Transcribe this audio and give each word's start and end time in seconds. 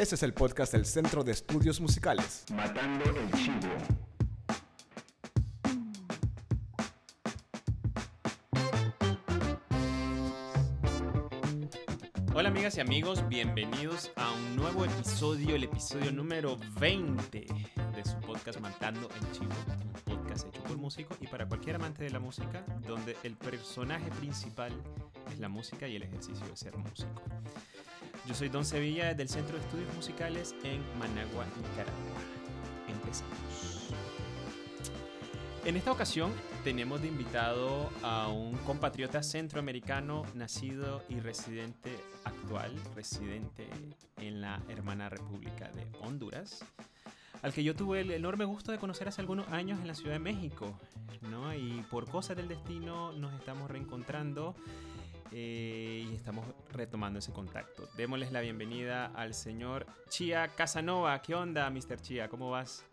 Este 0.00 0.14
es 0.14 0.22
el 0.22 0.32
podcast 0.32 0.72
del 0.72 0.86
Centro 0.86 1.22
de 1.22 1.32
Estudios 1.32 1.78
Musicales. 1.78 2.46
Matando 2.54 3.04
el 3.04 3.30
Chivo. 3.32 3.68
Hola 12.34 12.48
amigas 12.48 12.78
y 12.78 12.80
amigos, 12.80 13.28
bienvenidos 13.28 14.10
a 14.16 14.32
un 14.32 14.56
nuevo 14.56 14.86
episodio, 14.86 15.54
el 15.54 15.64
episodio 15.64 16.10
número 16.12 16.56
20 16.80 17.46
de 17.94 18.04
su 18.06 18.18
podcast 18.20 18.58
Matando 18.58 19.06
el 19.14 19.32
Chivo, 19.32 19.52
un 19.84 20.16
podcast 20.16 20.46
hecho 20.46 20.62
por 20.62 20.78
músicos 20.78 21.18
y 21.20 21.26
para 21.26 21.46
cualquier 21.46 21.76
amante 21.76 22.04
de 22.04 22.08
la 22.08 22.20
música, 22.20 22.64
donde 22.88 23.18
el 23.22 23.36
personaje 23.36 24.08
principal 24.12 24.72
es 25.30 25.38
la 25.38 25.50
música 25.50 25.86
y 25.86 25.96
el 25.96 26.04
ejercicio 26.04 26.46
de 26.46 26.56
ser 26.56 26.74
músico. 26.78 27.22
Yo 28.26 28.34
soy 28.34 28.48
Don 28.48 28.64
Sevilla 28.64 29.14
del 29.14 29.28
Centro 29.28 29.56
de 29.56 29.64
Estudios 29.64 29.92
Musicales 29.94 30.54
en 30.62 30.82
Managua, 30.98 31.46
Nicaragua. 31.56 32.20
Empezamos. 32.88 33.90
En 35.64 35.76
esta 35.76 35.92
ocasión 35.92 36.32
tenemos 36.62 37.02
de 37.02 37.08
invitado 37.08 37.90
a 38.02 38.28
un 38.28 38.56
compatriota 38.58 39.22
centroamericano 39.22 40.24
nacido 40.34 41.02
y 41.08 41.20
residente 41.20 41.96
actual, 42.24 42.72
residente 42.94 43.68
en 44.18 44.40
la 44.40 44.60
hermana 44.68 45.08
República 45.08 45.70
de 45.72 45.86
Honduras, 46.00 46.64
al 47.42 47.52
que 47.52 47.64
yo 47.64 47.74
tuve 47.74 48.00
el 48.02 48.10
enorme 48.10 48.44
gusto 48.44 48.72
de 48.72 48.78
conocer 48.78 49.08
hace 49.08 49.20
algunos 49.20 49.48
años 49.48 49.80
en 49.80 49.86
la 49.86 49.94
Ciudad 49.94 50.12
de 50.12 50.18
México, 50.18 50.78
¿no? 51.30 51.54
Y 51.54 51.84
por 51.90 52.08
cosas 52.08 52.36
del 52.36 52.48
destino 52.48 53.12
nos 53.12 53.32
estamos 53.34 53.70
reencontrando 53.70 54.54
eh, 55.32 56.06
y 56.10 56.14
estamos 56.14 56.44
retomando 56.72 57.18
ese 57.18 57.32
contacto. 57.32 57.88
Démosles 57.96 58.32
la 58.32 58.40
bienvenida 58.40 59.06
al 59.06 59.34
señor 59.34 59.86
Chia 60.08 60.48
Casanova. 60.48 61.20
¿Qué 61.22 61.34
onda, 61.34 61.68
Mr. 61.70 62.00
Chia? 62.00 62.28
¿Cómo 62.28 62.50
vas? 62.50 62.84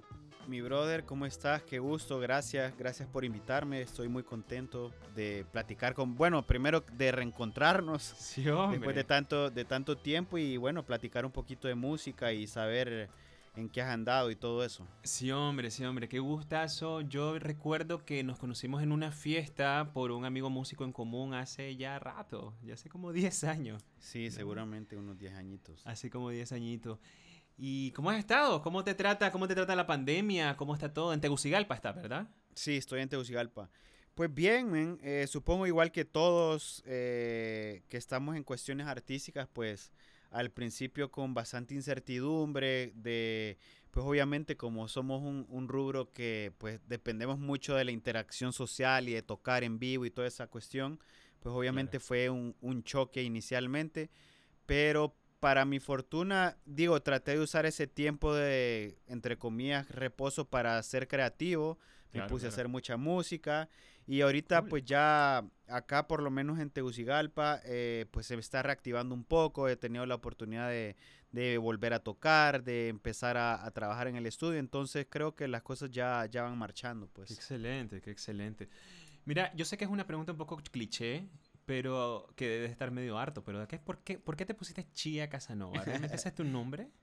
Mi 0.47 0.61
brother, 0.61 1.03
¿cómo 1.03 1.25
estás? 1.25 1.61
Qué 1.63 1.77
gusto, 1.79 2.19
gracias, 2.19 2.73
gracias 2.77 3.09
por 3.09 3.25
invitarme. 3.25 3.81
Estoy 3.81 4.07
muy 4.07 4.23
contento 4.23 4.93
de 5.13 5.45
platicar 5.51 5.93
con, 5.93 6.15
bueno, 6.15 6.41
primero 6.45 6.85
de 6.93 7.11
reencontrarnos 7.11 8.01
Sí, 8.01 8.47
hombre. 8.47 8.77
después 8.77 8.95
de 8.95 9.03
tanto, 9.03 9.49
de 9.49 9.65
tanto 9.65 9.97
tiempo 9.97 10.37
y 10.37 10.55
bueno, 10.55 10.83
platicar 10.83 11.25
un 11.25 11.31
poquito 11.33 11.67
de 11.67 11.75
música 11.75 12.31
y 12.31 12.47
saber 12.47 13.09
en 13.57 13.69
qué 13.69 13.81
has 13.81 13.89
andado 13.89 14.29
y 14.29 14.35
todo 14.35 14.63
eso. 14.63 14.87
Sí, 15.03 15.31
hombre, 15.31 15.71
sí, 15.71 15.83
hombre, 15.83 16.07
qué 16.07 16.19
gustazo. 16.19 17.01
Yo 17.01 17.39
recuerdo 17.39 18.05
que 18.05 18.23
nos 18.23 18.37
conocimos 18.37 18.83
en 18.83 18.91
una 18.91 19.11
fiesta 19.11 19.91
por 19.93 20.11
un 20.11 20.25
amigo 20.25 20.49
músico 20.49 20.85
en 20.85 20.93
común 20.93 21.33
hace 21.33 21.75
ya 21.75 21.97
rato, 21.97 22.53
ya 22.63 22.75
hace 22.75 22.87
como 22.89 23.11
10 23.11 23.43
años. 23.45 23.83
Sí, 23.99 24.29
seguramente 24.29 24.95
unos 24.95 25.17
10 25.17 25.33
añitos. 25.33 25.81
Hace 25.85 26.09
como 26.09 26.29
10 26.29 26.51
añitos. 26.51 26.99
¿Y 27.57 27.91
cómo 27.91 28.11
has 28.11 28.19
estado? 28.19 28.61
¿Cómo 28.61 28.83
te 28.83 28.93
trata? 28.93 29.31
¿Cómo 29.31 29.47
te 29.47 29.55
trata 29.55 29.75
la 29.75 29.87
pandemia? 29.87 30.55
¿Cómo 30.55 30.75
está 30.75 30.93
todo? 30.93 31.11
En 31.11 31.21
Tegucigalpa 31.21 31.73
está, 31.73 31.91
¿verdad? 31.91 32.29
Sí, 32.53 32.77
estoy 32.77 33.01
en 33.01 33.09
Tegucigalpa. 33.09 33.71
Pues 34.13 34.33
bien, 34.33 34.71
men, 34.71 34.99
eh, 35.01 35.25
supongo 35.27 35.65
igual 35.65 35.91
que 35.91 36.05
todos 36.05 36.83
eh, 36.85 37.83
que 37.87 37.97
estamos 37.97 38.35
en 38.35 38.43
cuestiones 38.43 38.87
artísticas, 38.87 39.47
pues 39.51 39.91
al 40.31 40.51
principio 40.51 41.11
con 41.11 41.33
bastante 41.33 41.73
incertidumbre 41.75 42.91
de, 42.95 43.57
pues 43.91 44.05
obviamente 44.05 44.57
como 44.57 44.87
somos 44.87 45.21
un, 45.21 45.45
un 45.49 45.67
rubro 45.67 46.11
que 46.13 46.53
pues 46.57 46.79
dependemos 46.87 47.39
mucho 47.39 47.75
de 47.75 47.85
la 47.85 47.91
interacción 47.91 48.53
social 48.53 49.09
y 49.09 49.13
de 49.13 49.21
tocar 49.21 49.63
en 49.63 49.79
vivo 49.79 50.05
y 50.05 50.11
toda 50.11 50.27
esa 50.27 50.47
cuestión, 50.47 50.99
pues 51.39 51.53
obviamente 51.55 51.99
fue 51.99 52.29
un, 52.29 52.55
un 52.61 52.83
choque 52.83 53.23
inicialmente, 53.23 54.09
pero 54.65 55.15
para 55.39 55.65
mi 55.65 55.79
fortuna, 55.79 56.57
digo, 56.65 57.01
traté 57.01 57.31
de 57.33 57.39
usar 57.39 57.65
ese 57.65 57.87
tiempo 57.87 58.33
de, 58.33 58.97
entre 59.07 59.37
comillas, 59.37 59.89
reposo 59.89 60.45
para 60.49 60.81
ser 60.83 61.07
creativo. 61.07 61.77
Me 62.13 62.19
Claro, 62.19 62.29
puse 62.29 62.41
claro. 62.41 62.47
a 62.47 62.49
hacer 62.49 62.67
mucha 62.67 62.97
música. 62.97 63.69
Y 64.07 64.21
ahorita, 64.21 64.61
Cool. 64.61 64.69
pues 64.69 64.85
ya 64.85 65.45
acá, 65.67 66.07
por 66.07 66.23
lo 66.23 66.31
menos 66.31 66.59
en 66.59 66.69
Tegucigalpa, 66.69 67.59
eh, 67.65 68.05
pues 68.11 68.25
se 68.25 68.35
me 68.35 68.39
está 68.39 68.63
reactivando 68.63 69.13
un 69.13 69.25
poco. 69.25 69.67
He 69.67 69.75
tenido 69.75 70.05
la 70.05 70.15
oportunidad 70.15 70.69
de, 70.69 70.95
de 71.31 71.57
volver 71.57 71.93
a 71.93 71.99
tocar, 71.99 72.63
de 72.63 72.87
empezar 72.87 73.35
a, 73.37 73.65
a 73.65 73.71
trabajar 73.71 74.07
en 74.07 74.15
el 74.15 74.25
estudio. 74.25 74.59
Entonces 74.59 75.07
creo 75.09 75.35
que 75.35 75.47
las 75.49 75.61
cosas 75.63 75.91
ya, 75.91 76.25
ya 76.31 76.43
van 76.43 76.57
marchando, 76.57 77.07
Qué 77.07 77.11
pues. 77.15 77.31
excelente, 77.31 78.01
qué 78.01 78.11
excelente. 78.11 78.69
Mira, 79.25 79.53
yo 79.55 79.65
sé 79.65 79.77
que 79.77 79.83
es 79.83 79.91
una 79.91 80.07
pregunta 80.07 80.31
un 80.31 80.37
poco 80.37 80.55
cliché, 80.71 81.27
pero 81.65 82.29
que 82.37 82.47
debe 82.47 82.65
estar 82.67 82.91
medio 82.91 83.17
harto, 83.17 83.43
pero 83.43 83.59
¿de 83.59 83.67
qué, 83.67 83.77
por, 83.77 83.97
qué, 83.99 84.17
¿por 84.17 84.37
qué 84.37 84.45
te 84.45 84.53
pusiste 84.53 84.89
Chia 84.93 85.27
Casanova? 85.27 85.83
¿Realmente 85.83 86.15
ese 86.15 86.29
es 86.29 86.35
tu 86.35 86.45
nombre? 86.45 86.87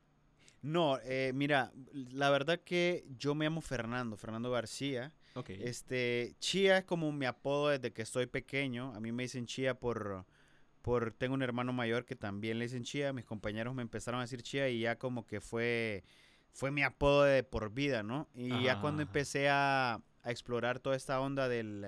No, 0.62 0.98
eh, 1.04 1.32
mira, 1.34 1.72
la 1.92 2.30
verdad 2.30 2.58
que 2.64 3.04
yo 3.18 3.34
me 3.34 3.44
llamo 3.44 3.60
Fernando, 3.60 4.16
Fernando 4.16 4.50
García. 4.50 5.12
Ok. 5.34 5.50
Este, 5.50 6.36
Chía 6.38 6.78
es 6.78 6.84
como 6.84 7.10
mi 7.12 7.26
apodo 7.26 7.68
desde 7.68 7.92
que 7.92 8.02
estoy 8.02 8.26
pequeño. 8.26 8.94
A 8.94 9.00
mí 9.00 9.12
me 9.12 9.24
dicen 9.24 9.46
Chía 9.46 9.74
por, 9.74 10.26
por, 10.82 11.12
tengo 11.12 11.34
un 11.34 11.42
hermano 11.42 11.72
mayor 11.72 12.04
que 12.04 12.16
también 12.16 12.58
le 12.58 12.66
dicen 12.66 12.84
Chía. 12.84 13.12
Mis 13.12 13.24
compañeros 13.24 13.74
me 13.74 13.82
empezaron 13.82 14.20
a 14.20 14.24
decir 14.24 14.42
Chía 14.42 14.68
y 14.68 14.80
ya 14.80 14.96
como 14.98 15.26
que 15.26 15.40
fue, 15.40 16.04
fue 16.52 16.70
mi 16.70 16.82
apodo 16.82 17.24
de 17.24 17.42
por 17.42 17.72
vida, 17.72 18.02
¿no? 18.02 18.28
Y 18.34 18.62
ya 18.62 18.80
cuando 18.80 19.02
ajá. 19.02 19.08
empecé 19.08 19.48
a, 19.48 20.00
a 20.22 20.30
explorar 20.30 20.78
toda 20.78 20.96
esta 20.96 21.20
onda 21.20 21.48
del, 21.48 21.84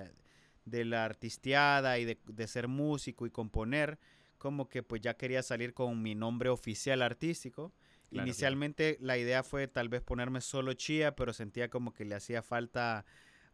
de 0.65 0.85
la 0.85 1.05
artisteada 1.05 1.99
y 1.99 2.05
de, 2.05 2.19
de 2.25 2.47
ser 2.47 2.67
músico 2.67 3.25
y 3.25 3.31
componer, 3.31 3.97
como 4.37 4.67
que 4.67 4.83
pues 4.83 5.01
ya 5.01 5.15
quería 5.15 5.41
salir 5.41 5.73
con 5.73 6.01
mi 6.01 6.15
nombre 6.15 6.49
oficial 6.49 7.01
artístico. 7.01 7.73
Claro, 8.11 8.27
Inicialmente 8.27 8.97
la 9.01 9.17
idea 9.17 9.43
fue 9.43 9.67
tal 9.67 9.89
vez 9.89 10.01
ponerme 10.01 10.41
solo 10.41 10.73
chía, 10.73 11.15
pero 11.15 11.33
sentía 11.33 11.69
como 11.69 11.93
que 11.93 12.05
le 12.05 12.15
hacía 12.15 12.41
falta 12.41 13.05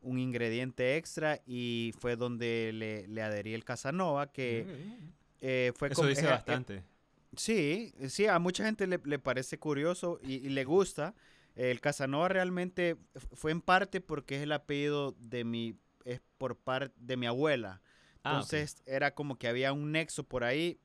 un 0.04 0.20
ingrediente 0.20 0.96
extra 0.98 1.40
y 1.46 1.94
fue 2.00 2.16
donde 2.16 2.72
le, 2.74 3.08
le 3.08 3.22
adherí 3.22 3.54
el 3.54 3.64
Casanova, 3.64 4.32
que 4.32 4.66
eh, 5.42 5.72
fue 5.76 5.88
Eso 5.90 5.96
como- 5.96 6.10
dice 6.10 6.22
eh, 6.22 6.28
eh, 6.28 6.32
bastante. 6.32 6.84
Sí, 7.36 7.94
sí, 8.10 8.28
a 8.28 8.38
mucha 8.38 8.64
gente 8.66 8.86
le, 8.86 9.00
le 9.04 9.18
parece 9.18 9.58
curioso 9.58 10.20
y, 10.22 10.34
y 10.36 10.50
le 10.50 10.64
gusta. 10.66 11.16
El 11.56 11.82
Casanova 11.82 12.28
realmente 12.30 12.96
fue 13.34 13.52
en 13.52 13.62
parte 13.62 14.02
porque 14.02 14.36
es 14.38 14.44
el 14.44 14.52
apellido 14.52 15.16
de 15.20 15.44
mi, 15.44 15.76
es 16.06 16.22
por 16.38 16.56
parte 16.58 16.94
de 16.98 17.18
mi 17.18 17.26
abuela. 17.26 17.82
Ah. 18.24 18.34
Entonces 18.34 18.84
era 18.86 19.16
como 19.16 19.38
que 19.38 19.48
había 19.48 19.74
un 19.74 19.92
nexo 19.92 20.24
por 20.24 20.44
ahí. 20.44 20.80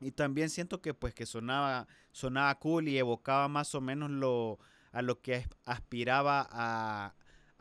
Y 0.00 0.10
también 0.12 0.50
siento 0.50 0.80
que 0.82 0.94
pues 0.94 1.14
que 1.14 1.26
sonaba, 1.26 1.86
sonaba 2.12 2.52
cool 2.58 2.88
y 2.88 2.98
evocaba 2.98 3.46
más 3.48 3.74
o 3.76 3.80
menos 3.80 4.10
lo, 4.10 4.58
a 4.90 5.00
lo 5.02 5.20
que 5.20 5.34
as- 5.36 5.48
aspiraba 5.64 6.48
a, 6.50 7.14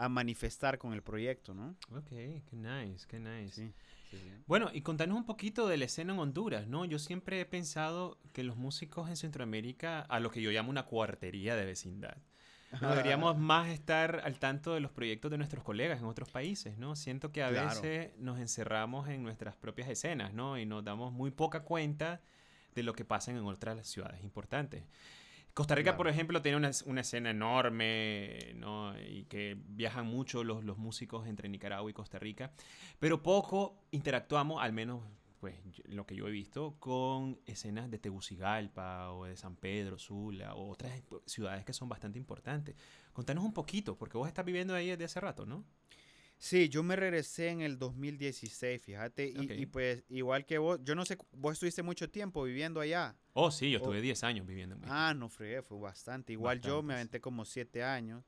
a 0.03 0.09
manifestar 0.09 0.77
con 0.77 0.93
el 0.93 1.01
proyecto, 1.03 1.53
¿no? 1.53 1.75
Ok, 1.91 2.09
qué 2.09 2.55
nice, 2.55 3.05
qué 3.07 3.19
nice. 3.19 3.51
Sí, 3.51 3.73
sí, 4.09 4.17
sí. 4.17 4.43
Bueno, 4.47 4.69
y 4.73 4.81
contanos 4.81 5.17
un 5.17 5.25
poquito 5.25 5.67
de 5.67 5.77
la 5.77 5.85
escena 5.85 6.13
en 6.13 6.19
Honduras, 6.19 6.67
¿no? 6.67 6.85
Yo 6.85 6.99
siempre 6.99 7.39
he 7.39 7.45
pensado 7.45 8.17
que 8.33 8.43
los 8.43 8.55
músicos 8.57 9.09
en 9.09 9.15
Centroamérica, 9.15 10.01
a 10.01 10.19
lo 10.19 10.31
que 10.31 10.41
yo 10.41 10.51
llamo 10.51 10.69
una 10.69 10.85
cuartería 10.85 11.55
de 11.55 11.65
vecindad, 11.65 12.17
¿no? 12.79 12.89
deberíamos 12.89 13.37
más 13.37 13.69
estar 13.69 14.21
al 14.23 14.39
tanto 14.39 14.73
de 14.73 14.79
los 14.79 14.91
proyectos 14.91 15.29
de 15.31 15.37
nuestros 15.37 15.63
colegas 15.63 15.99
en 15.99 16.05
otros 16.05 16.29
países, 16.29 16.77
¿no? 16.77 16.95
Siento 16.95 17.31
que 17.31 17.43
a 17.43 17.49
Claro. 17.49 17.81
veces 17.81 18.17
nos 18.17 18.39
encerramos 18.39 19.07
en 19.09 19.23
nuestras 19.23 19.55
propias 19.55 19.89
escenas, 19.89 20.33
¿no? 20.33 20.57
Y 20.57 20.65
nos 20.65 20.83
damos 20.83 21.13
muy 21.13 21.31
poca 21.31 21.63
cuenta 21.63 22.21
de 22.75 22.83
lo 22.83 22.93
que 22.93 23.05
pasa 23.05 23.31
en 23.31 23.37
otras 23.39 23.85
ciudades 23.87 24.23
importantes. 24.23 24.83
Costa 25.53 25.75
Rica, 25.75 25.91
Claro. 25.91 25.97
por 25.97 26.07
ejemplo, 26.07 26.41
tiene 26.41 26.57
una, 26.57 26.71
una 26.85 27.01
escena 27.01 27.29
enorme, 27.31 28.53
¿no? 28.55 28.93
Y 28.99 29.25
que 29.25 29.57
viajan 29.67 30.05
mucho 30.05 30.43
los, 30.43 30.63
los 30.63 30.77
músicos 30.77 31.27
entre 31.27 31.49
Nicaragua 31.49 31.89
y 31.89 31.93
Costa 31.93 32.19
Rica, 32.19 32.51
pero 32.99 33.21
poco 33.21 33.83
interactuamos, 33.91 34.61
al 34.61 34.73
menos 34.73 35.01
pues 35.39 35.55
lo 35.85 36.05
que 36.05 36.15
yo 36.15 36.27
he 36.27 36.31
visto, 36.31 36.75
con 36.79 37.39
escenas 37.47 37.89
de 37.89 37.97
Tegucigalpa 37.97 39.11
o 39.11 39.25
de 39.25 39.35
San 39.35 39.55
Pedro, 39.55 39.97
Sula 39.97 40.53
o 40.53 40.69
otras 40.69 41.01
ciudades 41.25 41.65
que 41.65 41.73
son 41.73 41.89
bastante 41.89 42.19
importantes. 42.19 42.75
Contanos 43.11 43.43
un 43.43 43.51
poquito, 43.51 43.97
porque 43.97 44.19
vos 44.19 44.27
estás 44.27 44.45
viviendo 44.45 44.75
ahí 44.75 44.89
desde 44.89 45.05
hace 45.05 45.19
rato, 45.19 45.47
¿no? 45.47 45.65
Sí, 46.43 46.69
yo 46.69 46.81
me 46.81 46.95
regresé 46.95 47.49
en 47.49 47.61
el 47.61 47.77
2016, 47.77 48.81
fíjate, 48.81 49.27
y, 49.27 49.37
Ok. 49.45 49.51
y 49.59 49.65
pues 49.67 50.03
igual 50.09 50.43
que 50.47 50.57
vos, 50.57 50.79
yo 50.83 50.95
no 50.95 51.05
sé, 51.05 51.15
vos 51.33 51.53
estuviste 51.53 51.83
mucho 51.83 52.09
tiempo 52.09 52.41
viviendo 52.43 52.79
allá. 52.79 53.15
Oh, 53.33 53.51
sí, 53.51 53.69
yo 53.69 53.77
estuve 53.77 54.01
10 54.01 54.23
años 54.23 54.47
viviendo 54.47 54.73
en 54.73 54.81
México. 54.81 54.95
Ah, 54.97 55.13
no 55.13 55.29
fregué, 55.29 55.61
fue 55.61 55.77
bastante. 55.77 56.33
Igual 56.33 56.59
yo 56.59 56.81
me 56.81 56.95
aventé 56.95 57.21
como 57.21 57.45
siete 57.45 57.83
años. 57.83 58.23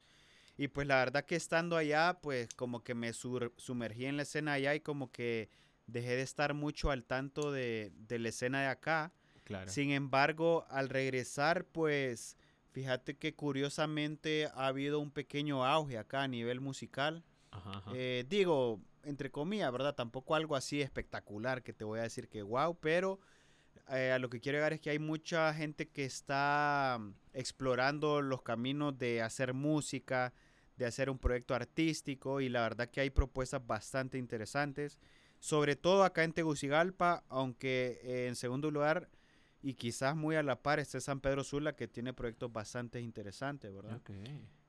Y 0.56 0.68
pues 0.68 0.86
la 0.86 0.98
verdad 0.98 1.26
que 1.26 1.36
estando 1.36 1.76
allá, 1.76 2.20
pues 2.22 2.50
como 2.56 2.84
que 2.84 2.94
me 2.94 3.14
sur- 3.14 3.52
sumergí 3.58 4.06
en 4.06 4.16
la 4.18 4.22
escena 4.24 4.54
allá 4.54 4.76
y 4.76 4.80
como 4.82 5.12
que 5.12 5.50
dejé 5.88 6.16
de 6.16 6.22
estar 6.22 6.54
mucho 6.54 6.92
al 6.92 7.06
tanto 7.06 7.52
de, 7.52 7.92
de 7.96 8.20
la 8.20 8.30
escena 8.30 8.62
de 8.62 8.68
acá. 8.68 9.12
claro. 9.44 9.72
Sin 9.72 9.90
embargo, 9.90 10.68
al 10.70 10.90
regresar, 10.90 11.66
pues 11.66 12.38
fíjate 12.74 13.18
que 13.18 13.34
curiosamente 13.34 14.46
ha 14.54 14.68
habido 14.68 15.00
un 15.00 15.10
pequeño 15.10 15.66
auge 15.66 15.98
acá 15.98 16.22
a 16.22 16.28
nivel 16.28 16.62
musical. 16.62 17.24
Ajá, 17.54 17.78
ajá. 17.78 17.92
Eh, 17.94 18.26
digo, 18.28 18.82
entre 19.04 19.32
comillas, 19.32 19.72
¿verdad? 19.72 19.96
Tampoco 19.96 20.36
algo 20.36 20.56
así 20.56 20.82
espectacular 20.82 21.64
que 21.64 21.74
te 21.74 21.84
voy 21.84 22.00
a 22.00 22.04
decir 22.04 22.28
que 22.28 22.42
wow, 22.42 22.78
pero 22.80 23.20
eh, 23.90 24.12
a 24.12 24.20
lo 24.20 24.30
que 24.30 24.40
quiero 24.40 24.58
llegar 24.58 24.74
es 24.74 24.82
que 24.82 24.90
hay 24.90 25.00
mucha 25.00 25.54
gente 25.54 25.90
que 25.90 26.06
está 26.06 26.98
mm, 27.00 27.14
explorando 27.34 28.22
los 28.22 28.42
caminos 28.42 28.98
de 28.98 29.22
hacer 29.22 29.54
música, 29.54 30.34
de 30.78 30.86
hacer 30.86 31.10
un 31.10 31.20
proyecto 31.20 31.54
artístico 31.54 32.42
y 32.42 32.50
la 32.50 32.62
verdad 32.62 32.90
que 32.90 33.02
hay 33.02 33.10
propuestas 33.10 33.66
bastante 33.66 34.18
interesantes, 34.18 35.00
sobre 35.40 35.76
todo 35.76 36.04
acá 36.04 36.24
en 36.24 36.34
Tegucigalpa, 36.34 37.24
aunque 37.30 38.00
eh, 38.04 38.28
en 38.28 38.36
segundo 38.36 38.72
lugar 38.72 39.10
y 39.62 39.76
quizás 39.76 40.16
muy 40.16 40.36
a 40.36 40.44
la 40.44 40.62
par 40.62 40.80
está 40.80 41.00
San 41.00 41.20
Pedro 41.20 41.44
Sula 41.44 41.76
que 41.76 41.88
tiene 41.88 42.14
proyectos 42.14 42.52
bastante 42.52 43.02
interesantes, 43.02 43.74
¿verdad? 43.74 44.02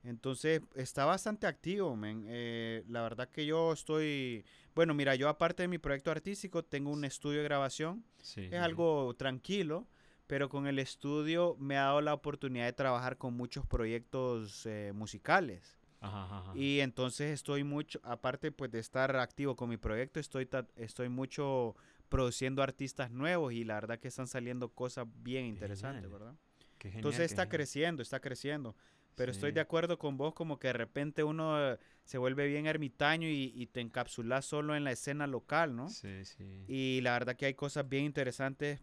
Entonces 0.04 0.60
está 0.74 1.04
bastante 1.06 1.46
activo, 1.46 1.96
men. 1.96 2.24
Eh, 2.28 2.84
la 2.88 3.02
verdad 3.02 3.28
que 3.28 3.46
yo 3.46 3.72
estoy, 3.72 4.44
bueno, 4.74 4.92
mira, 4.94 5.14
yo 5.14 5.28
aparte 5.28 5.62
de 5.62 5.68
mi 5.68 5.78
proyecto 5.78 6.10
artístico 6.10 6.62
tengo 6.62 6.90
un 6.90 7.04
estudio 7.04 7.38
de 7.38 7.44
grabación, 7.44 8.04
Sí, 8.20 8.42
es 8.42 8.50
sí. 8.50 8.56
algo 8.56 9.14
tranquilo, 9.16 9.86
pero 10.26 10.48
con 10.48 10.66
el 10.66 10.78
estudio 10.78 11.56
me 11.58 11.76
ha 11.78 11.84
dado 11.84 12.00
la 12.02 12.14
oportunidad 12.14 12.66
de 12.66 12.72
trabajar 12.74 13.16
con 13.16 13.34
muchos 13.34 13.66
proyectos 13.66 14.66
eh, 14.66 14.92
musicales. 14.94 15.78
Ajá, 16.00 16.24
ajá, 16.24 16.38
ajá. 16.40 16.52
Y 16.56 16.80
entonces 16.80 17.32
estoy 17.32 17.64
mucho, 17.64 17.98
aparte 18.02 18.52
pues 18.52 18.70
de 18.70 18.78
estar 18.80 19.16
activo 19.16 19.56
con 19.56 19.70
mi 19.70 19.78
proyecto, 19.78 20.20
estoy, 20.20 20.44
ta- 20.44 20.66
estoy 20.76 21.08
mucho 21.08 21.76
produciendo 22.10 22.62
artistas 22.62 23.10
nuevos 23.10 23.54
y 23.54 23.64
la 23.64 23.74
verdad 23.74 23.98
que 23.98 24.08
están 24.08 24.26
saliendo 24.28 24.68
cosas 24.68 25.06
bien 25.22 25.46
interesantes, 25.46 26.02
genial. 26.02 26.20
¿verdad? 26.20 26.34
Qué 26.78 26.88
genial, 26.90 26.98
Entonces 26.98 27.18
qué 27.20 27.24
está 27.24 27.42
genial. 27.44 27.48
creciendo, 27.56 28.02
está 28.02 28.20
creciendo. 28.20 28.76
Pero 29.14 29.30
estoy 29.30 29.52
de 29.52 29.60
acuerdo 29.60 29.98
con 29.98 30.16
vos 30.16 30.34
como 30.34 30.58
que 30.58 30.68
de 30.68 30.72
repente 30.72 31.22
uno 31.22 31.78
se 32.04 32.18
vuelve 32.18 32.46
bien 32.48 32.66
ermitaño 32.66 33.28
y, 33.28 33.52
y 33.54 33.66
te 33.66 33.80
encapsulas 33.80 34.44
solo 34.44 34.74
en 34.74 34.84
la 34.84 34.92
escena 34.92 35.26
local, 35.26 35.76
¿no? 35.76 35.88
Sí, 35.88 36.24
sí. 36.24 36.64
Y 36.66 37.00
la 37.02 37.12
verdad 37.12 37.36
que 37.36 37.46
hay 37.46 37.54
cosas 37.54 37.88
bien 37.88 38.04
interesantes 38.04 38.80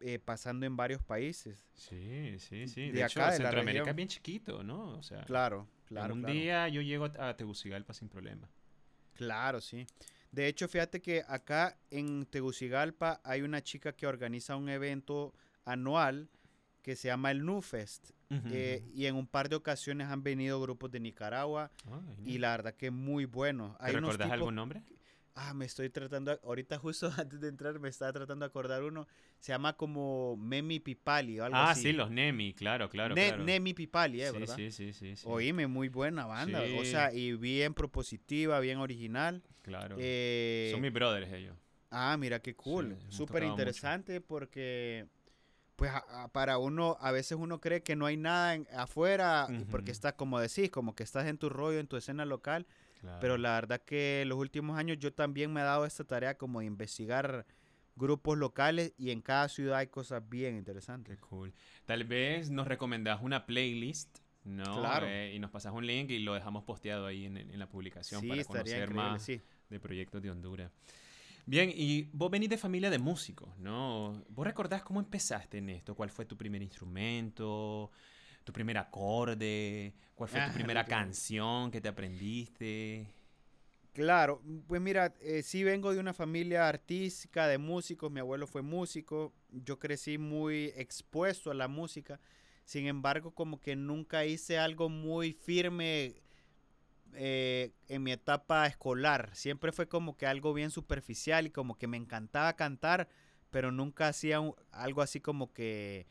eh, 0.00 0.18
pasando 0.18 0.66
en 0.66 0.76
varios 0.76 1.02
países. 1.02 1.66
Sí, 1.74 2.38
sí, 2.38 2.68
sí. 2.68 2.90
de 2.90 2.92
De, 2.92 3.04
hecho, 3.04 3.20
acá, 3.20 3.30
de 3.32 3.38
Centroamérica 3.38 3.90
es 3.90 3.96
bien 3.96 4.08
chiquito, 4.08 4.62
¿no? 4.62 4.98
O 4.98 5.02
sea, 5.02 5.24
Claro, 5.24 5.68
en 5.80 5.86
claro. 5.86 6.14
un 6.14 6.20
claro. 6.20 6.34
día 6.34 6.68
yo 6.68 6.82
llego 6.82 7.06
a 7.18 7.36
Tegucigalpa 7.36 7.94
sin 7.94 8.08
problema. 8.08 8.48
Claro, 9.14 9.60
sí. 9.60 9.86
De 10.30 10.48
hecho, 10.48 10.68
fíjate 10.68 11.00
que 11.00 11.24
acá 11.26 11.78
en 11.90 12.26
Tegucigalpa 12.26 13.20
hay 13.24 13.42
una 13.42 13.62
chica 13.62 13.94
que 13.94 14.06
organiza 14.06 14.56
un 14.56 14.68
evento 14.68 15.32
anual 15.64 16.28
que 16.82 16.94
se 16.94 17.08
llama 17.08 17.30
el 17.30 17.44
NUFest. 17.44 18.10
Eh, 18.50 18.82
y 18.94 19.06
en 19.06 19.14
un 19.14 19.26
par 19.26 19.48
de 19.48 19.56
ocasiones 19.56 20.08
han 20.08 20.22
venido 20.22 20.60
grupos 20.60 20.90
de 20.90 20.98
Nicaragua 21.00 21.70
Ah, 21.86 22.00
y 22.24 22.38
la 22.38 22.50
verdad 22.50 22.74
que 22.74 22.90
muy 22.90 23.24
bueno. 23.24 23.76
¿Te 23.78 23.84
Hay 23.86 23.90
unos 23.94 24.10
recordás 24.10 24.26
tipos- 24.26 24.32
algún 24.34 24.54
nombre? 24.56 24.82
Ah, 25.38 25.52
me 25.52 25.66
estoy 25.66 25.90
tratando, 25.90 26.40
ahorita 26.42 26.78
justo 26.82 27.12
antes 27.16 27.40
de 27.40 27.48
entrar 27.48 27.78
me 27.78 27.88
estaba 27.90 28.12
tratando 28.12 28.44
de 28.44 28.48
acordar 28.48 28.82
uno. 28.82 29.06
Se 29.38 29.52
llama 29.52 29.76
como 29.76 30.36
Memi 30.38 30.80
Pipali 30.80 31.38
o 31.38 31.44
algo 31.44 31.56
Ah, 31.56 31.72
así. 31.72 31.82
sí, 31.82 31.92
los 31.92 32.10
Nemi, 32.10 32.54
claro, 32.54 32.88
claro, 32.88 33.14
Ne- 33.14 33.28
claro. 33.28 33.44
Nemi 33.44 33.74
Pipali, 33.74 34.22
¿eh? 34.22 34.30
sí, 34.32 34.38
¿verdad? 34.38 34.56
sí, 34.56 34.70
sí, 34.72 34.92
sí, 34.92 35.14
sí. 35.14 35.26
Oíme, 35.28 35.66
muy 35.66 35.88
buena 35.88 36.24
banda. 36.26 36.62
O 36.62 36.84
sea, 36.84 37.12
y 37.12 37.32
bien 37.34 37.74
propositiva, 37.74 38.58
bien 38.60 38.78
original. 38.78 39.42
Claro. 39.62 39.96
Eh, 40.00 40.70
Son 40.72 40.80
mis 40.80 40.92
brothers 40.92 41.30
ellos. 41.32 41.56
Ah, 41.90 42.16
mira 42.18 42.40
qué 42.40 42.56
cool. 42.56 42.96
Súper 43.10 43.42
interesante 43.44 44.20
porque, 44.22 45.06
pues, 45.76 45.90
a- 45.90 46.24
a- 46.24 46.28
para 46.28 46.58
uno, 46.58 46.96
a 47.00 47.12
veces 47.12 47.36
uno 47.38 47.60
cree 47.60 47.82
que 47.82 47.94
no 47.96 48.06
hay 48.06 48.16
nada 48.16 48.54
en- 48.54 48.66
afuera, 48.76 49.46
porque 49.70 49.90
Ujú. 49.90 49.92
está, 49.92 50.16
como 50.16 50.40
decís, 50.40 50.70
como 50.70 50.94
que 50.94 51.02
estás 51.02 51.26
en 51.26 51.38
tu 51.38 51.48
rollo, 51.48 51.78
en 51.78 51.86
tu 51.86 51.96
escena 51.96 52.24
local. 52.24 52.66
Claro. 53.00 53.18
Pero 53.20 53.36
la 53.38 53.52
verdad 53.54 53.82
que 53.84 54.24
los 54.26 54.38
últimos 54.38 54.78
años 54.78 54.98
yo 54.98 55.12
también 55.12 55.52
me 55.52 55.60
he 55.60 55.64
dado 55.64 55.84
esta 55.84 56.04
tarea 56.04 56.36
como 56.38 56.60
de 56.60 56.66
investigar 56.66 57.46
grupos 57.94 58.36
locales 58.38 58.92
y 58.98 59.10
en 59.10 59.20
cada 59.22 59.48
ciudad 59.48 59.78
hay 59.78 59.86
cosas 59.86 60.26
bien 60.28 60.54
Qué 60.54 60.58
interesantes. 60.58 61.18
cool. 61.20 61.52
Tal 61.84 62.04
vez 62.04 62.50
nos 62.50 62.66
recomendás 62.66 63.20
una 63.22 63.46
playlist, 63.46 64.18
¿no? 64.44 64.80
Claro. 64.80 65.06
Eh, 65.08 65.32
y 65.34 65.38
nos 65.38 65.50
pasas 65.50 65.72
un 65.72 65.86
link 65.86 66.10
y 66.10 66.18
lo 66.20 66.34
dejamos 66.34 66.64
posteado 66.64 67.06
ahí 67.06 67.26
en, 67.26 67.36
en 67.36 67.58
la 67.58 67.68
publicación 67.68 68.20
Sí, 68.22 68.28
para 68.28 68.44
conocer 68.44 68.92
más 68.94 69.22
sí. 69.22 69.40
de 69.70 69.80
proyectos 69.80 70.22
de 70.22 70.30
Honduras. 70.30 70.70
Bien, 71.48 71.70
y 71.72 72.10
vos 72.12 72.30
venís 72.30 72.50
de 72.50 72.58
familia 72.58 72.90
de 72.90 72.98
músicos, 72.98 73.56
¿no? 73.58 74.24
¿Vos 74.28 74.46
recordás 74.46 74.82
cómo 74.82 74.98
empezaste 75.00 75.58
en 75.58 75.70
esto? 75.70 75.94
¿Cuál 75.94 76.10
fue 76.10 76.24
tu 76.26 76.36
primer 76.36 76.60
instrumento? 76.62 77.90
¿Tu 78.44 78.52
primer 78.52 78.78
acorde? 78.78 79.94
¿Cuál 80.14 80.28
fue 80.30 80.40
Ah, 80.40 80.46
tu 80.46 80.50
el 80.50 80.52
primera 80.52 80.86
canción 80.88 81.70
que 81.70 81.80
te 81.80 81.88
aprendiste? 81.88 83.14
Claro, 83.92 84.42
pues 84.66 84.80
mira, 84.82 85.14
eh, 85.22 85.42
sí 85.42 85.64
vengo 85.64 85.92
de 85.94 85.98
una 86.00 86.12
familia 86.12 86.68
artística, 86.68 87.46
de 87.48 87.56
músicos, 87.56 88.10
mi 88.12 88.20
abuelo 88.20 88.46
fue 88.46 88.60
músico, 88.60 89.32
yo 89.50 89.78
crecí 89.78 90.18
muy 90.18 90.66
expuesto 90.76 91.50
a 91.50 91.54
la 91.54 91.66
música, 91.66 92.20
sin 92.66 92.86
embargo 92.88 93.30
como 93.34 93.58
que 93.58 93.74
nunca 93.74 94.26
hice 94.26 94.58
algo 94.58 94.90
muy 94.90 95.32
firme 95.32 96.16
eh, 97.16 97.72
en 97.88 98.02
mi 98.02 98.12
etapa 98.12 98.66
escolar, 98.66 99.30
siempre 99.34 99.72
fue 99.72 99.88
como 99.88 100.16
que 100.16 100.26
algo 100.26 100.52
bien 100.54 100.70
superficial 100.70 101.46
y 101.46 101.50
como 101.50 101.76
que 101.78 101.86
me 101.86 101.96
encantaba 101.96 102.54
cantar, 102.56 103.08
pero 103.50 103.72
nunca 103.72 104.08
hacía 104.08 104.40
un- 104.40 104.54
algo 104.72 105.02
así 105.02 105.20
como 105.20 105.52
que, 105.52 106.06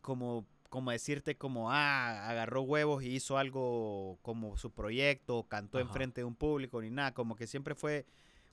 como, 0.00 0.46
como 0.70 0.90
decirte 0.90 1.36
como, 1.36 1.72
ah, 1.72 2.28
agarró 2.28 2.62
huevos 2.62 3.02
y 3.02 3.08
hizo 3.16 3.38
algo 3.38 4.18
como 4.22 4.56
su 4.56 4.72
proyecto, 4.72 5.38
o 5.38 5.48
cantó 5.48 5.78
Ajá. 5.78 5.86
enfrente 5.86 6.20
de 6.20 6.24
un 6.26 6.36
público 6.36 6.80
ni 6.82 6.90
nada, 6.90 7.14
como 7.14 7.36
que 7.36 7.46
siempre 7.46 7.74
fue, 7.74 8.06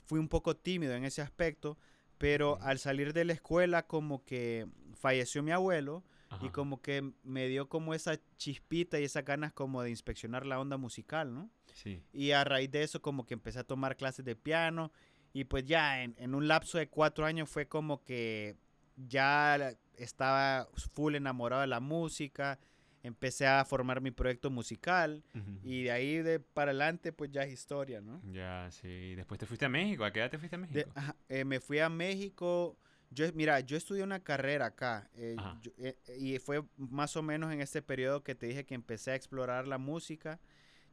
fui 0.06 0.20
un 0.20 0.30
poco 0.30 0.56
tímido 0.56 0.94
en 0.96 1.04
ese 1.06 1.22
aspecto, 1.22 1.78
pero 2.18 2.58
al 2.62 2.80
salir 2.80 3.14
de 3.14 3.26
la 3.26 3.34
escuela 3.34 3.84
como 3.88 4.24
que 4.24 4.68
falleció 4.96 5.44
mi 5.44 5.52
abuelo 5.52 6.04
y 6.31 6.36
Ajá. 6.36 6.51
como 6.51 6.81
que 6.81 7.12
me 7.24 7.48
dio 7.48 7.69
como 7.69 7.94
esa 7.94 8.19
chispita 8.38 9.00
y 9.00 9.04
esas 9.04 9.24
ganas 9.25 9.54
como 9.54 9.81
de 9.83 9.89
inspeccionar 9.92 10.45
la 10.45 10.60
onda 10.60 10.77
musical, 10.77 11.33
¿no? 11.33 11.50
Sí. 11.74 12.01
Y 12.13 12.31
a 12.31 12.44
raíz 12.44 12.72
de 12.72 12.83
eso 12.83 13.01
como 13.01 13.25
que 13.25 13.33
empecé 13.36 13.60
a 13.60 13.63
tomar 13.63 13.95
clases 13.95 14.25
de 14.25 14.36
piano 14.36 14.92
y 15.33 15.44
pues 15.44 15.66
ya 15.66 16.01
en, 16.04 16.16
en 16.18 16.33
un 16.33 16.48
lapso 16.48 16.77
de 16.77 16.88
cuatro 16.89 17.25
años 17.25 17.50
fue 17.50 17.68
como 17.68 18.04
que 18.04 18.56
ya 18.98 19.74
estaba 19.98 20.68
full 20.94 21.16
enamorado 21.16 21.62
de 21.62 21.68
la 21.68 21.80
música, 21.80 22.60
empecé 23.04 23.45
a 23.45 23.63
formar 23.66 24.01
mi 24.01 24.12
proyecto 24.12 24.50
musical 24.50 25.24
Ujú. 25.36 25.60
y 25.63 25.83
de 25.83 25.92
ahí 25.92 26.18
de 26.24 26.39
para 26.39 26.72
adelante 26.72 27.12
pues 27.13 27.30
ya 27.31 27.44
es 27.44 27.54
historia, 27.54 28.01
¿no? 28.01 28.19
Ya, 28.31 28.68
sí. 28.72 29.13
Después 29.16 29.39
te 29.39 29.45
fuiste 29.45 29.66
a 29.66 29.69
México. 29.69 30.04
¿A 30.06 30.12
qué 30.12 30.19
edad 30.22 30.31
te 30.31 30.39
fuiste 30.39 30.56
a 30.56 30.60
México? 30.60 30.80
De- 30.80 30.88
ajá, 30.95 31.16
eh, 31.30 31.45
me 31.45 31.60
fui 31.60 31.80
a 31.80 31.89
México. 31.89 32.77
Yo, 33.15 33.25
mira, 33.33 33.62
yo 33.62 33.77
estudié 33.77 34.03
una 34.03 34.19
carrera 34.19 34.65
acá 34.67 35.09
eh, 35.15 35.35
yo- 35.62 35.71
eh, 35.77 35.95
y 36.19 36.38
fue 36.39 36.63
más 36.77 37.15
o 37.15 37.24
menos 37.24 37.51
en 37.53 37.62
este 37.62 37.81
periodo 37.81 38.24
que 38.24 38.36
te 38.36 38.45
dije 38.48 38.65
que 38.65 38.75
empecé 38.75 39.12
a 39.12 39.15
explorar 39.15 39.67
la 39.67 39.77
música. 39.77 40.39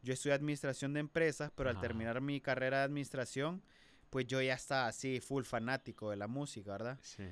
Yo 0.02 0.12
estudié 0.14 0.35
administración 0.35 0.93
de 0.95 1.00
empresas, 1.00 1.50
pero 1.55 1.71
al 1.71 1.76
terminar 1.81 2.21
mi 2.21 2.41
carrera 2.41 2.79
de 2.79 2.85
administración, 2.85 3.62
pues 4.11 4.26
yo 4.26 4.41
ya 4.41 4.55
estaba 4.55 4.87
así 4.87 5.21
full 5.21 5.43
fanático 5.45 6.11
de 6.11 6.17
la 6.17 6.29
música, 6.29 6.73
¿verdad? 6.73 6.99
Sí. 7.02 7.25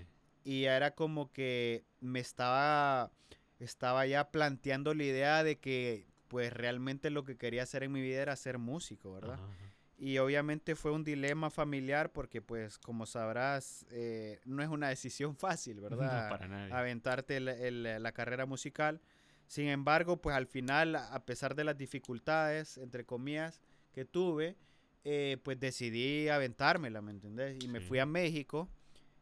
Y 0.44 0.64
era 0.64 0.92
como 0.94 1.30
que 1.32 1.85
me 2.00 2.18
estaba, 2.20 3.12
estaba 3.59 4.06
ya 4.06 4.30
planteando 4.30 4.94
la 4.94 5.04
idea 5.04 5.44
de 5.44 5.59
que 5.59 6.06
pues 6.28 6.52
realmente 6.52 7.11
lo 7.11 7.25
que 7.25 7.37
quería 7.37 7.62
hacer 7.64 7.82
en 7.82 7.92
mi 7.92 8.00
vida 8.00 8.23
era 8.23 8.37
ser 8.37 8.59
músico, 8.59 9.12
¿verdad? 9.12 9.35
Ajá. 9.35 9.70
Y 10.02 10.16
obviamente 10.16 10.76
fue 10.76 10.92
un 10.92 11.04
dilema 11.04 11.50
familiar 11.50 12.11
porque, 12.11 12.40
pues, 12.40 12.78
como 12.78 13.04
sabrás, 13.04 13.85
eh, 13.90 14.40
no 14.47 14.62
es 14.62 14.71
una 14.71 14.88
decisión 14.88 15.37
fácil, 15.37 15.78
¿verdad? 15.80 16.25
No, 16.25 16.30
para 16.30 16.49
nadie. 16.49 16.73
Aventarte 16.73 17.37
el- 17.37 17.49
el- 17.49 18.02
la 18.02 18.12
carrera 18.12 18.47
musical. 18.47 19.00
Sin 19.47 19.66
embargo, 19.69 20.16
pues 20.23 20.35
al 20.35 20.47
final, 20.47 20.97
a 20.97 21.25
pesar 21.26 21.54
de 21.54 21.64
las 21.64 21.76
dificultades, 21.76 22.78
entre 22.78 23.04
comillas, 23.04 23.61
que 23.92 24.04
tuve, 24.07 24.57
eh, 25.04 25.37
pues 25.42 25.61
decidí 25.61 26.28
aventármela, 26.28 27.02
¿me 27.02 27.11
entendés? 27.11 27.62
Y 27.62 27.69
me 27.69 27.80
fui 27.80 27.99
a 27.99 28.07
México 28.07 28.69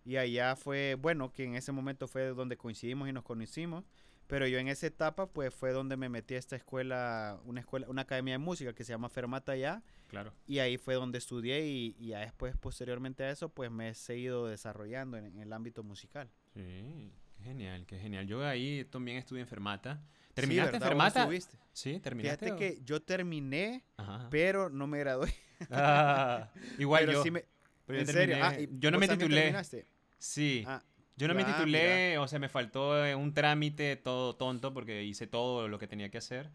y 0.04 0.16
allá 0.16 0.54
fue, 0.54 0.94
bueno, 0.94 1.32
que 1.32 1.44
en 1.44 1.54
ese 1.56 1.72
momento 1.72 2.06
fue 2.06 2.26
donde 2.28 2.56
coincidimos 2.56 3.08
y 3.08 3.12
nos 3.12 3.24
conocimos. 3.24 3.84
Pero 4.28 4.46
yo 4.46 4.58
en 4.58 4.68
esa 4.68 4.86
etapa, 4.86 5.26
pues 5.26 5.52
fue 5.52 5.72
donde 5.72 5.96
me 5.96 6.08
metí 6.08 6.34
a 6.34 6.38
esta 6.38 6.54
escuela, 6.54 7.40
una 7.44 7.60
escuela, 7.60 7.86
una 7.88 8.02
academia 8.02 8.34
de 8.34 8.38
música 8.38 8.72
que 8.74 8.84
se 8.84 8.92
llama 8.92 9.08
Fermata 9.08 9.56
ya. 9.56 9.82
Claro. 10.06 10.32
Y 10.46 10.60
ahí 10.60 10.78
fue 10.78 10.94
donde 10.94 11.18
estudié 11.18 11.66
y, 11.66 11.96
y 11.98 12.08
ya 12.08 12.20
después, 12.20 12.56
posteriormente 12.56 13.24
a 13.24 13.30
eso, 13.30 13.48
pues 13.48 13.70
me 13.70 13.88
he 13.88 13.94
seguido 13.94 14.46
desarrollando 14.46 15.16
en, 15.16 15.24
en 15.26 15.38
el 15.40 15.52
ámbito 15.52 15.82
musical. 15.82 16.30
Sí. 16.54 17.10
Qué 17.38 17.42
genial, 17.44 17.86
qué 17.86 17.98
genial. 17.98 18.26
Yo 18.26 18.44
ahí 18.46 18.84
también 18.90 19.16
estudié 19.18 19.42
en 19.42 19.48
Fermata. 19.48 20.00
Sí, 20.28 20.34
¿Terminaste. 20.34 20.78
¿Vos 20.78 20.88
Fermata? 20.88 21.28
Sí, 21.72 21.98
terminaste. 22.00 22.46
Fíjate 22.46 22.52
o- 22.52 22.56
que 22.56 22.80
yo 22.84 23.00
terminé, 23.02 23.84
Ajá, 23.96 24.28
pero 24.30 24.68
no 24.70 24.86
me 24.86 24.98
gradué. 24.98 25.32
Ah, 25.70 26.50
igual 26.78 27.02
pero 27.06 27.12
yo. 27.18 27.22
sí 27.22 27.30
me- 27.30 27.44
pero 27.86 27.98
yo 27.98 28.00
en 28.02 28.06
serio. 28.12 28.36
Ah, 28.42 28.60
¿y 28.60 28.68
yo 28.78 28.90
no 28.90 28.98
me 28.98 29.08
titulé. 29.08 29.36
terminaste? 29.40 29.86
Sí. 30.18 30.64
Ah, 30.66 30.82
Yo 31.18 31.26
no 31.26 31.34
me 31.34 31.44
titulé, 31.44 32.16
o 32.18 32.28
sea, 32.28 32.38
me 32.38 32.48
faltó 32.48 33.04
eh, 33.04 33.14
un 33.16 33.34
trámite 33.34 33.96
todo 33.96 34.36
tonto 34.36 34.72
porque 34.72 35.02
hice 35.02 35.26
todo 35.26 35.66
lo 35.66 35.78
que 35.78 35.88
tenía 35.88 36.10
que 36.10 36.18
hacer. 36.18 36.48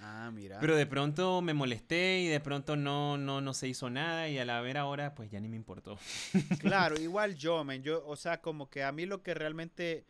Ah, 0.00 0.30
mira. 0.32 0.58
Pero 0.58 0.74
de 0.74 0.86
pronto 0.86 1.42
me 1.42 1.52
molesté 1.54 2.20
y 2.20 2.28
de 2.28 2.40
pronto 2.40 2.76
no, 2.76 3.18
no, 3.18 3.40
no 3.42 3.52
se 3.54 3.68
hizo 3.68 3.90
nada 3.90 4.28
y 4.28 4.38
a 4.38 4.44
la 4.46 4.60
ver 4.62 4.78
ahora 4.78 5.14
pues 5.14 5.30
ya 5.30 5.38
ni 5.40 5.48
me 5.48 5.56
importó. 5.56 5.98
Claro, 6.60 6.98
igual 6.98 7.34
yo, 7.36 7.62
men. 7.64 7.82
Yo, 7.82 8.06
o 8.06 8.16
sea, 8.16 8.40
como 8.40 8.70
que 8.70 8.82
a 8.84 8.92
mí 8.92 9.04
lo 9.04 9.22
que 9.22 9.34
realmente, 9.34 10.06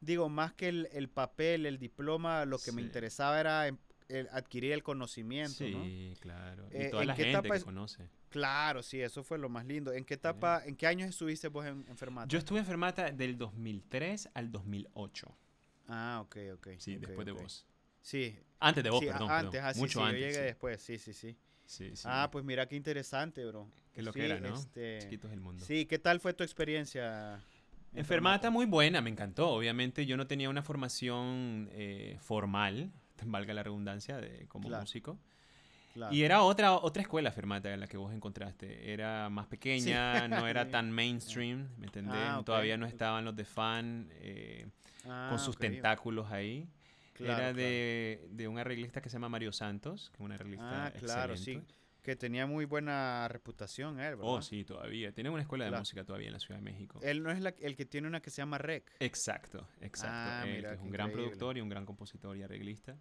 digo, 0.00 0.28
más 0.30 0.54
que 0.54 0.68
el, 0.68 0.88
el 0.92 1.08
papel, 1.08 1.66
el 1.66 1.78
diploma, 1.78 2.46
lo 2.46 2.58
que 2.58 2.72
me 2.72 2.80
interesaba 2.82 3.40
era 3.40 3.66
em- 3.66 3.78
el 4.08 4.28
adquirir 4.32 4.72
el 4.72 4.82
conocimiento, 4.82 5.64
¿no? 5.68 5.84
Sí, 5.84 6.14
claro. 6.20 6.66
Eh, 6.72 6.86
y 6.86 6.90
toda 6.90 7.02
¿en 7.02 7.08
la 7.08 7.14
gente 7.14 7.30
etapa 7.30 7.48
que 7.50 7.56
es- 7.58 7.64
conoce. 7.64 8.08
Claro, 8.30 8.82
sí, 8.82 9.00
eso 9.00 9.22
fue 9.22 9.38
lo 9.38 9.48
más 9.48 9.66
lindo. 9.66 9.92
¿En 9.92 10.04
qué 10.04 10.14
etapa, 10.14 10.62
en 10.64 10.76
qué 10.76 10.86
años 10.86 11.08
estuviste 11.10 11.48
vos 11.48 11.66
en, 11.66 11.84
en 11.88 11.96
Fermata? 11.96 12.28
Yo 12.28 12.38
estuve 12.38 12.60
en 12.60 12.64
Fermata 12.66 13.10
del 13.10 13.36
2003 13.36 14.30
al 14.34 14.50
2008. 14.52 15.36
Ah, 15.88 16.20
ok, 16.24 16.36
ok. 16.54 16.68
Sí, 16.78 16.96
después 16.96 17.26
de 17.26 17.32
vos. 17.32 17.66
Sí. 18.00 18.38
Antes 18.60 18.84
de 18.84 18.90
vos, 18.90 19.00
sí, 19.00 19.06
perdón. 19.06 19.28
perdón. 19.28 19.46
antes, 19.46 19.60
ah, 19.62 19.74
sí, 19.74 19.80
Mucho 19.80 19.98
sí, 19.98 20.04
antes. 20.04 20.20
yo 20.20 20.26
llegué 20.26 20.38
sí. 20.38 20.44
después, 20.44 20.80
sí, 20.82 20.98
sí, 20.98 21.12
sí. 21.12 21.36
Sí, 21.64 21.96
sí. 21.96 22.02
Ah, 22.06 22.28
pues 22.32 22.44
mira 22.44 22.66
qué 22.66 22.76
interesante, 22.76 23.44
bro. 23.44 23.68
Qué 23.92 24.02
lo 24.02 24.12
que 24.12 24.24
era, 24.24 24.38
¿no? 24.40 24.54
este, 24.54 24.98
Chiquitos 25.02 25.30
del 25.30 25.40
mundo. 25.40 25.64
Sí, 25.64 25.86
¿qué 25.86 25.98
tal 25.98 26.20
fue 26.20 26.32
tu 26.32 26.44
experiencia? 26.44 27.42
En 27.92 28.04
Fermata 28.04 28.50
muy 28.50 28.66
buena, 28.66 29.00
me 29.00 29.10
encantó. 29.10 29.50
Obviamente 29.50 30.06
yo 30.06 30.16
no 30.16 30.26
tenía 30.28 30.48
una 30.48 30.62
formación 30.62 31.68
eh, 31.72 32.16
formal, 32.20 32.92
valga 33.24 33.52
la 33.54 33.64
redundancia, 33.64 34.18
de, 34.18 34.46
como 34.46 34.68
Claro. 34.68 34.82
músico. 34.82 35.18
Claro. 35.92 36.14
Y 36.14 36.22
era 36.22 36.42
otra, 36.42 36.72
otra 36.74 37.02
escuela 37.02 37.32
Fermata 37.32 37.72
en 37.74 37.80
la 37.80 37.86
que 37.86 37.96
vos 37.96 38.12
encontraste. 38.14 38.92
Era 38.92 39.28
más 39.28 39.46
pequeña, 39.46 40.28
no 40.28 40.46
era 40.46 40.68
tan 40.70 40.90
mainstream, 40.92 41.68
¿me 41.78 41.86
entendés? 41.86 42.14
Ah, 42.16 42.38
ok. 42.40 42.46
Todavía 42.46 42.76
no 42.76 42.86
estaban 42.86 43.24
los 43.24 43.34
de 43.36 43.44
fan 43.44 44.08
eh, 44.20 44.66
Ah, 45.06 45.28
con 45.30 45.38
sus 45.38 45.54
ok, 45.56 45.60
tentáculos 45.62 46.30
ahí. 46.30 46.68
claro, 47.14 47.32
era 47.32 47.52
claro. 47.52 47.56
de, 47.56 48.28
de 48.30 48.48
un 48.48 48.58
arreglista 48.58 49.00
que 49.00 49.08
se 49.08 49.14
llama 49.14 49.28
Mario 49.30 49.50
Santos, 49.52 50.10
que 50.10 50.16
es 50.18 50.20
un 50.20 50.32
arreglista 50.32 50.86
Ah, 50.86 50.90
claro, 50.92 51.36
sí. 51.36 51.52
excelente. 51.52 51.74
Que 52.02 52.16
tenía 52.16 52.46
muy 52.46 52.64
buena 52.64 53.26
reputación 53.28 53.98
él, 54.00 54.16
¿verdad? 54.16 54.24
Oh, 54.24 54.40
sí, 54.42 54.64
todavía. 54.64 55.12
Tiene 55.12 55.28
una 55.28 55.42
escuela 55.42 55.64
de 55.64 55.70
Claro. 55.70 55.80
música 55.82 56.04
todavía 56.04 56.28
en 56.28 56.32
la 56.34 56.38
Ciudad 56.38 56.58
de 56.58 56.62
México. 56.64 56.98
Él 57.02 57.22
no 57.22 57.30
es 57.30 57.40
la- 57.40 57.54
el 57.60 57.76
que 57.76 57.84
tiene 57.84 58.08
una 58.08 58.20
que 58.20 58.30
se 58.30 58.38
llama 58.42 58.56
Rec. 58.58 58.90
Exacto, 59.00 59.66
exacto. 59.80 60.14
Ah, 60.14 60.44
Él, 60.46 60.56
mira, 60.56 60.72
es 60.74 60.80
un 60.80 60.90
gran 60.90 61.08
increíble. 61.08 61.28
productor 61.30 61.58
y 61.58 61.60
un 61.60 61.68
gran 61.68 61.84
compositor 61.84 62.36
y 62.36 62.42
arreglista. 62.42 62.96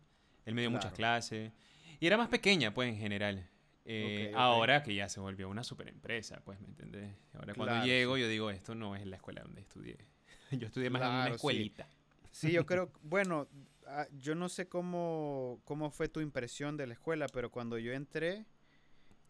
Él 0.46 0.54
me 0.56 0.62
dio 0.62 0.72
muchas 0.72 0.92
Claro. 0.94 0.96
clases. 0.98 1.52
Y 2.00 2.08
era 2.08 2.18
más 2.18 2.30
pequeña, 2.30 2.74
pues, 2.74 2.90
en 2.90 2.98
general. 2.98 3.50
Eh. 3.86 4.32
Ahora 4.36 4.84
que 4.84 4.94
ya 4.94 5.10
se 5.10 5.20
volvió 5.20 5.50
una 5.50 5.64
super 5.64 5.88
empresa, 5.88 6.42
pues, 6.46 6.60
¿me 6.62 6.68
entendés? 6.68 7.16
Ahora 7.34 7.54
cuando 7.56 7.86
llego 7.86 8.16
sí. 8.16 8.22
yo 8.22 8.28
digo, 8.28 8.50
esto 8.52 8.76
no 8.76 8.96
es 8.96 9.06
la 9.06 9.16
escuela 9.16 9.42
donde 9.42 9.62
estudié. 9.62 9.98
yo 10.52 10.68
estudié 10.68 10.90
más 10.90 11.02
en 11.02 11.08
una 11.08 11.30
escuelita. 11.30 11.88
Sí, 12.32 12.52
yo 12.52 12.66
creo, 12.66 12.92
bueno, 13.02 13.48
ah, 13.88 14.08
yo 14.12 14.36
no 14.36 14.48
sé 14.48 14.68
cómo, 14.68 15.60
cómo 15.66 15.90
fue 15.90 16.08
tu 16.08 16.22
impresión 16.22 16.78
de 16.78 16.88
la 16.88 16.94
escuela, 16.94 17.28
pero 17.34 17.50
cuando 17.52 17.78
yo 17.78 17.92
entré, 17.94 18.46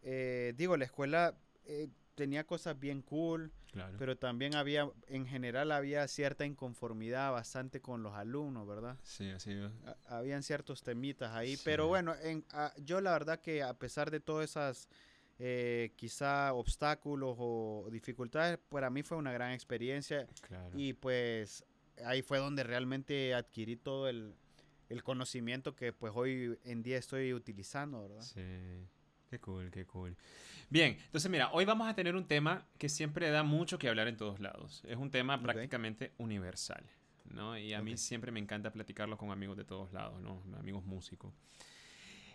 eh, 0.02 0.52
digo, 0.56 0.76
la 0.76 0.84
escuela 0.84 1.34
eh, 1.64 1.88
tenía 2.20 2.44
cosas 2.44 2.78
bien 2.78 3.00
cool, 3.00 3.50
Claro. 3.72 3.96
pero 3.98 4.14
también 4.14 4.54
había, 4.54 4.90
en 5.06 5.26
general 5.26 5.72
había 5.72 6.06
cierta 6.06 6.44
inconformidad 6.44 7.32
bastante 7.32 7.80
con 7.80 8.02
los 8.02 8.12
alumnos, 8.12 8.66
¿verdad? 8.68 8.98
Sí, 9.02 9.30
así 9.30 9.52
es. 9.52 9.70
Ha- 9.86 10.18
Habían 10.18 10.42
ciertos 10.42 10.82
temitas 10.82 11.32
ahí, 11.32 11.56
Sí. 11.56 11.62
pero 11.64 11.86
bueno, 11.88 12.14
en, 12.22 12.44
ah, 12.52 12.74
yo 12.84 13.00
la 13.00 13.12
verdad 13.12 13.40
que 13.40 13.62
a 13.62 13.72
pesar 13.78 14.10
de 14.10 14.20
todas 14.20 14.50
esas 14.50 14.88
eh, 15.38 15.94
quizá 15.96 16.52
obstáculos 16.52 17.34
o 17.38 17.88
dificultades, 17.90 18.58
para 18.68 18.90
mí 18.90 19.02
fue 19.02 19.16
una 19.16 19.32
gran 19.32 19.52
experiencia 19.52 20.28
Claro. 20.42 20.78
y 20.78 20.92
pues 20.92 21.64
ahí 22.04 22.20
fue 22.20 22.36
donde 22.36 22.62
realmente 22.64 23.32
adquirí 23.32 23.76
todo 23.76 24.08
el, 24.10 24.34
el 24.90 25.02
conocimiento 25.02 25.74
que 25.74 25.94
pues 25.94 26.12
hoy 26.14 26.58
en 26.64 26.82
día 26.82 26.98
estoy 26.98 27.32
utilizando, 27.32 28.02
¿verdad? 28.02 28.20
Sí, 28.20 28.86
qué 29.30 29.38
cool, 29.38 29.70
qué 29.70 29.86
cool. 29.86 30.16
Bien, 30.68 30.96
entonces 31.06 31.30
mira, 31.30 31.50
hoy 31.52 31.64
vamos 31.64 31.88
a 31.88 31.94
tener 31.94 32.16
un 32.16 32.26
tema 32.26 32.66
que 32.78 32.88
siempre 32.88 33.30
da 33.30 33.42
mucho 33.44 33.78
que 33.78 33.88
hablar 33.88 34.08
en 34.08 34.16
todos 34.16 34.40
lados. 34.40 34.82
Es 34.86 34.96
un 34.96 35.10
tema 35.10 35.36
Ok. 35.36 35.42
prácticamente 35.42 36.12
universal, 36.18 36.84
¿no? 37.24 37.56
Y 37.56 37.72
a 37.72 37.80
mí 37.80 37.96
siempre 37.96 38.32
me 38.32 38.40
encanta 38.40 38.72
platicarlo 38.72 39.16
con 39.16 39.30
amigos 39.30 39.56
de 39.56 39.64
todos 39.64 39.92
lados, 39.92 40.20
¿no? 40.20 40.42
Amigos 40.58 40.84
músicos. 40.84 41.32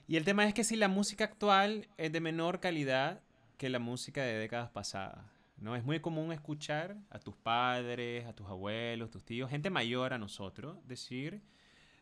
Y 0.07 0.15
el 0.15 0.23
tema 0.23 0.47
es 0.47 0.53
que 0.53 0.63
si 0.63 0.75
la 0.75 0.87
música 0.87 1.25
actual 1.25 1.87
es 1.97 2.11
de 2.11 2.21
menor 2.21 2.59
calidad 2.59 3.21
que 3.57 3.69
la 3.69 3.79
música 3.79 4.21
de 4.23 4.37
décadas 4.37 4.69
pasadas, 4.69 5.25
¿no? 5.57 5.75
Es 5.75 5.83
muy 5.83 5.99
común 5.99 6.31
escuchar 6.31 6.95
a 7.09 7.19
tus 7.19 7.35
padres, 7.35 8.25
a 8.25 8.33
tus 8.33 8.47
abuelos, 8.47 9.09
tus 9.11 9.23
tíos, 9.23 9.49
gente 9.49 9.69
mayor 9.69 10.13
a 10.13 10.17
nosotros, 10.17 10.77
decir 10.87 11.41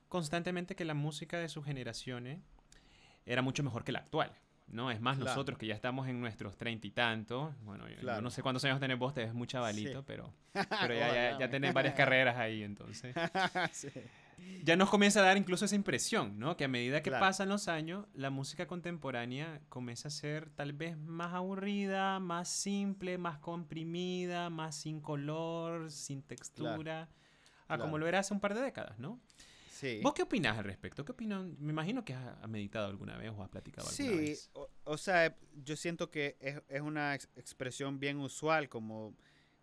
constantemente 0.09 0.75
que 0.75 0.85
la 0.85 0.93
música 0.93 1.39
de 1.39 1.49
sus 1.49 1.65
generaciones 1.65 2.39
era 3.25 3.41
mucho 3.41 3.63
mejor 3.63 3.83
que 3.83 3.91
la 3.91 3.99
actual. 3.99 4.31
No, 4.67 4.89
es 4.89 4.99
más, 5.01 5.17
Claro. 5.17 5.29
nosotros 5.31 5.57
que 5.59 5.67
ya 5.67 5.75
estamos 5.75 6.07
en 6.07 6.19
nuestros 6.19 6.57
treinta 6.57 6.87
y 6.87 6.91
tantos, 6.91 7.53
bueno, 7.63 7.85
yo- 7.89 8.21
no 8.21 8.29
sé 8.31 8.41
cuántos 8.41 8.63
años 8.65 8.79
tenés 8.79 8.97
vos, 8.97 9.13
te 9.13 9.23
ves 9.25 9.33
muy 9.33 9.45
chavalito, 9.47 9.99
Sí. 9.99 10.03
pero, 10.07 10.33
pero 10.93 10.93
ya, 10.95 11.13
ya, 11.13 11.39
ya 11.39 11.49
tenés 11.49 11.73
varias 11.73 11.93
carreras 11.93 12.37
ahí, 12.37 12.63
entonces. 12.63 13.13
Sí. 13.73 13.89
Ya 14.63 14.75
nos 14.75 14.89
comienza 14.89 15.19
a 15.21 15.23
dar 15.23 15.37
incluso 15.37 15.63
esa 15.65 15.75
impresión, 15.75 16.37
¿no? 16.39 16.57
Que 16.57 16.65
a 16.65 16.67
medida 16.67 17.01
que 17.01 17.09
Claro. 17.11 17.23
pasan 17.23 17.49
los 17.49 17.67
años, 17.67 18.07
la 18.13 18.29
música 18.29 18.65
contemporánea 18.67 19.61
comienza 19.69 20.07
a 20.07 20.11
ser 20.11 20.49
tal 20.49 20.73
vez 20.73 20.97
más 20.97 21.33
aburrida, 21.33 22.19
más 22.19 22.49
simple, 22.49 23.17
más 23.17 23.37
comprimida, 23.37 24.49
más 24.49 24.75
sin 24.75 24.99
color, 25.01 25.91
sin 25.91 26.23
textura, 26.23 27.09
a 27.67 27.77
como 27.77 27.97
lo 27.97 28.07
era 28.07 28.19
hace 28.19 28.33
un 28.33 28.39
par 28.39 28.53
de 28.55 28.61
décadas, 28.61 28.97
¿no? 28.99 29.19
Sí. 29.83 29.99
¿Vos 30.01 30.13
qué 30.13 30.21
opinás 30.23 30.57
al 30.57 30.63
respecto? 30.63 31.03
¿Qué 31.03 31.11
opinan? 31.11 31.55
Me 31.59 31.71
imagino 31.71 32.05
que 32.05 32.13
has 32.13 32.47
meditado 32.47 32.87
alguna 32.87 33.17
vez 33.17 33.31
o 33.35 33.43
has 33.43 33.49
platicado 33.49 33.89
alguna 33.89 34.09
Sí, 34.11 34.17
vez. 34.29 34.49
o, 34.53 34.69
o 34.85 34.97
sea, 34.97 35.35
yo 35.63 35.75
siento 35.75 36.09
que 36.09 36.37
es, 36.39 36.61
es 36.69 36.81
una 36.81 37.15
ex- 37.15 37.29
expresión 37.35 37.99
bien 37.99 38.17
usual, 38.19 38.69
como, 38.69 39.15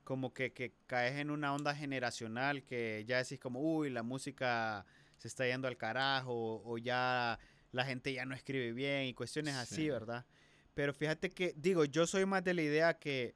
como 0.05 0.35
que, 0.35 0.53
que 0.53 0.75
caes 0.87 1.19
en 1.19 1.31
una 1.31 1.55
onda 1.55 1.75
generacional 1.75 2.65
que 2.65 3.05
ya 3.07 3.17
decís 3.17 3.39
como, 3.41 3.61
uy, 3.61 3.89
la 3.91 4.03
música 4.03 4.85
se 5.17 5.29
está 5.29 5.47
yendo 5.47 5.69
al 5.69 5.77
carajo, 5.77 6.63
o 6.65 6.77
ya 6.79 7.39
la 7.73 7.85
gente 7.85 8.13
ya 8.13 8.25
no 8.27 8.35
escribe 8.35 8.73
bien 8.73 9.05
y 9.07 9.15
cuestiones 9.15 9.55
así, 9.55 9.75
Sí. 9.77 9.91
¿verdad? 9.91 10.27
Pero 10.75 10.93
fíjate 10.95 11.31
que, 11.31 11.55
digo, 11.57 11.85
yo 11.85 12.07
soy 12.07 12.27
más 12.27 12.45
de 12.45 12.55
la 12.55 12.63
idea 12.63 12.99
que 12.99 13.35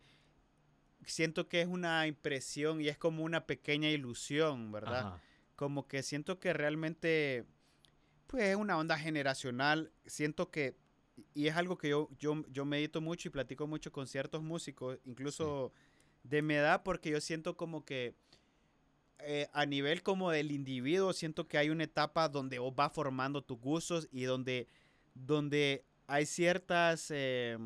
siento 1.07 1.49
que 1.49 1.61
es 1.61 1.67
una 1.67 2.07
impresión 2.07 2.81
y 2.81 2.89
es 2.89 2.97
como 2.99 3.23
una 3.25 3.47
pequeña 3.47 3.89
ilusión, 3.91 4.73
¿verdad? 4.73 5.07
Ajá. 5.09 5.23
Como 5.57 5.87
que 5.87 6.03
siento 6.03 6.41
que 6.41 6.53
realmente, 6.53 7.45
pues 8.27 8.45
es 8.45 8.57
una 8.57 8.79
onda 8.79 8.99
generacional. 8.99 9.93
Siento 10.07 10.51
que, 10.51 10.77
y 11.35 11.47
es 11.47 11.57
algo 11.57 11.79
que 11.79 11.89
yo, 11.89 12.09
yo, 12.19 12.45
yo 12.49 12.65
medito 12.65 13.01
mucho 13.01 13.29
y 13.29 13.31
platico 13.33 13.67
mucho 13.67 13.93
con 13.93 14.07
ciertos 14.07 14.43
músicos, 14.43 14.99
incluso 15.05 15.73
de 16.23 16.43
mi 16.43 16.55
edad, 16.55 16.83
porque 16.83 17.11
yo 17.11 17.21
siento 17.21 17.57
como 17.57 17.85
que 17.85 18.15
eh, 19.21 19.49
a 19.53 19.65
nivel 19.65 20.03
como 20.03 20.31
del 20.31 20.51
individuo, 20.51 21.13
siento 21.13 21.47
que 21.47 21.57
hay 21.57 21.71
una 21.71 21.85
etapa 21.85 22.29
donde 22.29 22.59
vos 22.59 22.75
vas 22.75 22.93
formando 22.93 23.43
tus 23.43 23.59
gustos 23.59 24.09
y 24.11 24.25
donde, 24.25 24.69
donde 25.15 25.85
hay 26.07 26.27
ciertas, 26.27 27.11
eh, 27.11 27.57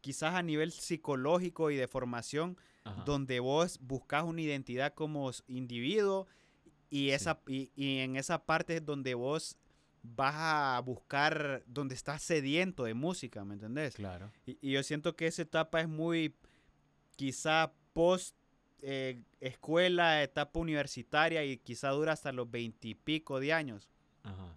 quizás 0.00 0.34
a 0.34 0.42
nivel 0.42 0.72
psicológico 0.72 1.70
y 1.70 1.76
de 1.76 1.86
formación, 1.86 2.58
Ajá. 2.84 3.04
donde 3.04 3.40
vos 3.40 3.78
buscas 3.80 4.24
una 4.24 4.40
identidad 4.40 4.92
como 4.94 5.30
individuo 5.46 6.26
y, 6.90 7.10
esa, 7.10 7.40
y, 7.46 7.70
y 7.74 7.98
en 7.98 8.16
esa 8.16 8.44
parte 8.44 8.76
es 8.76 8.84
donde 8.84 9.14
vos 9.14 9.56
vas 10.02 10.34
a 10.36 10.80
buscar, 10.84 11.62
donde 11.66 11.94
estás 11.94 12.22
sediento 12.22 12.84
de 12.84 12.94
música, 12.94 13.44
¿me 13.44 13.54
entendés? 13.54 13.94
Claro. 13.94 14.30
Y, 14.46 14.58
y 14.60 14.72
yo 14.72 14.82
siento 14.82 15.14
que 15.14 15.26
esa 15.26 15.42
etapa 15.42 15.80
es 15.80 15.88
muy, 15.88 16.34
quizá 17.16 17.72
post 17.92 18.34
eh, 18.82 19.22
escuela, 19.40 20.22
etapa 20.22 20.58
universitaria 20.58 21.44
y 21.44 21.58
quizá 21.58 21.90
dura 21.90 22.12
hasta 22.12 22.32
los 22.32 22.50
veintipico 22.50 23.40
de 23.40 23.52
años. 23.52 23.88
Ajá. 24.22 24.56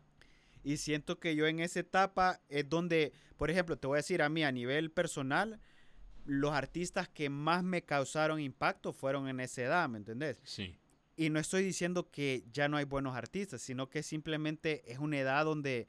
Y 0.64 0.78
siento 0.78 1.20
que 1.20 1.36
yo 1.36 1.46
en 1.46 1.60
esa 1.60 1.82
etapa 1.82 2.40
es 2.48 2.70
donde, 2.70 3.12
por 3.38 3.52
ejemplo, 3.52 3.78
te 3.78 3.86
voy 3.86 3.96
a 3.96 3.98
decir 3.98 4.22
a 4.22 4.30
mí 4.30 4.46
a 4.46 4.52
nivel 4.52 4.92
personal, 4.92 5.60
los 6.26 6.54
artistas 6.54 7.10
que 7.10 7.30
más 7.30 7.64
me 7.64 7.82
causaron 7.82 8.40
impacto 8.40 8.94
fueron 8.94 9.28
en 9.28 9.42
esa 9.42 9.62
edad, 9.64 9.90
¿me 9.90 9.98
entendés? 9.98 10.40
Sí. 10.44 10.78
Y 11.16 11.30
no 11.30 11.40
estoy 11.40 11.64
diciendo 11.64 12.10
que 12.10 12.44
ya 12.52 12.68
no 12.68 12.78
hay 12.78 12.86
buenos 12.86 13.16
artistas, 13.16 13.62
sino 13.62 13.90
que 13.90 14.02
simplemente 14.04 14.92
es 14.92 15.00
una 15.00 15.20
edad 15.20 15.46
donde, 15.46 15.88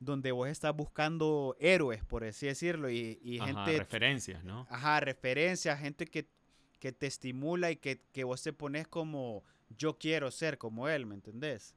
donde 0.00 0.32
vos 0.32 0.48
estás 0.48 0.74
buscando 0.74 1.56
héroes, 1.60 2.04
por 2.04 2.24
así 2.24 2.46
decirlo, 2.46 2.90
y, 2.90 3.18
y 3.22 3.38
Ajá, 3.38 3.46
gente, 3.46 3.78
referencias, 3.78 4.44
¿no? 4.44 4.66
ajá, 4.70 5.00
referencia, 5.00 5.76
gente 5.76 6.06
que, 6.06 6.26
que 6.78 6.92
te 6.92 7.06
estimula 7.06 7.70
y 7.70 7.76
que, 7.76 8.00
que 8.12 8.24
vos 8.24 8.42
te 8.42 8.52
pones 8.52 8.88
como 8.88 9.44
yo 9.76 9.98
quiero 9.98 10.30
ser 10.30 10.58
como 10.58 10.88
él, 10.88 11.06
¿me 11.06 11.14
entendés? 11.14 11.74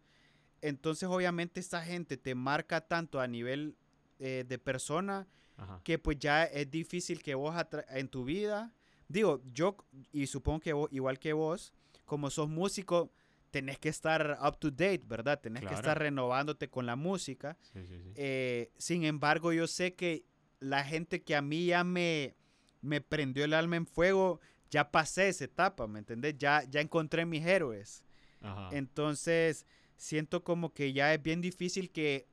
Entonces, 0.61 1.07
obviamente, 1.09 1.59
esta 1.59 1.81
gente 1.81 2.17
te 2.17 2.33
marca 2.33 2.81
tanto 2.81 3.19
a 3.19 3.27
nivel 3.27 3.75
eh, 4.19 4.45
de 4.47 4.57
persona 4.57 5.27
Ajá. 5.57 5.81
que 5.83 5.99
pues 5.99 6.17
ya 6.19 6.45
es 6.45 6.69
difícil 6.71 7.21
que 7.21 7.35
vos 7.35 7.55
en 7.89 8.07
tu 8.07 8.23
vida, 8.23 8.73
digo, 9.07 9.41
yo 9.53 9.77
y 10.11 10.27
supongo 10.27 10.61
que 10.61 10.73
vos, 10.73 10.89
igual 10.91 11.19
que 11.19 11.33
vos, 11.33 11.73
como 12.05 12.29
sos 12.29 12.49
músico, 12.49 13.11
tenés 13.51 13.79
que 13.79 13.89
estar 13.89 14.37
up 14.41 14.57
to 14.59 14.69
date, 14.69 15.03
¿verdad? 15.05 15.39
Tenés 15.39 15.65
que 15.65 15.73
estar 15.73 15.97
renovándote 15.97 16.69
con 16.69 16.85
la 16.85 16.95
música. 16.95 17.57
Sí, 17.61 17.85
sí, 17.85 17.99
sí. 18.01 18.11
Eh, 18.15 18.71
sin 18.77 19.03
embargo, 19.05 19.53
yo 19.53 19.67
sé 19.67 19.93
que 19.93 20.25
la 20.59 20.83
gente 20.83 21.23
que 21.23 21.35
a 21.35 21.41
mí 21.41 21.67
ya 21.67 21.83
me, 21.83 22.35
me 22.81 23.01
prendió 23.01 23.45
el 23.45 23.53
alma 23.53 23.77
en 23.77 23.85
fuego, 23.85 24.41
ya 24.69 24.91
pasé 24.91 25.29
esa 25.29 25.45
etapa, 25.45 25.87
¿me 25.87 25.99
entendés? 25.99 26.37
Ya, 26.37 26.63
ya 26.69 26.81
encontré 26.81 27.25
mis 27.25 27.45
héroes. 27.45 28.03
Ajá. 28.41 28.69
Entonces, 28.73 29.65
siento 29.95 30.43
como 30.43 30.73
que 30.73 30.93
ya 30.93 31.13
es 31.13 31.21
bien 31.21 31.41
difícil 31.41 31.91
que, 31.91 32.27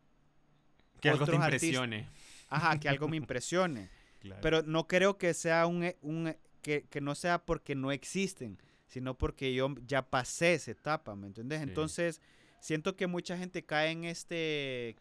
que 1.01 1.11
algo 1.11 1.25
te 1.27 1.35
impresione. 1.35 2.09
ajá, 2.49 2.79
que 2.81 2.89
algo 2.89 3.09
me 3.09 3.17
impresione. 3.19 3.91
Claro. 4.21 4.41
Pero 4.43 4.63
no 4.63 4.87
creo 4.87 5.19
que 5.19 5.35
sea 5.35 5.67
un, 5.67 5.93
un 6.01 6.37
que, 6.63 6.85
que 6.89 7.01
no 7.01 7.15
sea 7.15 7.45
porque 7.45 7.75
no 7.75 7.93
existen, 7.93 8.59
sino 8.93 9.17
porque 9.17 9.55
yo 9.55 9.75
ya 9.87 10.03
pasé 10.03 10.53
esa 10.53 10.73
etapa, 10.73 11.17
¿me 11.17 11.27
entiendes? 11.27 11.61
Sí. 11.61 11.63
Entonces, 11.63 12.21
siento 12.61 12.95
que 12.95 13.07
mucha 13.07 13.39
gente 13.39 13.65
cae 13.65 13.91
en 13.91 14.05
este 14.05 14.97